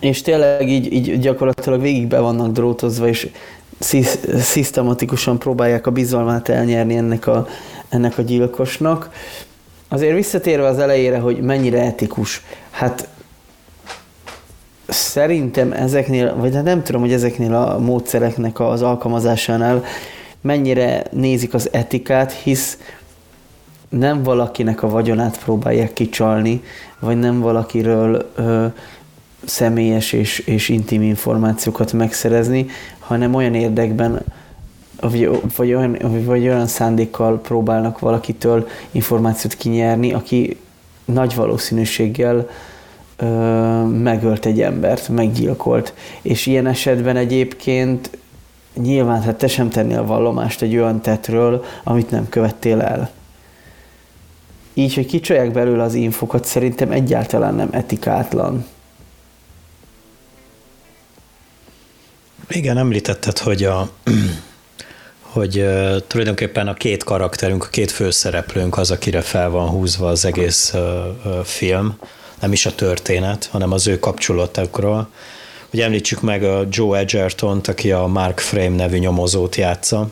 [0.00, 3.30] és tényleg így, így gyakorlatilag végig be vannak drótozva, és
[4.40, 7.46] szisztematikusan próbálják a bizalmát elnyerni ennek a,
[7.88, 9.10] ennek a gyilkosnak.
[9.94, 13.08] Azért visszatérve az elejére, hogy mennyire etikus, hát
[14.88, 19.84] szerintem ezeknél, vagy hát nem tudom, hogy ezeknél a módszereknek az alkalmazásánál
[20.40, 22.78] mennyire nézik az etikát, hisz
[23.88, 26.62] nem valakinek a vagyonát próbálják kicsalni,
[26.98, 28.66] vagy nem valakiről ö,
[29.44, 32.66] személyes és, és intim információkat megszerezni,
[32.98, 34.22] hanem olyan érdekben,
[35.00, 40.56] vagy, olyan, vagy olyan szándékkal próbálnak valakitől információt kinyerni, aki
[41.04, 42.48] nagy valószínűséggel
[43.16, 43.26] ö,
[43.84, 45.94] megölt egy embert, meggyilkolt.
[46.22, 48.10] És ilyen esetben egyébként
[48.74, 53.10] nyilván hát te sem tennél vallomást egy olyan tettről, amit nem követtél el.
[54.74, 58.66] Így, hogy kicsolják belőle az infokat, szerintem egyáltalán nem etikátlan.
[62.48, 63.90] Igen, említetted, hogy a
[65.34, 70.24] hogy uh, tulajdonképpen a két karakterünk, a két főszereplőnk az, akire fel van húzva az
[70.24, 70.80] egész uh,
[71.24, 71.98] uh, film,
[72.40, 75.08] nem is a történet, hanem az ő kapcsolatokról.
[75.70, 80.08] Hogy említsük meg a Joe edgerton aki a Mark Frame nevű nyomozót játsza,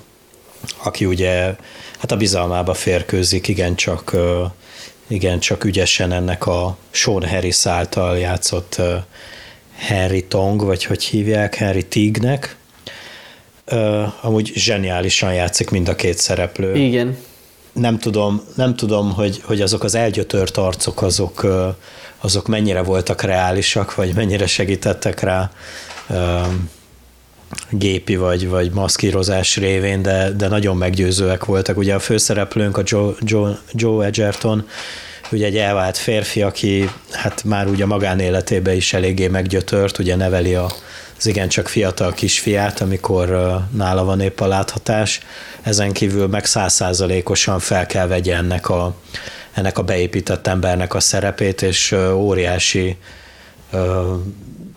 [0.84, 1.54] aki ugye
[1.98, 4.50] hát a bizalmába férkőzik, igencsak, uh,
[5.06, 8.80] igencsak ügyesen ennek a Sean Harris által játszott
[9.76, 12.56] Henry Tong, vagy hogy hívják, Henry Tignek,
[13.72, 16.74] uh, amúgy zseniálisan játszik mind a két szereplő.
[16.74, 17.16] Igen.
[17.72, 21.66] Nem tudom, nem tudom hogy, hogy azok az elgyötört arcok, azok, uh,
[22.20, 25.50] azok mennyire voltak reálisak, vagy mennyire segítettek rá
[26.08, 26.46] uh,
[27.70, 31.76] gépi vagy, vagy maszkírozás révén, de, de nagyon meggyőzőek voltak.
[31.76, 34.68] Ugye a főszereplőnk, a Joe, Joe, Joe Edgerton,
[35.32, 40.54] ugye egy elvált férfi, aki hát már ugye a magánéletében is eléggé meggyötört, ugye neveli
[40.54, 40.72] a,
[41.22, 43.28] az igencsak fiatal kisfiát, amikor
[43.70, 45.20] nála van épp a láthatás.
[45.62, 48.94] Ezen kívül meg százszázalékosan fel kell vegye ennek a,
[49.52, 52.96] ennek a beépített embernek a szerepét, és óriási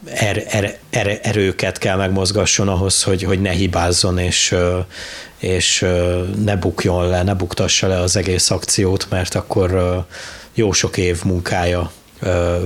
[0.06, 4.56] er, er, er, erőket kell megmozgasson ahhoz, hogy, hogy ne hibázzon, és,
[5.38, 5.86] és
[6.44, 10.06] ne bukjon le, ne buktassa le az egész akciót, mert akkor
[10.54, 11.92] jó sok év munkája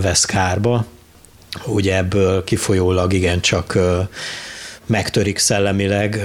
[0.01, 0.85] vesz kárba
[1.65, 3.77] ugye ebből kifolyólag igencsak
[4.85, 6.21] megtörik szellemileg,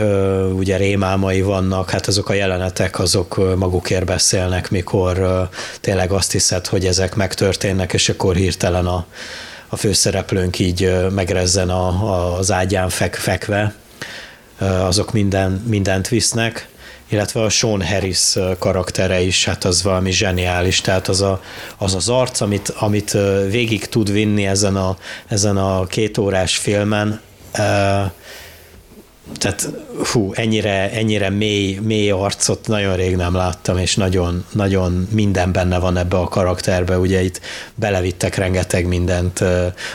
[0.57, 5.49] ugye rémálmai vannak, hát azok a jelenetek azok magukért beszélnek, mikor
[5.81, 9.07] tényleg azt hiszed, hogy ezek megtörténnek, és akkor hirtelen a,
[9.69, 13.75] a főszereplőnk így megrezzen a, a, az ágyán fek, fekve,
[14.59, 16.69] azok minden, mindent visznek
[17.09, 21.43] illetve a Sean Harris karaktere is, hát az valami zseniális, tehát az a,
[21.77, 23.17] az, az arc, amit, amit
[23.51, 27.21] végig tud vinni ezen a, ezen a két órás filmen,
[29.33, 29.69] tehát
[30.13, 35.79] hú, ennyire, ennyire mély, mély arcot nagyon rég nem láttam, és nagyon, nagyon minden benne
[35.79, 37.41] van ebbe a karakterbe, ugye itt
[37.75, 39.45] belevittek rengeteg mindent,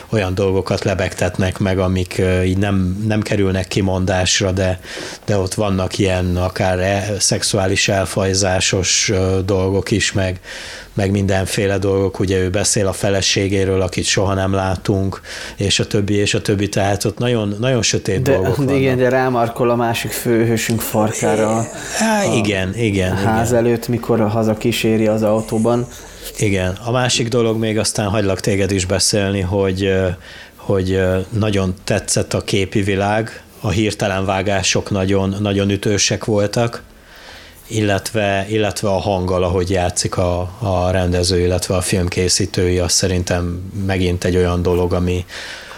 [0.08, 4.80] olyan dolgokat lebegtetnek meg, amik így nem, nem kerülnek kimondásra, de,
[5.24, 9.12] de ott vannak ilyen akár e, szexuális elfajzásos
[9.44, 10.40] dolgok is, meg,
[10.94, 15.20] meg mindenféle dolgok, ugye ő beszél a feleségéről, akit soha nem látunk,
[15.56, 18.74] és a többi, és a többi, tehát ott nagyon, nagyon sötét de, dolgok vannak.
[18.74, 21.66] Igen, de rámarkol a másik főhősünk farkára.
[21.98, 23.12] Há, a, igen, igen.
[23.12, 23.64] A ház igen.
[23.64, 25.86] előtt, mikor haza kíséri az autóban.
[26.38, 29.92] Igen, a másik dolog még aztán hagylak téged is beszélni, hogy,
[30.56, 36.82] hogy nagyon tetszett a képi világ, a hirtelen vágások nagyon, nagyon ütősek voltak,
[37.70, 44.24] illetve, illetve a hanggal, ahogy játszik a, a rendező, illetve a filmkészítői, az szerintem megint
[44.24, 45.24] egy olyan dolog, ami,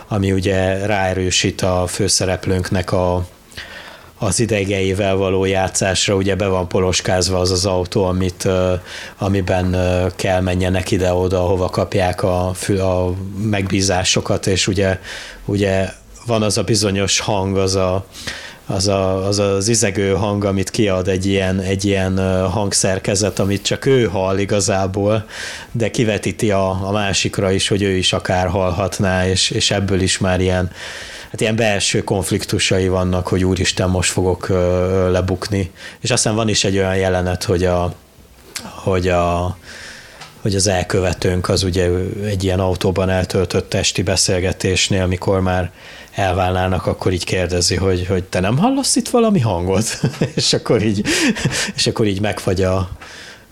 [0.08, 3.26] ami ugye ráerősít a főszereplőnknek a,
[4.18, 8.48] az idegeivel való játszásra, ugye be van poloskázva az az autó, amit,
[9.18, 9.76] amiben
[10.16, 14.98] kell menjenek ide-oda, ahova kapják a, a megbízásokat, és ugye,
[15.44, 15.88] ugye
[16.26, 18.06] van az a bizonyos hang, az a,
[18.66, 23.86] az, a, az az izegő hang, amit kiad egy ilyen, egy ilyen hangszerkezet, amit csak
[23.86, 25.24] ő hall igazából,
[25.72, 30.18] de kivetíti a, a másikra is, hogy ő is akár hallhatná, és, és ebből is
[30.18, 30.70] már ilyen,
[31.30, 34.48] hát ilyen belső konfliktusai vannak, hogy úristen, most fogok
[35.10, 35.70] lebukni.
[36.00, 37.94] És aztán van is egy olyan jelenet, hogy a,
[38.62, 39.56] hogy a
[40.42, 41.90] hogy az elkövetőnk az ugye
[42.24, 45.70] egy ilyen autóban eltöltött testi beszélgetésnél, mikor már
[46.14, 50.00] elválnának, akkor így kérdezi, hogy, hogy te nem hallasz itt valami hangot?
[50.34, 51.06] és, akkor így,
[51.74, 52.88] és akkor így megfagy a,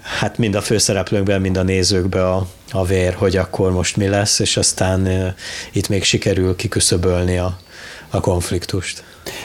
[0.03, 4.39] hát mind a főszereplőnkben, mind a nézőkbe a, a vér, hogy akkor most mi lesz,
[4.39, 5.35] és aztán
[5.73, 7.59] itt még sikerül kiküszöbölni a,
[8.11, 9.03] a konfliktust.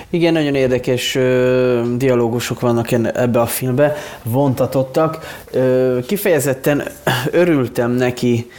[0.09, 5.41] Igen, nagyon érdekes ö, dialógusok vannak ebbe a filmbe, vontatottak.
[5.51, 6.87] Ö, kifejezetten
[7.31, 8.51] örültem neki,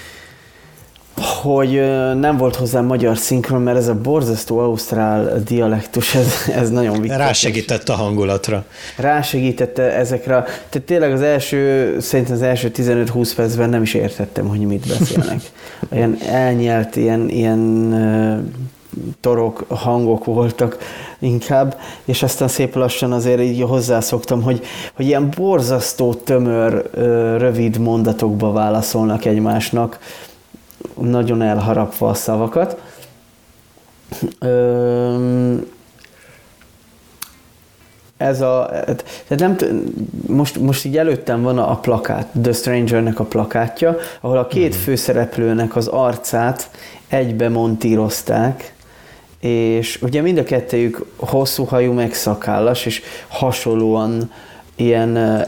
[1.17, 1.71] hogy
[2.15, 7.17] nem volt hozzá magyar szinkron, mert ez a borzasztó ausztrál dialektus, ez, ez nagyon vicces.
[7.17, 8.65] Rásegített a hangulatra.
[8.97, 10.43] Rásegítette ezekre.
[10.43, 15.41] Tehát tényleg az első, szerintem az első 15-20 percben nem is értettem, hogy mit beszélnek.
[15.93, 17.95] Ilyen elnyelt, ilyen, ilyen
[19.21, 20.79] torok, hangok voltak
[21.19, 24.65] inkább, és aztán szép lassan azért így hozzászoktam, hogy,
[24.95, 26.91] hogy ilyen borzasztó tömör,
[27.39, 29.99] rövid mondatokba válaszolnak egymásnak,
[31.01, 32.81] nagyon elharapva a szavakat.
[38.17, 38.69] Ez a,
[39.27, 39.57] tehát nem,
[40.27, 44.79] most, most így előttem van a plakát, The Strangernek a plakátja, ahol a két mm.
[44.79, 46.71] főszereplőnek az arcát
[47.09, 48.75] egybe montírozták,
[49.41, 54.33] és ugye mind a kettőjük hosszú hajú, meg szakállas, és hasonlóan
[54.77, 55.45] ilyen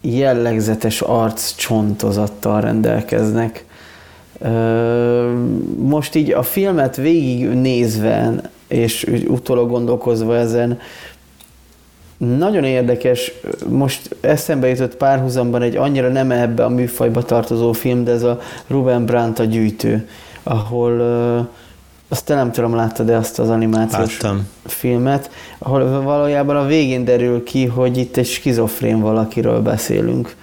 [0.00, 3.64] jellegzetes arc csontozattal rendelkeznek.
[5.76, 10.78] Most így a filmet végignézve, és utólag gondolkozva ezen,
[12.16, 13.32] nagyon érdekes,
[13.68, 18.40] most eszembe jutott párhuzamban egy annyira nem ebbe a műfajba tartozó film, de ez a
[18.66, 20.08] Ruben Brandt a gyűjtő,
[20.42, 21.00] ahol
[22.08, 24.48] azt te nem tudom, láttad-e azt az animációs Láttam.
[24.64, 30.36] filmet, ahol valójában a végén derül ki, hogy itt egy skizofrén valakiről beszélünk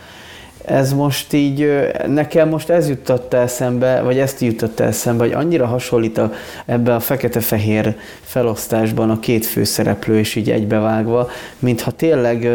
[0.68, 1.70] ez most így,
[2.08, 6.34] nekem most ez juttatta eszembe, vagy ezt juttatta eszembe, hogy annyira hasonlít a,
[6.66, 11.30] ebbe a fekete-fehér felosztásban a két főszereplő is így egybevágva,
[11.60, 12.50] mintha tényleg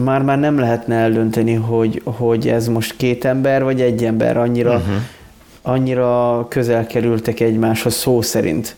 [0.00, 4.74] már már nem lehetne eldönteni, hogy, hogy ez most két ember, vagy egy ember, annyira,
[4.74, 4.94] uh-huh.
[5.62, 8.76] annyira közel kerültek egymáshoz szó szerint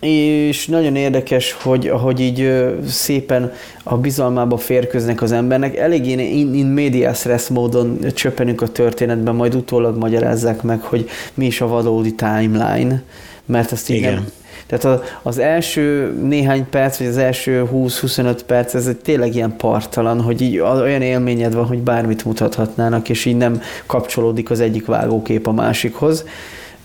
[0.00, 6.66] és nagyon érdekes, hogy ahogy így szépen a bizalmába férköznek az embernek, eléggé in, in
[6.66, 12.14] medias res módon csöppenünk a történetben, majd utólag magyarázzák meg, hogy mi is a valódi
[12.14, 13.02] timeline,
[13.46, 14.14] mert azt így Igen.
[14.14, 14.26] nem,
[14.66, 20.20] tehát az első néhány perc, vagy az első 20-25 perc, ez egy tényleg ilyen partalan,
[20.20, 25.46] hogy így olyan élményed van, hogy bármit mutathatnának, és így nem kapcsolódik az egyik vágókép
[25.46, 26.24] a másikhoz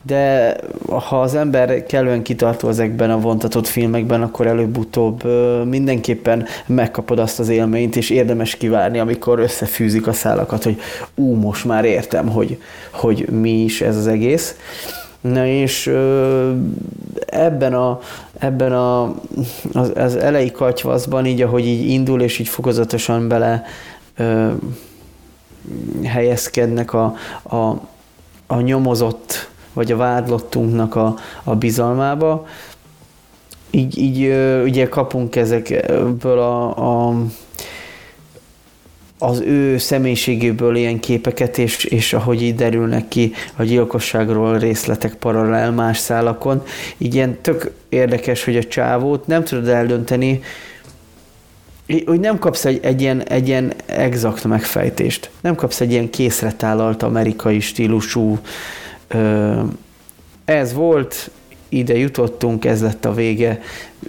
[0.01, 0.55] de
[0.87, 5.23] ha az ember kellően kitartó ezekben a vontatott filmekben, akkor előbb-utóbb
[5.65, 10.79] mindenképpen megkapod azt az élményt, és érdemes kivárni, amikor összefűzik a szálakat, hogy
[11.15, 12.61] ú, most már értem, hogy,
[12.91, 14.55] hogy mi is ez az egész.
[15.21, 15.91] Na és
[17.25, 17.99] ebben a,
[18.39, 19.15] ebben a,
[19.73, 23.63] az, az elejé katyvaszban, így ahogy így indul, és így fokozatosan bele
[24.17, 24.47] ö,
[26.03, 27.55] helyezkednek a, a,
[28.47, 32.47] a nyomozott vagy a vádlottunknak a, a bizalmába.
[33.69, 34.33] így, így
[34.63, 37.15] ugye kapunk ezekből a, a
[39.23, 45.71] az ő személyiségéből ilyen képeket, és, és ahogy így derülnek ki a gyilkosságról részletek paralel
[45.71, 46.63] más szálakon,
[46.97, 50.41] így ilyen tök érdekes, hogy a csávót nem tudod eldönteni,
[52.05, 55.29] hogy nem kapsz egy, egy, ilyen, egy ilyen exakt megfejtést.
[55.41, 58.39] Nem kapsz egy ilyen készretállalt amerikai stílusú
[60.45, 61.31] ez volt,
[61.69, 63.61] ide jutottunk, ez lett a vége,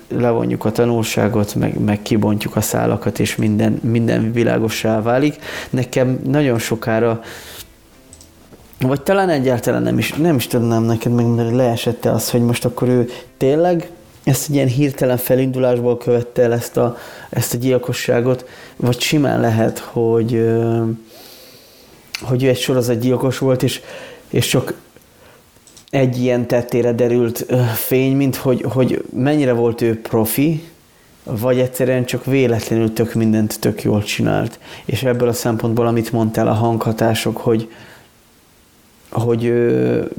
[0.08, 5.36] levonjuk a tanulságot, meg, meg kibontjuk a szálakat, és minden, minden világossá válik.
[5.70, 7.22] Nekem nagyon sokára
[8.86, 12.64] vagy talán egyáltalán nem is, nem is tudnám neked megmondani, hogy leesette az, hogy most
[12.64, 13.90] akkor ő tényleg
[14.24, 16.96] ezt egy ilyen hirtelen felindulásból követte el ezt a,
[17.30, 20.46] ezt a gyilkosságot, vagy simán lehet, hogy,
[22.20, 23.80] hogy ő egy sorozatgyilkos volt, és,
[24.30, 24.74] és csak
[25.92, 30.68] egy ilyen tettére derült fény, mint hogy, hogy mennyire volt ő profi,
[31.24, 34.58] vagy egyszerűen csak véletlenül tök mindent tök jól csinált.
[34.84, 37.70] És ebből a szempontból, amit mondtál, a hanghatások, hogy,
[39.10, 39.52] hogy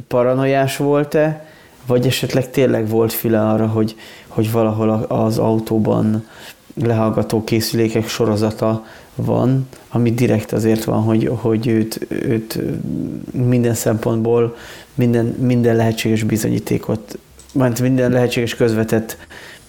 [0.08, 1.46] paranoiás volt-e,
[1.86, 3.96] vagy esetleg tényleg volt füle arra, hogy,
[4.28, 6.28] hogy valahol az autóban
[6.74, 12.60] lehallgató készülékek sorozata van, ami direkt azért van, hogy, hogy őt, őt
[13.32, 14.56] minden szempontból
[14.96, 17.18] minden, minden lehetséges bizonyítékot,
[17.54, 19.18] mert minden lehetséges közvetett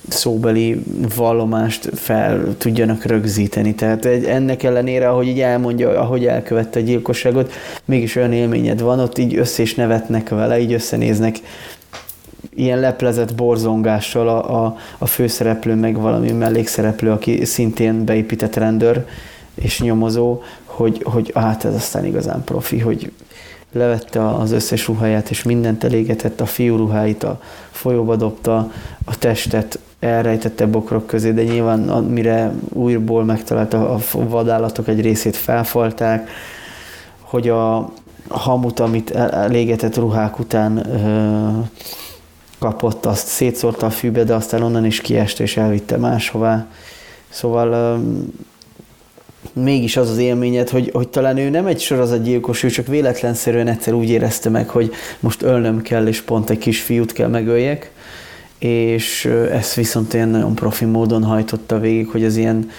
[0.09, 0.83] szóbeli
[1.17, 3.75] vallomást fel tudjanak rögzíteni.
[3.75, 7.53] Tehát ennek ellenére, ahogy így elmondja, ahogy elkövette a gyilkosságot,
[7.85, 11.37] mégis olyan élményed van, ott így össze is nevetnek vele, így összenéznek
[12.55, 19.07] ilyen leplezett borzongással a, a, a főszereplő, meg valami mellékszereplő, aki szintén beépített rendőr
[19.55, 23.13] és nyomozó, hogy, hogy hát ez aztán igazán profi, hogy
[23.73, 27.41] levette az összes ruháját, és mindent elégetett, a fiú ruháit a
[27.71, 28.73] folyóba dobta,
[29.05, 36.31] a testet elrejtette bokrok közé, de nyilván mire újból megtalálta a vadállatok egy részét felfalták,
[37.21, 37.93] hogy a
[38.29, 40.87] hamut, amit elégetett ruhák után
[42.59, 46.67] kapott, azt szétszórta a fűbe, de aztán onnan is kieste és elvitte máshová.
[47.29, 48.01] Szóval
[49.53, 53.95] mégis az az élményed, hogy, hogy talán ő nem egy sorozatgyilkos, ő csak véletlenszerűen egyszer
[53.95, 57.91] úgy érezte meg, hogy most ölnöm kell, és pont egy kis fiút kell megöljek,
[58.59, 62.71] és ezt viszont ilyen nagyon profi módon hajtotta végig, hogy ez ilyen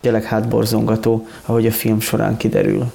[0.00, 2.92] tényleg hátborzongató, ahogy a film során kiderül.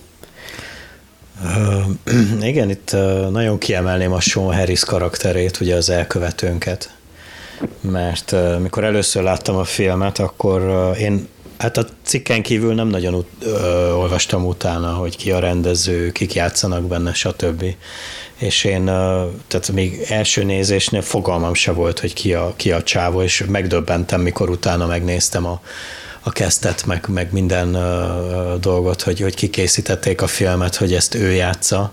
[1.44, 2.92] Uh, igen, itt
[3.32, 6.96] nagyon kiemelném a Sean Harris karakterét, ugye az elkövetőnket,
[7.82, 11.28] mert mikor először láttam a filmet, akkor én
[11.58, 16.34] Hát a cikken kívül nem nagyon ut- ö, olvastam utána, hogy ki a rendező, kik
[16.34, 17.64] játszanak benne, stb.
[18.36, 22.84] És én, ö, tehát még első nézésnél fogalmam se volt, hogy ki a, ki a
[22.84, 25.62] csávó, és megdöbbentem, mikor utána megnéztem a,
[26.22, 31.32] a kezdet, meg, meg minden ö, dolgot, hogy, hogy kikészítették a filmet, hogy ezt ő
[31.32, 31.92] játsza.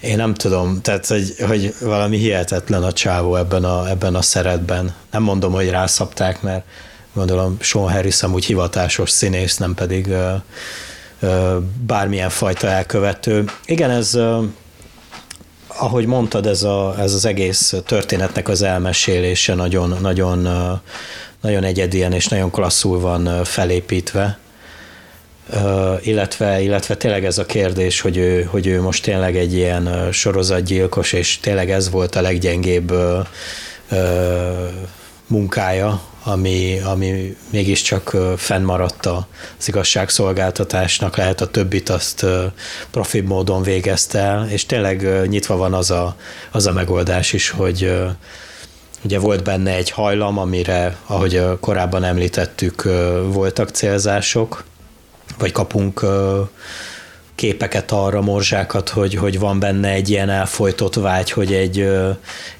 [0.00, 4.94] Én nem tudom, tehát hogy, hogy valami hihetetlen a csávó ebben a, ebben a szeretben.
[5.10, 6.64] Nem mondom, hogy rászapták, mert
[7.16, 10.08] gondolom Sean Harris amúgy hivatásos színész, nem pedig
[11.86, 13.44] bármilyen fajta elkövető.
[13.66, 14.18] Igen, ez
[15.66, 20.48] ahogy mondtad, ez, a, ez az egész történetnek az elmesélése nagyon, nagyon,
[21.40, 24.38] nagyon egyedien és nagyon klasszul van felépítve.
[26.00, 31.12] Illetve, illetve tényleg ez a kérdés, hogy ő, hogy ő most tényleg egy ilyen sorozatgyilkos,
[31.12, 32.92] és tényleg ez volt a leggyengébb
[35.26, 42.26] munkája, ami, ami mégiscsak fennmaradt az igazságszolgáltatásnak, lehet a többit azt
[42.90, 46.16] profi módon végezte el, és tényleg nyitva van az a,
[46.50, 47.94] az a megoldás is, hogy
[49.04, 52.82] ugye volt benne egy hajlam, amire, ahogy korábban említettük,
[53.26, 54.64] voltak célzások,
[55.38, 56.04] vagy kapunk
[57.36, 61.88] képeket arra, morzsákat, hogy, hogy van benne egy ilyen elfolytott vágy, hogy egy,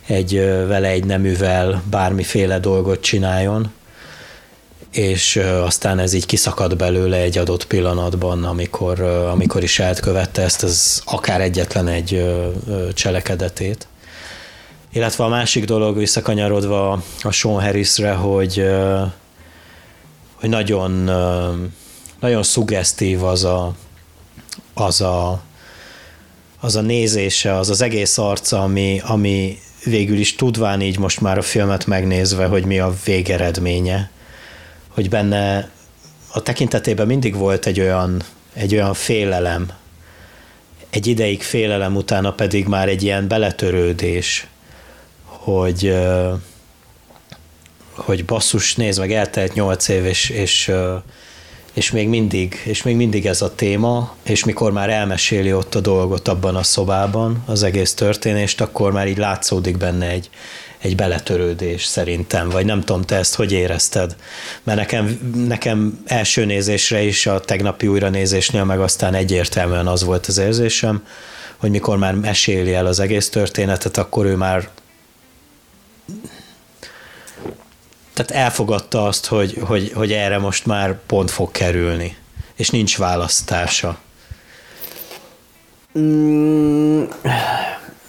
[0.07, 0.35] egy
[0.66, 3.73] vele egy neművel bármiféle dolgot csináljon,
[4.93, 9.01] és aztán ez így kiszakad belőle egy adott pillanatban, amikor,
[9.31, 12.24] amikor is elkövette ezt az akár egyetlen egy
[12.94, 13.86] cselekedetét.
[14.93, 18.66] Illetve a másik dolog, visszakanyarodva a Sean Harrisre, hogy,
[20.35, 20.90] hogy nagyon,
[22.20, 23.74] nagyon szuggesztív az a,
[24.78, 25.43] az a,
[26.61, 31.39] az a nézése, az az egész arca, ami, ami végül is tudván így most már
[31.39, 34.11] a filmet megnézve, hogy mi a végeredménye,
[34.89, 35.70] hogy benne
[36.32, 38.23] a tekintetében mindig volt egy olyan,
[38.53, 39.70] egy olyan félelem,
[40.90, 44.47] egy ideig félelem, utána pedig már egy ilyen beletörődés,
[45.24, 45.97] hogy,
[47.94, 50.70] hogy basszus, nézd meg, eltelt nyolc év, és, és,
[51.77, 55.81] és, még mindig, és még mindig ez a téma, és mikor már elmeséli ott a
[55.81, 60.31] dolgot abban a szobában, az egész történést, akkor már így látszódik benne egy,
[60.78, 64.16] egy beletörődés szerintem, vagy nem tudom, te ezt hogy érezted?
[64.62, 70.39] Mert nekem, nekem első nézésre is, a tegnapi újranézésnél meg aztán egyértelműen az volt az
[70.39, 71.07] érzésem,
[71.57, 74.69] hogy mikor már meséli el az egész történetet, akkor ő már
[78.17, 82.17] tehát elfogadta azt, hogy, hogy, hogy erre most már pont fog kerülni,
[82.55, 83.99] és nincs választása.
[85.99, 87.03] Mm,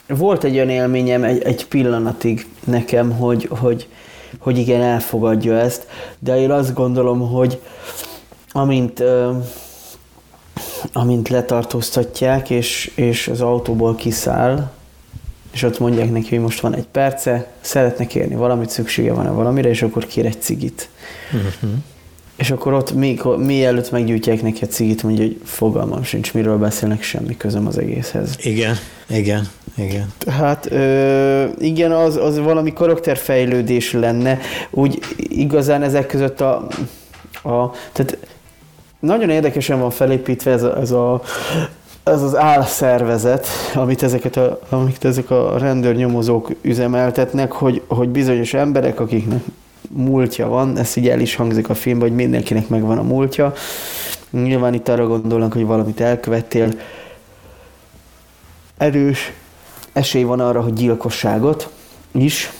[0.07, 3.87] volt egy olyan élményem egy, egy pillanatig nekem, hogy, hogy,
[4.39, 5.87] hogy igen, elfogadja ezt,
[6.19, 7.61] de én azt gondolom, hogy
[8.51, 9.03] amint,
[10.93, 14.71] amint letartóztatják, és, és az autóból kiszáll,
[15.57, 19.69] és ott mondják neki, hogy most van egy perce, szeretne kérni valamit, szüksége van-e valamire,
[19.69, 20.89] és akkor kér egy cigit.
[21.25, 21.69] Uh-huh.
[22.35, 27.03] És akkor ott még, mielőtt meggyújtják neki a cigit, mondja, hogy fogalmam sincs, miről beszélnek,
[27.03, 28.35] semmi közöm az egészhez.
[28.39, 28.75] Igen,
[29.09, 29.47] igen,
[29.77, 30.13] igen.
[30.27, 34.39] Hát ö, igen, az, az valami karakterfejlődés lenne,
[34.69, 36.67] úgy igazán ezek között a,
[37.43, 38.17] a tehát
[38.99, 41.21] nagyon érdekesen van felépítve ez a, ez a
[42.07, 48.99] ez az álszervezet, amit, ezeket a, amit ezek a rendőrnyomozók üzemeltetnek, hogy, hogy bizonyos emberek,
[48.99, 49.43] akiknek
[49.89, 53.53] múltja van, ez így el is hangzik a filmben, hogy mindenkinek megvan a múltja.
[54.29, 56.69] Nyilván itt arra gondolnak, hogy valamit elkövettél.
[58.77, 59.33] Erős
[59.93, 61.69] esély van arra, hogy gyilkosságot
[62.11, 62.51] is,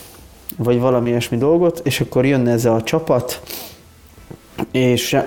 [0.57, 3.41] vagy valami ilyesmi dolgot, és akkor jönne ez a csapat,
[4.71, 5.17] és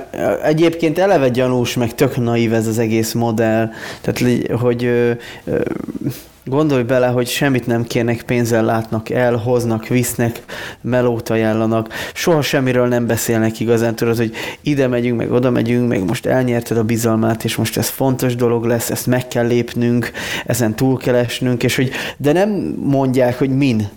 [0.43, 3.71] egyébként eleve gyanús, meg tök naív ez az egész modell,
[4.01, 4.91] tehát hogy
[6.45, 10.43] Gondolj bele, hogy semmit nem kérnek, pénzzel látnak el, hoznak, visznek,
[10.81, 16.05] melót ajánlanak, soha semmiről nem beszélnek igazán, tudod, hogy ide megyünk, meg oda megyünk, meg
[16.05, 20.11] most elnyerted a bizalmát, és most ez fontos dolog lesz, ezt meg kell lépnünk,
[20.47, 22.51] ezen túl kell esnünk, és hogy, de nem
[22.85, 23.89] mondják, hogy min,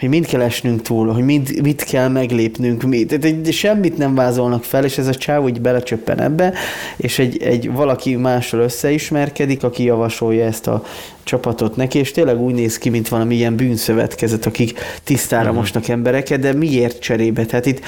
[0.00, 4.64] hogy mind kell esnünk túl, hogy mind, mit kell meglépnünk, mit, de semmit nem vázolnak
[4.64, 6.52] fel, és ez a csáv úgy belecsöppen ebbe,
[6.96, 10.82] és egy, egy valaki mással összeismerkedik, aki javasolja ezt a
[11.30, 15.56] csapatot neki, és tényleg úgy néz ki, mint valami ilyen bűnszövetkezet, akik tisztára uh-huh.
[15.58, 17.44] mosnak embereket, de miért cserébe?
[17.44, 17.80] Tehát itt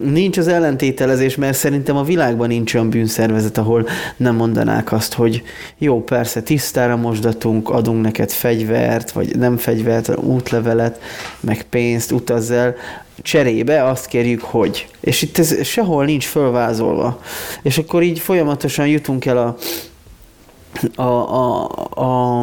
[0.00, 5.42] nincs az ellentételezés, mert szerintem a világban nincs olyan bűnszervezet, ahol nem mondanák azt, hogy
[5.78, 11.00] jó, persze, tisztára mosdatunk, adunk neked fegyvert, vagy nem fegyvert, útlevelet,
[11.40, 12.74] meg pénzt, utazz el,
[13.22, 14.86] cserébe azt kérjük, hogy.
[15.00, 17.20] És itt ez sehol nincs fölvázolva.
[17.62, 19.56] És akkor így folyamatosan jutunk el a
[20.94, 22.40] a, a,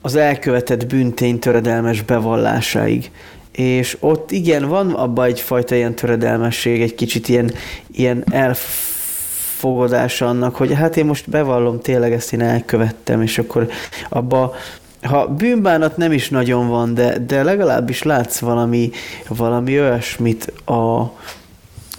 [0.00, 3.10] az elkövetett bűntény töredelmes bevallásáig.
[3.52, 7.52] És ott igen, van abban egyfajta ilyen töredelmesség, egy kicsit ilyen,
[7.92, 13.68] ilyen elfogadása annak, hogy hát én most bevallom, tényleg ezt én elkövettem, és akkor
[14.08, 14.54] abba
[15.04, 18.90] ha bűnbánat nem is nagyon van, de, de legalábbis látsz valami,
[19.28, 21.00] valami olyasmit a,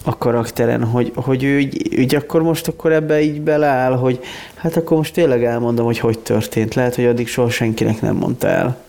[0.08, 4.20] a karakteren, hogy, hogy ő így, így akkor most akkor ebbe így beleáll, hogy
[4.56, 6.74] hát akkor most tényleg elmondom, hogy hogy történt.
[6.76, 8.84] Lehet, hogy addig soha senkinek nem mondta el.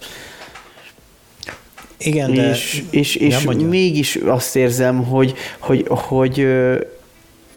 [1.99, 2.51] Igen, de...
[2.51, 6.47] És, és, és mégis azt érzem, hogy, hogy, hogy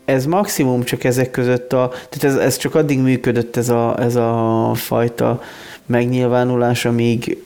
[0.06, 4.16] ez maximum csak ezek között a, tehát ez, ez csak addig működött ez a, ez
[4.16, 5.42] a fajta
[5.86, 7.44] megnyilvánulás, amíg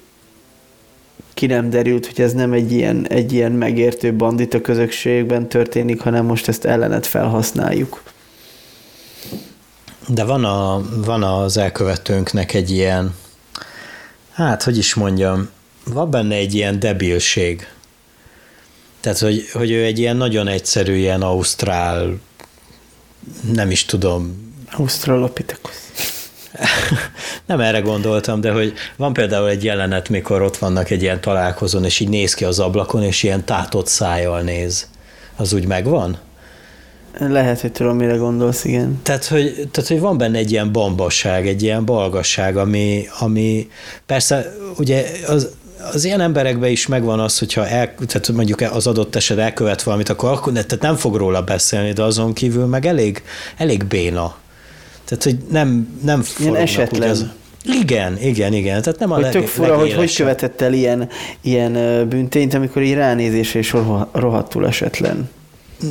[1.43, 6.25] ki nem derült, hogy ez nem egy ilyen, egy ilyen megértő bandita közösségben történik, hanem
[6.25, 8.03] most ezt ellenet felhasználjuk.
[10.07, 13.15] De van, a, van az elkövetőnknek egy ilyen,
[14.31, 15.49] hát hogy is mondjam,
[15.85, 17.67] van benne egy ilyen debilség.
[18.99, 22.19] Tehát, hogy, hogy ő egy ilyen nagyon egyszerű, ilyen ausztrál,
[23.53, 24.53] nem is tudom.
[24.71, 25.82] Australopithecus.
[27.45, 31.83] Nem erre gondoltam, de hogy van például egy jelenet, mikor ott vannak egy ilyen találkozón,
[31.85, 34.87] és így néz ki az ablakon, és ilyen tátott szájjal néz.
[35.35, 36.17] Az úgy megvan?
[37.19, 38.99] Lehet, hogy tudom, mire gondolsz, igen.
[39.03, 43.67] Tehát hogy, tehát, hogy van benne egy ilyen bambaság, egy ilyen balgasság, ami, ami
[44.05, 45.49] persze ugye az,
[45.93, 50.09] az ilyen emberekben is megvan az, hogyha el, tehát mondjuk az adott eset elkövet valamit,
[50.09, 53.23] akkor, akkor tehát nem fog róla beszélni, de azon kívül meg elég,
[53.57, 54.35] elég béna
[55.17, 57.09] tehát, hogy nem, nem Ilyen esetlen.
[57.09, 57.25] Az...
[57.81, 58.81] Igen, igen, igen.
[58.81, 61.09] Tehát nem a hogy leg, tök fura, hogy hogy követett el ilyen,
[61.41, 61.73] ilyen
[62.09, 63.75] büntényt, amikor így ránézésre és
[64.11, 65.29] rohadtul esetlen.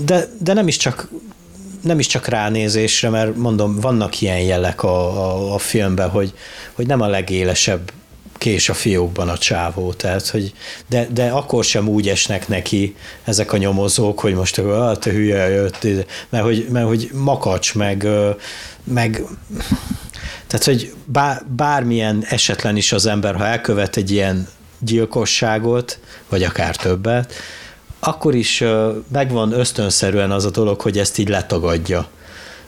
[0.05, 1.09] De, de nem is csak
[1.83, 6.33] nem is csak ránézésre, mert mondom, vannak ilyen jelek a, a, a filmben, hogy,
[6.73, 7.93] hogy nem a legélesebb
[8.43, 10.53] kés a fiókban a csávó, tehát, hogy
[10.89, 15.49] de, de akkor sem úgy esnek neki ezek a nyomozók, hogy most ah, te hülye
[15.49, 15.87] jött,
[16.29, 18.07] mert hogy, mert hogy makacs, meg,
[18.85, 19.23] meg
[20.47, 24.49] tehát, hogy bár, bármilyen esetlen is az ember, ha elkövet egy ilyen
[24.79, 25.99] gyilkosságot,
[26.29, 27.35] vagy akár többet,
[28.01, 28.65] akkor is
[29.13, 32.09] megvan ösztönszerűen az a dolog, hogy ezt így letagadja.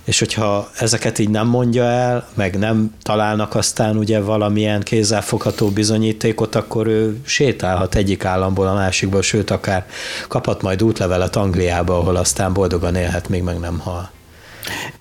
[0.05, 6.55] És hogyha ezeket így nem mondja el, meg nem találnak aztán ugye valamilyen kézzelfogható bizonyítékot,
[6.55, 9.87] akkor ő sétálhat egyik államból a másikba, sőt akár
[10.29, 14.11] kaphat majd útlevelet Angliába, ahol aztán boldogan élhet, még meg nem hal.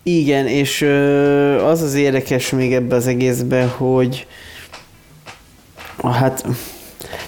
[0.04, 0.82] Igen, és
[1.66, 4.28] az az érdekes még ebbe az egészben, hogy
[6.04, 6.46] hát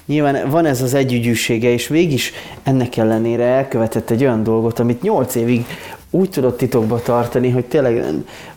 [0.05, 2.21] nyilván van ez az együgyűsége, és végig
[2.63, 5.65] ennek ellenére elkövetett egy olyan dolgot, amit nyolc évig
[6.15, 8.03] úgy tudott titokba tartani, hogy tényleg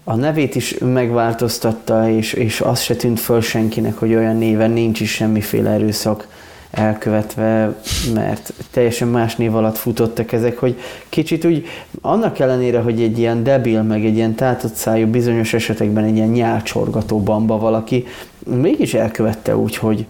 [0.05, 5.01] a nevét is megváltoztatta, és, és az se tűnt föl senkinek, hogy olyan néven nincs
[5.01, 6.29] is semmiféle erőszak
[6.71, 7.77] elkövetve,
[8.15, 10.79] mert teljesen más név alatt futottak ezek, hogy
[11.09, 11.67] kicsit úgy,
[12.01, 16.29] annak ellenére, hogy egy ilyen debil, meg egy ilyen tátott szájú bizonyos esetekben egy ilyen
[16.29, 18.07] nyálcsorgató bamba valaki,
[18.47, 20.07] mégis elkövette úgy, hogy,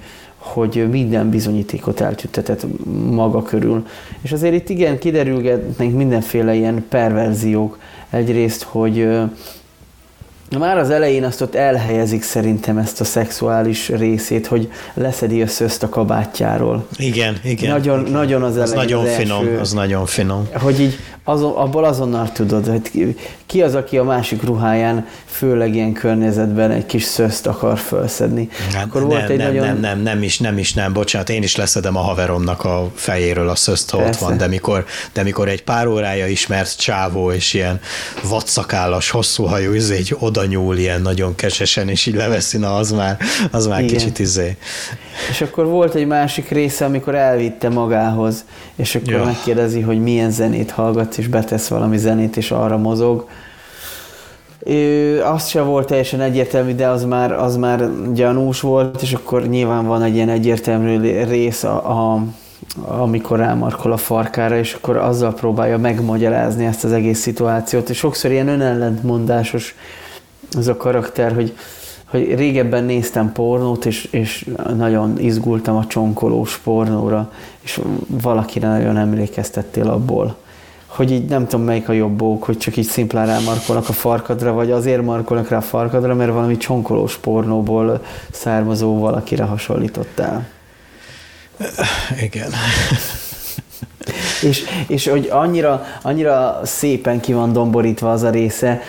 [0.52, 2.66] hogy minden bizonyítékot eltüntetett
[3.10, 3.86] maga körül.
[4.20, 7.78] És azért itt igen, kiderülgetnek mindenféle ilyen perverziók.
[8.10, 9.08] Egyrészt, hogy
[10.58, 15.82] már az elején azt ott elhelyezik szerintem ezt a szexuális részét, hogy leszedi össze ezt
[15.82, 16.86] a kabátjáról.
[16.96, 17.70] Igen, igen.
[17.70, 18.12] Nagyon, igen.
[18.12, 20.48] nagyon az elején az nagyon az finom, első, az nagyon finom.
[20.52, 23.16] Hogy így azon, abból azonnal tudod, hogy
[23.48, 28.48] ki az, aki a másik ruháján, főleg ilyen környezetben egy kis szözt akar felszedni.
[28.72, 29.66] Hát Akkor nem, volt egy nem, nagyon...
[29.66, 33.48] nem, nem, nem is, nem is, nem, bocsánat, én is leszedem a haveromnak a fejéről
[33.48, 37.54] a szözt, ha ott van, de mikor, de mikor egy pár órája ismert csávó, és
[37.54, 37.80] ilyen
[38.22, 42.92] vadszakállas, hosszú hajú, izé, egy oda nyúl ilyen nagyon kesesen, és így leveszi, na az
[42.92, 43.16] már,
[43.50, 43.96] az már Igen.
[43.96, 44.56] kicsit izé.
[45.30, 48.44] És akkor volt egy másik része, amikor elvitte magához,
[48.76, 49.24] és akkor ja.
[49.24, 53.28] megkérdezi, hogy milyen zenét hallgat, és betesz valami zenét, és arra mozog.
[54.64, 59.46] Ő, az se volt teljesen egyértelmű, de az már, az már gyanús volt, és akkor
[59.46, 62.22] nyilván van egy ilyen egyértelmű rész, a, a,
[62.86, 67.88] amikor rámarkol a farkára, és akkor azzal próbálja megmagyarázni ezt az egész szituációt.
[67.88, 69.74] És sokszor ilyen önellentmondásos
[70.56, 71.56] az a karakter, hogy,
[72.04, 79.88] hogy régebben néztem pornót, és, és nagyon izgultam a csonkolós pornóra, és valakire nagyon emlékeztettél
[79.88, 80.36] abból
[80.98, 84.52] hogy így nem tudom melyik a jobb ok, hogy csak így szimplán rámarkolnak a farkadra,
[84.52, 90.46] vagy azért markolnak rá a farkadra, mert valami csonkolós pornóból származó valakire hasonlítottál.
[92.22, 92.50] Igen.
[94.48, 98.82] és, és hogy annyira, annyira szépen ki van domborítva az a része,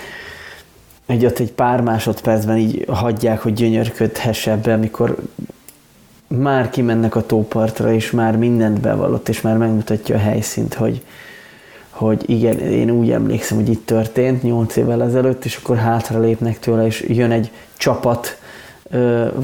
[1.06, 5.18] hogy ott egy pár másodpercben így hagyják, hogy gyönyörködhesse ebbe, amikor
[6.28, 11.02] már kimennek a tópartra, és már mindent bevallott, és már megmutatja a helyszínt, hogy,
[12.00, 16.60] hogy igen, én úgy emlékszem, hogy itt történt 8 évvel ezelőtt, és akkor hátra lépnek
[16.60, 18.38] tőle, és jön egy csapat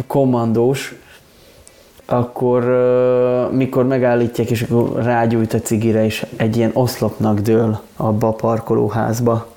[0.07, 0.95] kommandós,
[2.05, 2.63] akkor
[3.51, 9.47] mikor megállítják, és akkor rágyújt a cigire, és egy ilyen oszlopnak dől abba a parkolóházba,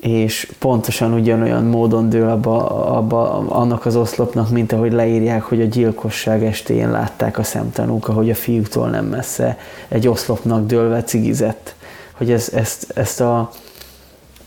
[0.00, 5.64] és pontosan ugyanolyan módon dől abba, abba annak az oszlopnak, mint ahogy leírják, hogy a
[5.64, 9.58] gyilkosság estéjén látták a szemtanúk, ahogy a fiútól nem messze
[9.88, 11.76] egy oszlopnak dőlve cigizett
[12.18, 13.50] hogy ez, ezt, ezt a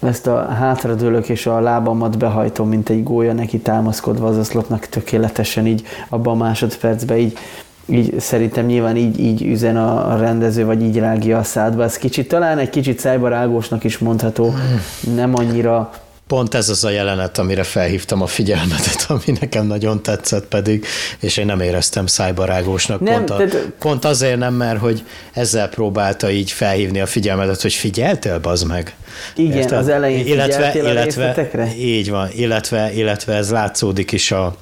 [0.03, 5.67] ezt a hátradőlök és a lábamat behajtom, mint egy gólya neki támaszkodva az oszlopnak tökéletesen
[5.67, 7.37] így abban a másodpercben így,
[7.85, 11.83] így szerintem nyilván így, így üzen a, rendező, vagy így rágja a szádba.
[11.83, 14.53] Ez kicsit, talán egy kicsit szájbarágósnak is mondható,
[15.15, 15.89] nem annyira
[16.31, 20.85] Pont ez az a jelenet, amire felhívtam a figyelmetet, ami nekem nagyon tetszett pedig,
[21.19, 22.99] és én nem éreztem szájbarágósnak.
[22.99, 23.71] Nem, pont, a, tehát...
[23.79, 25.03] pont azért nem, mert hogy
[25.33, 28.95] ezzel próbálta így felhívni a figyelmetet, hogy figyeltél, bazd meg.
[29.35, 29.77] Igen, Érted?
[29.77, 34.55] az elején illetve, illetve, a Így van, illetve, illetve ez látszódik is a,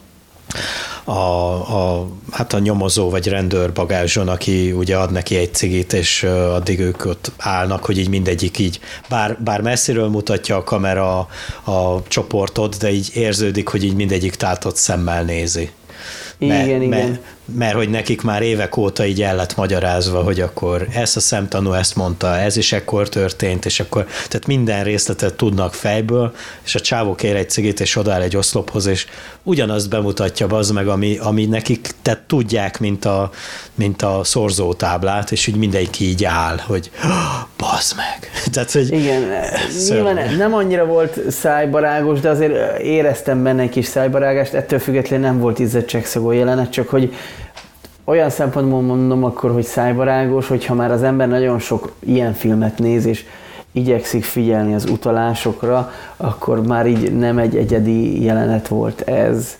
[1.09, 6.23] a, a, hát a nyomozó vagy rendőr bagázson, aki ugye ad neki egy cigit, és
[6.53, 8.79] addig ők ott állnak, hogy így mindegyik így,
[9.09, 11.17] bár, bár messziről mutatja a kamera
[11.63, 15.69] a, csoportot, de így érződik, hogy így mindegyik tátott szemmel nézi.
[16.37, 16.87] Igen, mert, igen.
[16.89, 17.21] Mert,
[17.53, 21.73] mert hogy nekik már évek óta így el lett magyarázva, hogy akkor ez a szemtanú
[21.73, 26.79] ezt mondta, ez is ekkor történt, és akkor, tehát minden részletet tudnak fejből, és a
[26.79, 29.07] csávó kér egy cigit, és odáll egy oszlophoz, és
[29.43, 33.31] ugyanazt bemutatja az meg, ami, ami nekik tehát tudják, mint a,
[33.75, 36.91] mint a szorzótáblát, és úgy mindenki így áll, hogy
[37.57, 38.31] bazd meg.
[38.53, 39.23] Tehát, hogy Igen,
[39.89, 45.39] nyilván nem annyira volt szájbarágos, de azért éreztem benne egy kis szájbarágást, ettől függetlenül nem
[45.39, 47.13] volt izzadságszagó jelenet, csak hogy
[48.09, 53.05] olyan szempontból mondom akkor, hogy szájbarágos, hogyha már az ember nagyon sok ilyen filmet néz,
[53.05, 53.25] és
[53.71, 59.57] igyekszik figyelni az utalásokra, akkor már így nem egy egyedi jelenet volt ez,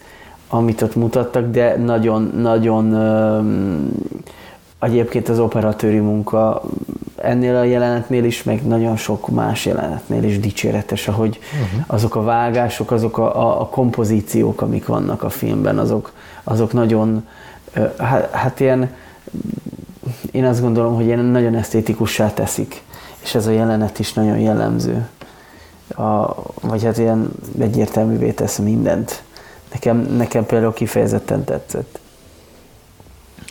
[0.48, 2.96] amit ott mutattak, de nagyon-nagyon
[4.80, 6.62] egyébként az operatőri munka
[7.16, 11.84] ennél a jelenetnél is, meg nagyon sok más jelenetnél is dicséretes, ahogy uh-huh.
[11.88, 16.12] azok a vágások, azok a, a, a kompozíciók, amik vannak a filmben, azok,
[16.44, 17.28] azok nagyon,
[17.98, 18.96] hát, hát ilyen,
[20.32, 22.82] én azt gondolom, hogy ilyen nagyon esztétikussá teszik,
[23.24, 25.08] és ez a jelenet is nagyon jellemző.
[25.96, 27.30] A, vagy hát ilyen
[27.60, 29.24] egyértelművé tesz mindent.
[29.72, 32.00] Nekem, nekem például kifejezetten tetszett.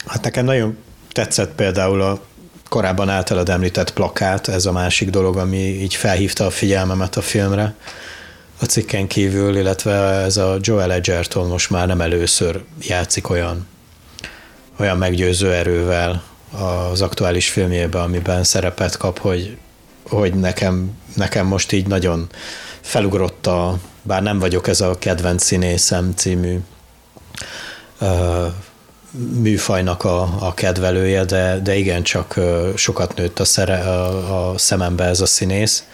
[0.06, 0.78] Hát nekem nagyon
[1.12, 2.20] tetszett például a
[2.68, 7.74] korábban általad említett plakát, ez a másik dolog, ami így felhívta a figyelmemet a filmre
[8.60, 13.66] a cikken kívül, illetve ez a Joel Edgerton most már nem először játszik olyan,
[14.78, 16.22] olyan meggyőző erővel
[16.90, 19.56] az aktuális filmjében, amiben szerepet kap, hogy,
[20.08, 22.26] hogy nekem, nekem most így nagyon
[22.80, 26.58] felugrott a, bár nem vagyok ez a kedvenc színészem című
[29.40, 32.40] műfajnak a, a kedvelője, de, de igen, csak
[32.74, 35.84] sokat nőtt a, szere, a, a szemembe ez a színész.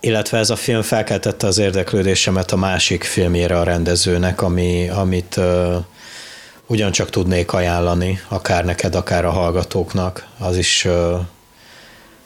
[0.00, 5.76] Illetve ez a film felkeltette az érdeklődésemet a másik filmjére a rendezőnek, ami, amit uh,
[6.66, 10.26] ugyancsak tudnék ajánlani, akár neked, akár a hallgatóknak.
[10.38, 10.86] Az is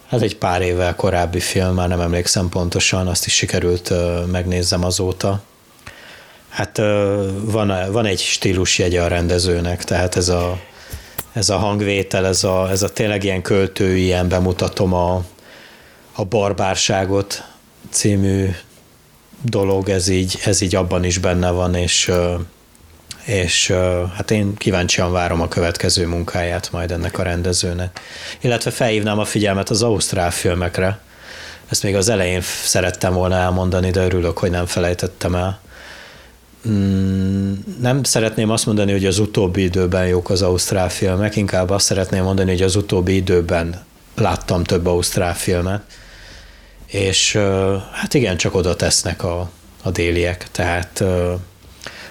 [0.08, 3.92] hát egy pár évvel korábbi film, már nem emlékszem pontosan, azt is sikerült
[4.30, 5.42] megnézzem azóta.
[6.48, 6.76] Hát
[7.44, 10.58] van, van egy stílusjegye a rendezőnek, tehát ez a,
[11.32, 15.24] ez a hangvétel, ez a, ez a tényleg ilyen költői, ilyen bemutatom a,
[16.12, 17.44] a barbárságot
[17.90, 18.50] című
[19.42, 22.10] dolog, ez így, ez így abban is benne van, és,
[23.24, 23.74] és
[24.14, 28.00] hát én kíváncsian várom a következő munkáját majd ennek a rendezőnek.
[28.40, 30.98] Illetve felhívnám a figyelmet az ausztrál filmekre,
[31.70, 35.60] ezt még az elején szerettem volna elmondani, de örülök, hogy nem felejtettem el.
[36.68, 41.84] Mm, nem szeretném azt mondani, hogy az utóbbi időben jók az ausztrál filmek, inkább azt
[41.84, 43.84] szeretném mondani, hogy az utóbbi időben
[44.14, 45.82] láttam több ausztrál filmet,
[46.86, 47.36] és
[47.92, 49.50] hát igen, csak oda tesznek a,
[49.82, 51.04] a déliek, tehát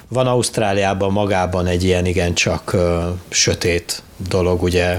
[0.09, 2.75] van Ausztráliában magában egy ilyen igencsak
[3.29, 4.97] sötét dolog, ugye,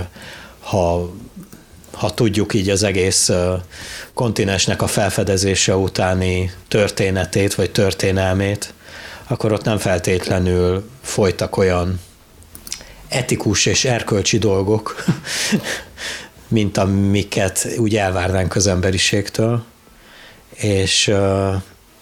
[0.60, 1.12] ha,
[1.92, 3.30] ha tudjuk így az egész
[4.14, 8.74] kontinensnek a felfedezése utáni történetét, vagy történelmét,
[9.26, 12.00] akkor ott nem feltétlenül folytak olyan
[13.08, 15.04] etikus és erkölcsi dolgok,
[16.48, 19.64] mint amiket úgy elvárnánk az emberiségtől,
[20.54, 21.12] és,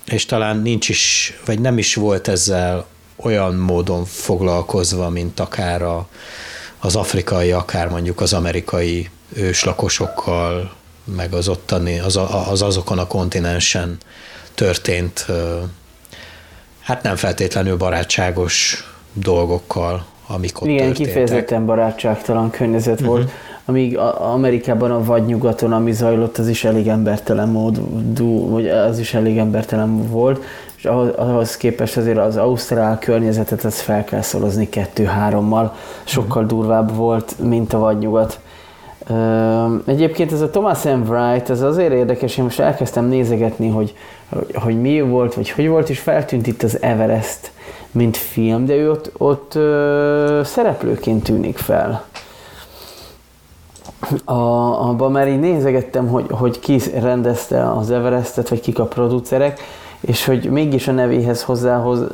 [0.05, 2.87] és talán nincs is, vagy nem is volt ezzel
[3.21, 6.09] olyan módon foglalkozva, mint akár a,
[6.79, 10.73] az afrikai, akár mondjuk az amerikai őslakosokkal,
[11.05, 12.21] meg az ottani, az,
[12.51, 13.99] az azokon a kontinensen
[14.55, 15.27] történt
[16.89, 21.07] hát nem feltétlenül barátságos dolgokkal, amik ott Igen, történtek.
[21.07, 23.31] kifejezetten barátságtalan környezet uh-huh.
[23.69, 29.39] Amíg Amerikában a vadnyugaton, ami zajlott, az is elég embertelen módú, vagy az is elég
[29.39, 30.43] embertelen volt,
[30.77, 35.75] és ahhoz, ahhoz képest azért az ausztrál környezetet az fel kell szorozni kettő-hárommal,
[36.05, 36.59] sokkal uh-huh.
[36.59, 38.41] durvább volt, mint a vadnyugat.
[39.87, 41.03] Egyébként ez a Thomas M.
[41.09, 43.95] Wright, ez azért érdekes, én most elkezdtem nézegetni, hogy,
[44.29, 47.51] hogy, hogy mi volt, vagy hogy volt, és feltűnt itt az Everest,
[47.91, 52.05] mint film, de ő ott, ott ö, szereplőként tűnik fel.
[54.25, 54.33] A,
[54.89, 59.61] abban már így nézegettem, hogy, hogy ki rendezte az Everestet, vagy kik a producerek,
[60.01, 62.05] és hogy mégis a nevéhez hozzához,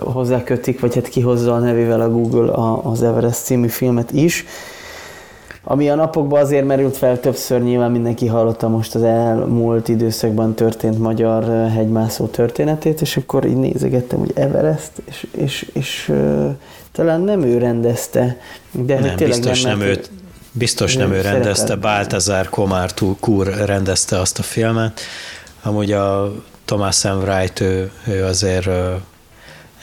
[0.00, 4.44] hozzá kötik, vagy hát kihozza a nevével a Google az Everest című filmet is,
[5.64, 10.98] ami a napokban azért merült fel többször, nyilván mindenki hallotta most az elmúlt időszakban történt
[10.98, 16.12] magyar hegymászó történetét, és akkor így nézegettem, hogy Everest, és, és, és
[16.92, 18.36] talán nem ő rendezte,
[18.70, 20.00] de nem, tényleg biztos nem, nem ő,
[20.52, 22.90] biztos nem ő rendezte, Baltazar Komár
[23.20, 25.00] Kúr rendezte azt a filmet.
[25.62, 26.32] Amúgy a
[26.64, 27.08] Thomas M.
[27.08, 28.68] Wright, ő, ő azért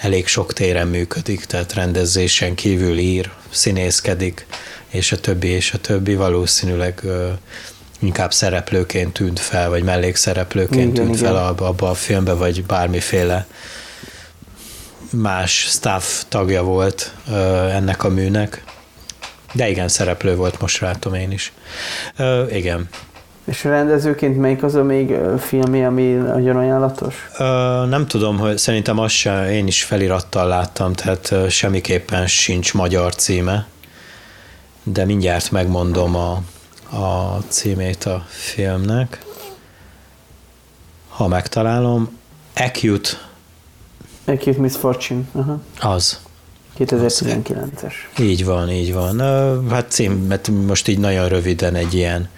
[0.01, 4.45] elég sok téren működik, tehát rendezésen kívül ír, színészkedik,
[4.87, 7.01] és a többi, és a többi valószínűleg
[7.99, 11.33] inkább szereplőként tűnt fel, vagy mellékszereplőként igen, tűnt igen.
[11.33, 13.47] fel abba, abba a filmbe, vagy bármiféle
[15.09, 17.13] más staff tagja volt
[17.71, 18.63] ennek a műnek.
[19.53, 21.53] De igen, szereplő volt, most látom én is.
[22.51, 22.89] igen.
[23.45, 27.29] És rendezőként melyik az a még filmi, ami nagyon ajánlatos?
[27.89, 33.67] nem tudom, hogy szerintem azt sem, én is felirattal láttam, tehát semmiképpen sincs magyar címe,
[34.83, 36.31] de mindjárt megmondom a,
[36.97, 39.21] a címét a filmnek.
[41.07, 42.17] Ha megtalálom,
[42.55, 43.09] Acute.
[44.25, 45.21] Acute Misfortune.
[45.31, 45.59] Uh-huh.
[45.79, 46.19] Az.
[46.79, 47.93] 2019-es.
[48.19, 49.19] Így van, így van.
[49.69, 52.29] Hát cím, mert most így nagyon röviden egy ilyen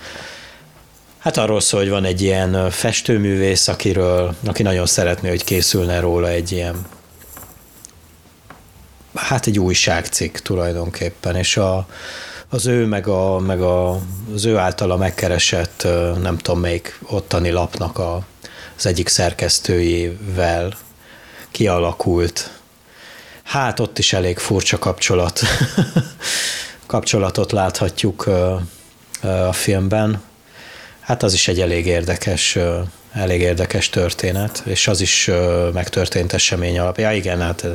[1.20, 6.30] Hát arról szól, hogy van egy ilyen festőművész, akiről, aki nagyon szeretné, hogy készülne róla
[6.30, 6.86] egy ilyen
[9.14, 11.88] hát egy újságcikk tulajdonképpen, és a,
[12.50, 14.00] az ő meg, a, meg a,
[14.34, 15.88] az ő általa megkeresett,
[16.22, 18.26] nem tudom melyik ottani lapnak a,
[18.78, 20.74] az egyik szerkesztőjével
[21.52, 22.59] kialakult,
[23.50, 25.42] hát ott is elég furcsa kapcsolat,
[26.86, 28.30] kapcsolatot láthatjuk
[29.22, 30.22] a filmben.
[31.00, 32.58] Hát az is egy elég érdekes,
[33.14, 35.30] elég érdekes történet, és az is
[35.74, 37.12] megtörtént esemény alapján.
[37.12, 37.66] Ja, igen, hát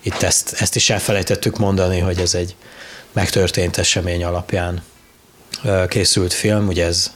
[0.00, 2.56] itt ezt, ezt is elfelejtettük mondani, hogy ez egy
[3.12, 4.82] megtörtént esemény alapján
[5.88, 7.10] készült film, ugye ez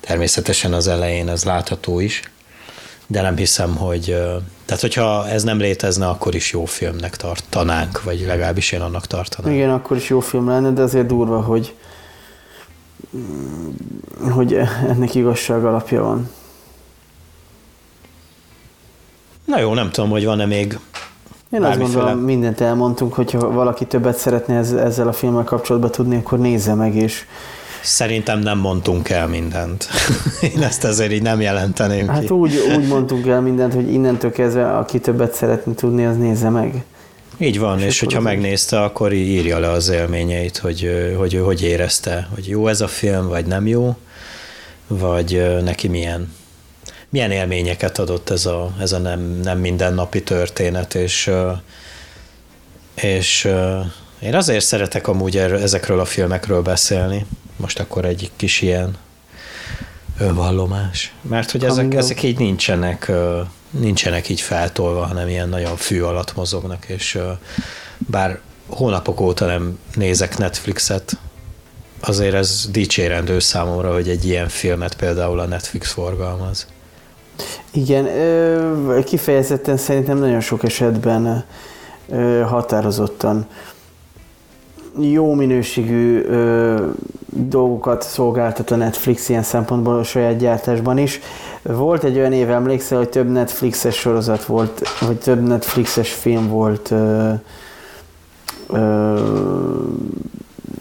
[0.00, 2.22] természetesen az elején ez látható is,
[3.06, 4.04] de nem hiszem, hogy
[4.64, 9.52] tehát hogyha ez nem létezne, akkor is jó filmnek tartanánk, vagy legalábbis én annak tartanám.
[9.52, 11.74] Igen, akkor is jó film lenne, de azért durva, hogy
[14.30, 14.54] hogy
[14.88, 16.30] ennek igazság alapja van.
[19.44, 20.78] Na jó, nem tudom, hogy van-e még
[21.50, 26.38] én azt gondolom, mindent elmondtunk, hogyha valaki többet szeretne ezzel a filmmel kapcsolatban tudni, akkor
[26.38, 27.24] nézze meg, és
[27.86, 29.88] Szerintem nem mondtunk el mindent.
[30.54, 32.32] Én ezt ezért így nem jelenteném Hát ki.
[32.32, 36.84] úgy, úgy mondtunk el mindent, hogy innentől kezdve, aki többet szeretne tudni, az nézze meg.
[37.38, 42.28] Így van, és, és hogyha megnézte, akkor írja le az élményeit, hogy, hogy hogy érezte,
[42.34, 43.96] hogy jó ez a film, vagy nem jó,
[44.86, 46.34] vagy neki milyen,
[47.08, 51.30] milyen élményeket adott ez a, ez a nem, nem mindennapi történet, és,
[52.94, 53.48] és
[54.18, 57.26] én azért szeretek amúgy ezekről a filmekről beszélni.
[57.56, 58.96] Most akkor egy kis ilyen
[60.18, 61.14] önvallomás.
[61.22, 63.12] Mert hogy ezek, ezek így nincsenek
[63.70, 67.18] nincsenek így feltolva, hanem ilyen nagyon fű alatt mozognak, és
[67.98, 71.18] bár hónapok óta nem nézek Netflixet,
[72.00, 76.66] azért ez dicsérendő számomra, hogy egy ilyen filmet például a Netflix forgalmaz.
[77.70, 78.08] Igen,
[79.04, 81.44] kifejezetten szerintem nagyon sok esetben
[82.46, 83.46] határozottan
[85.00, 86.24] jó minőségű
[87.28, 91.20] dolgokat szolgáltat a Netflix ilyen szempontból a saját gyártásban is.
[91.62, 96.90] Volt egy olyan év, emlékszel, hogy több Netflixes sorozat volt, vagy több Netflixes film volt
[96.90, 97.32] ö,
[98.68, 99.20] ö,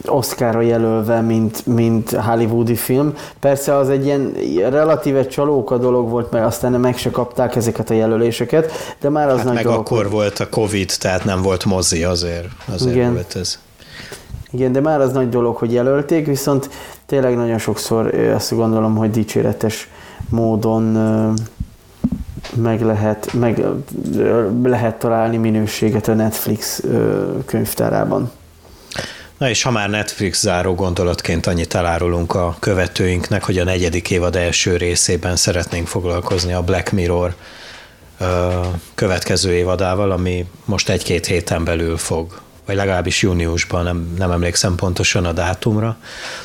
[0.06, 3.14] Oscarra jelölve, mint, mint hollywoodi film.
[3.40, 4.34] Persze az egy ilyen
[4.70, 9.36] relatíve csalóka dolog volt, mert aztán meg se kapták ezeket a jelöléseket, de már az
[9.36, 9.80] hát nagy meg dolog.
[9.80, 13.14] akkor volt a Covid, tehát nem volt mozi azért, azért Igen.
[13.14, 13.60] volt ez.
[14.52, 16.70] Igen, de már az nagy dolog, hogy jelölték, viszont
[17.06, 19.90] tényleg nagyon sokszor azt gondolom, hogy dicséretes
[20.30, 20.84] módon
[22.56, 23.64] meg lehet, meg
[24.64, 26.84] lehet találni minőséget a Netflix
[27.46, 28.32] könyvtárában.
[29.38, 34.36] Na és ha már Netflix záró gondolatként annyit elárulunk a követőinknek, hogy a negyedik évad
[34.36, 37.36] első részében szeretnénk foglalkozni a Black Mirror
[38.96, 45.26] következő évadával, ami most egy-két héten belül fog vagy legalábbis júniusban, nem, nem emlékszem pontosan
[45.26, 45.98] a dátumra,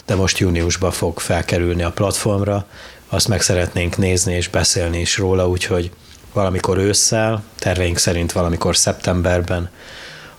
[0.06, 2.64] de most júniusban fog felkerülni a platformra,
[3.09, 5.90] azt meg szeretnénk nézni és beszélni is róla, úgyhogy
[6.32, 9.70] valamikor ősszel, terveink szerint valamikor szeptemberben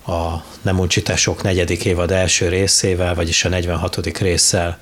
[0.08, 4.18] a Nem uncsitások negyedik évad első részével, vagyis a 46.
[4.18, 4.78] résszel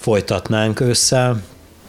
[0.00, 1.42] folytatnánk ősszel,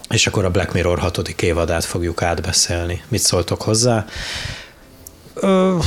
[0.08, 3.02] és akkor a Black Mirror hatodik évadát fogjuk átbeszélni.
[3.08, 4.04] Mit szóltok hozzá?
[5.34, 5.78] Ö,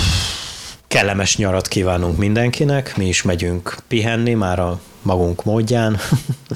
[0.88, 6.00] kellemes nyarat kívánunk mindenkinek, mi is megyünk pihenni már a magunk módján,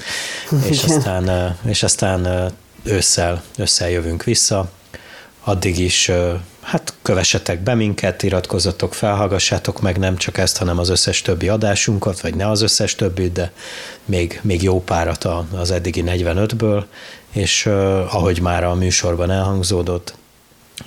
[0.70, 2.52] és aztán, és aztán
[2.82, 4.70] ősszel, ősszel jövünk vissza.
[5.44, 6.10] Addig is
[6.60, 12.20] hát kövessetek be minket, iratkozzatok, felhallgassátok meg nem csak ezt, hanem az összes többi adásunkat,
[12.20, 13.52] vagy ne az összes többit, de
[14.04, 16.84] még, még jó párat az eddigi 45-ből,
[17.32, 17.66] és
[18.10, 20.14] ahogy már a műsorban elhangzódott,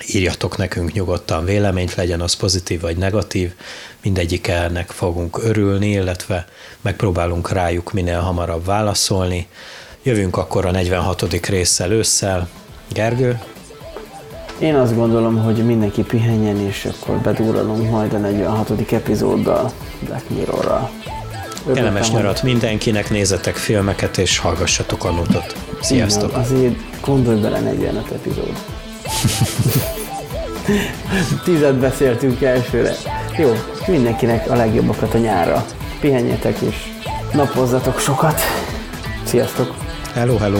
[0.06, 3.52] írjatok nekünk nyugodtan véleményt, legyen az pozitív vagy negatív,
[4.02, 6.46] mindegyik ennek fogunk örülni, illetve
[6.80, 9.46] megpróbálunk rájuk minél hamarabb válaszolni.
[10.02, 11.46] Jövünk akkor a 46.
[11.46, 12.48] résszel ősszel.
[12.92, 13.40] Gergő?
[14.58, 18.92] Én azt gondolom, hogy mindenki pihenjen, és akkor bedúralunk majd a 46.
[18.92, 20.90] epizóddal, Black Mirrorral.
[21.74, 25.56] Kellemes nyarat mindenkinek, nézzetek filmeket, és hallgassatok a nutot.
[25.80, 26.30] Sziasztok!
[26.30, 28.75] Igen, azért gondolj bele 45 epizód.
[31.44, 32.94] Tizet beszéltünk elsőre.
[33.36, 33.52] Jó,
[33.86, 35.66] mindenkinek a legjobbakat a nyárra.
[36.00, 36.74] Pihenjetek és
[37.32, 38.40] napozzatok sokat.
[39.24, 39.74] Sziasztok!
[40.14, 40.58] Hello, hello!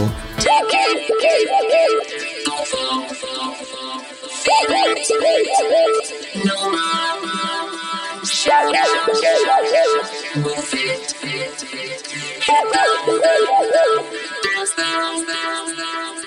[14.43, 16.27] Dance, dance, dance, dance.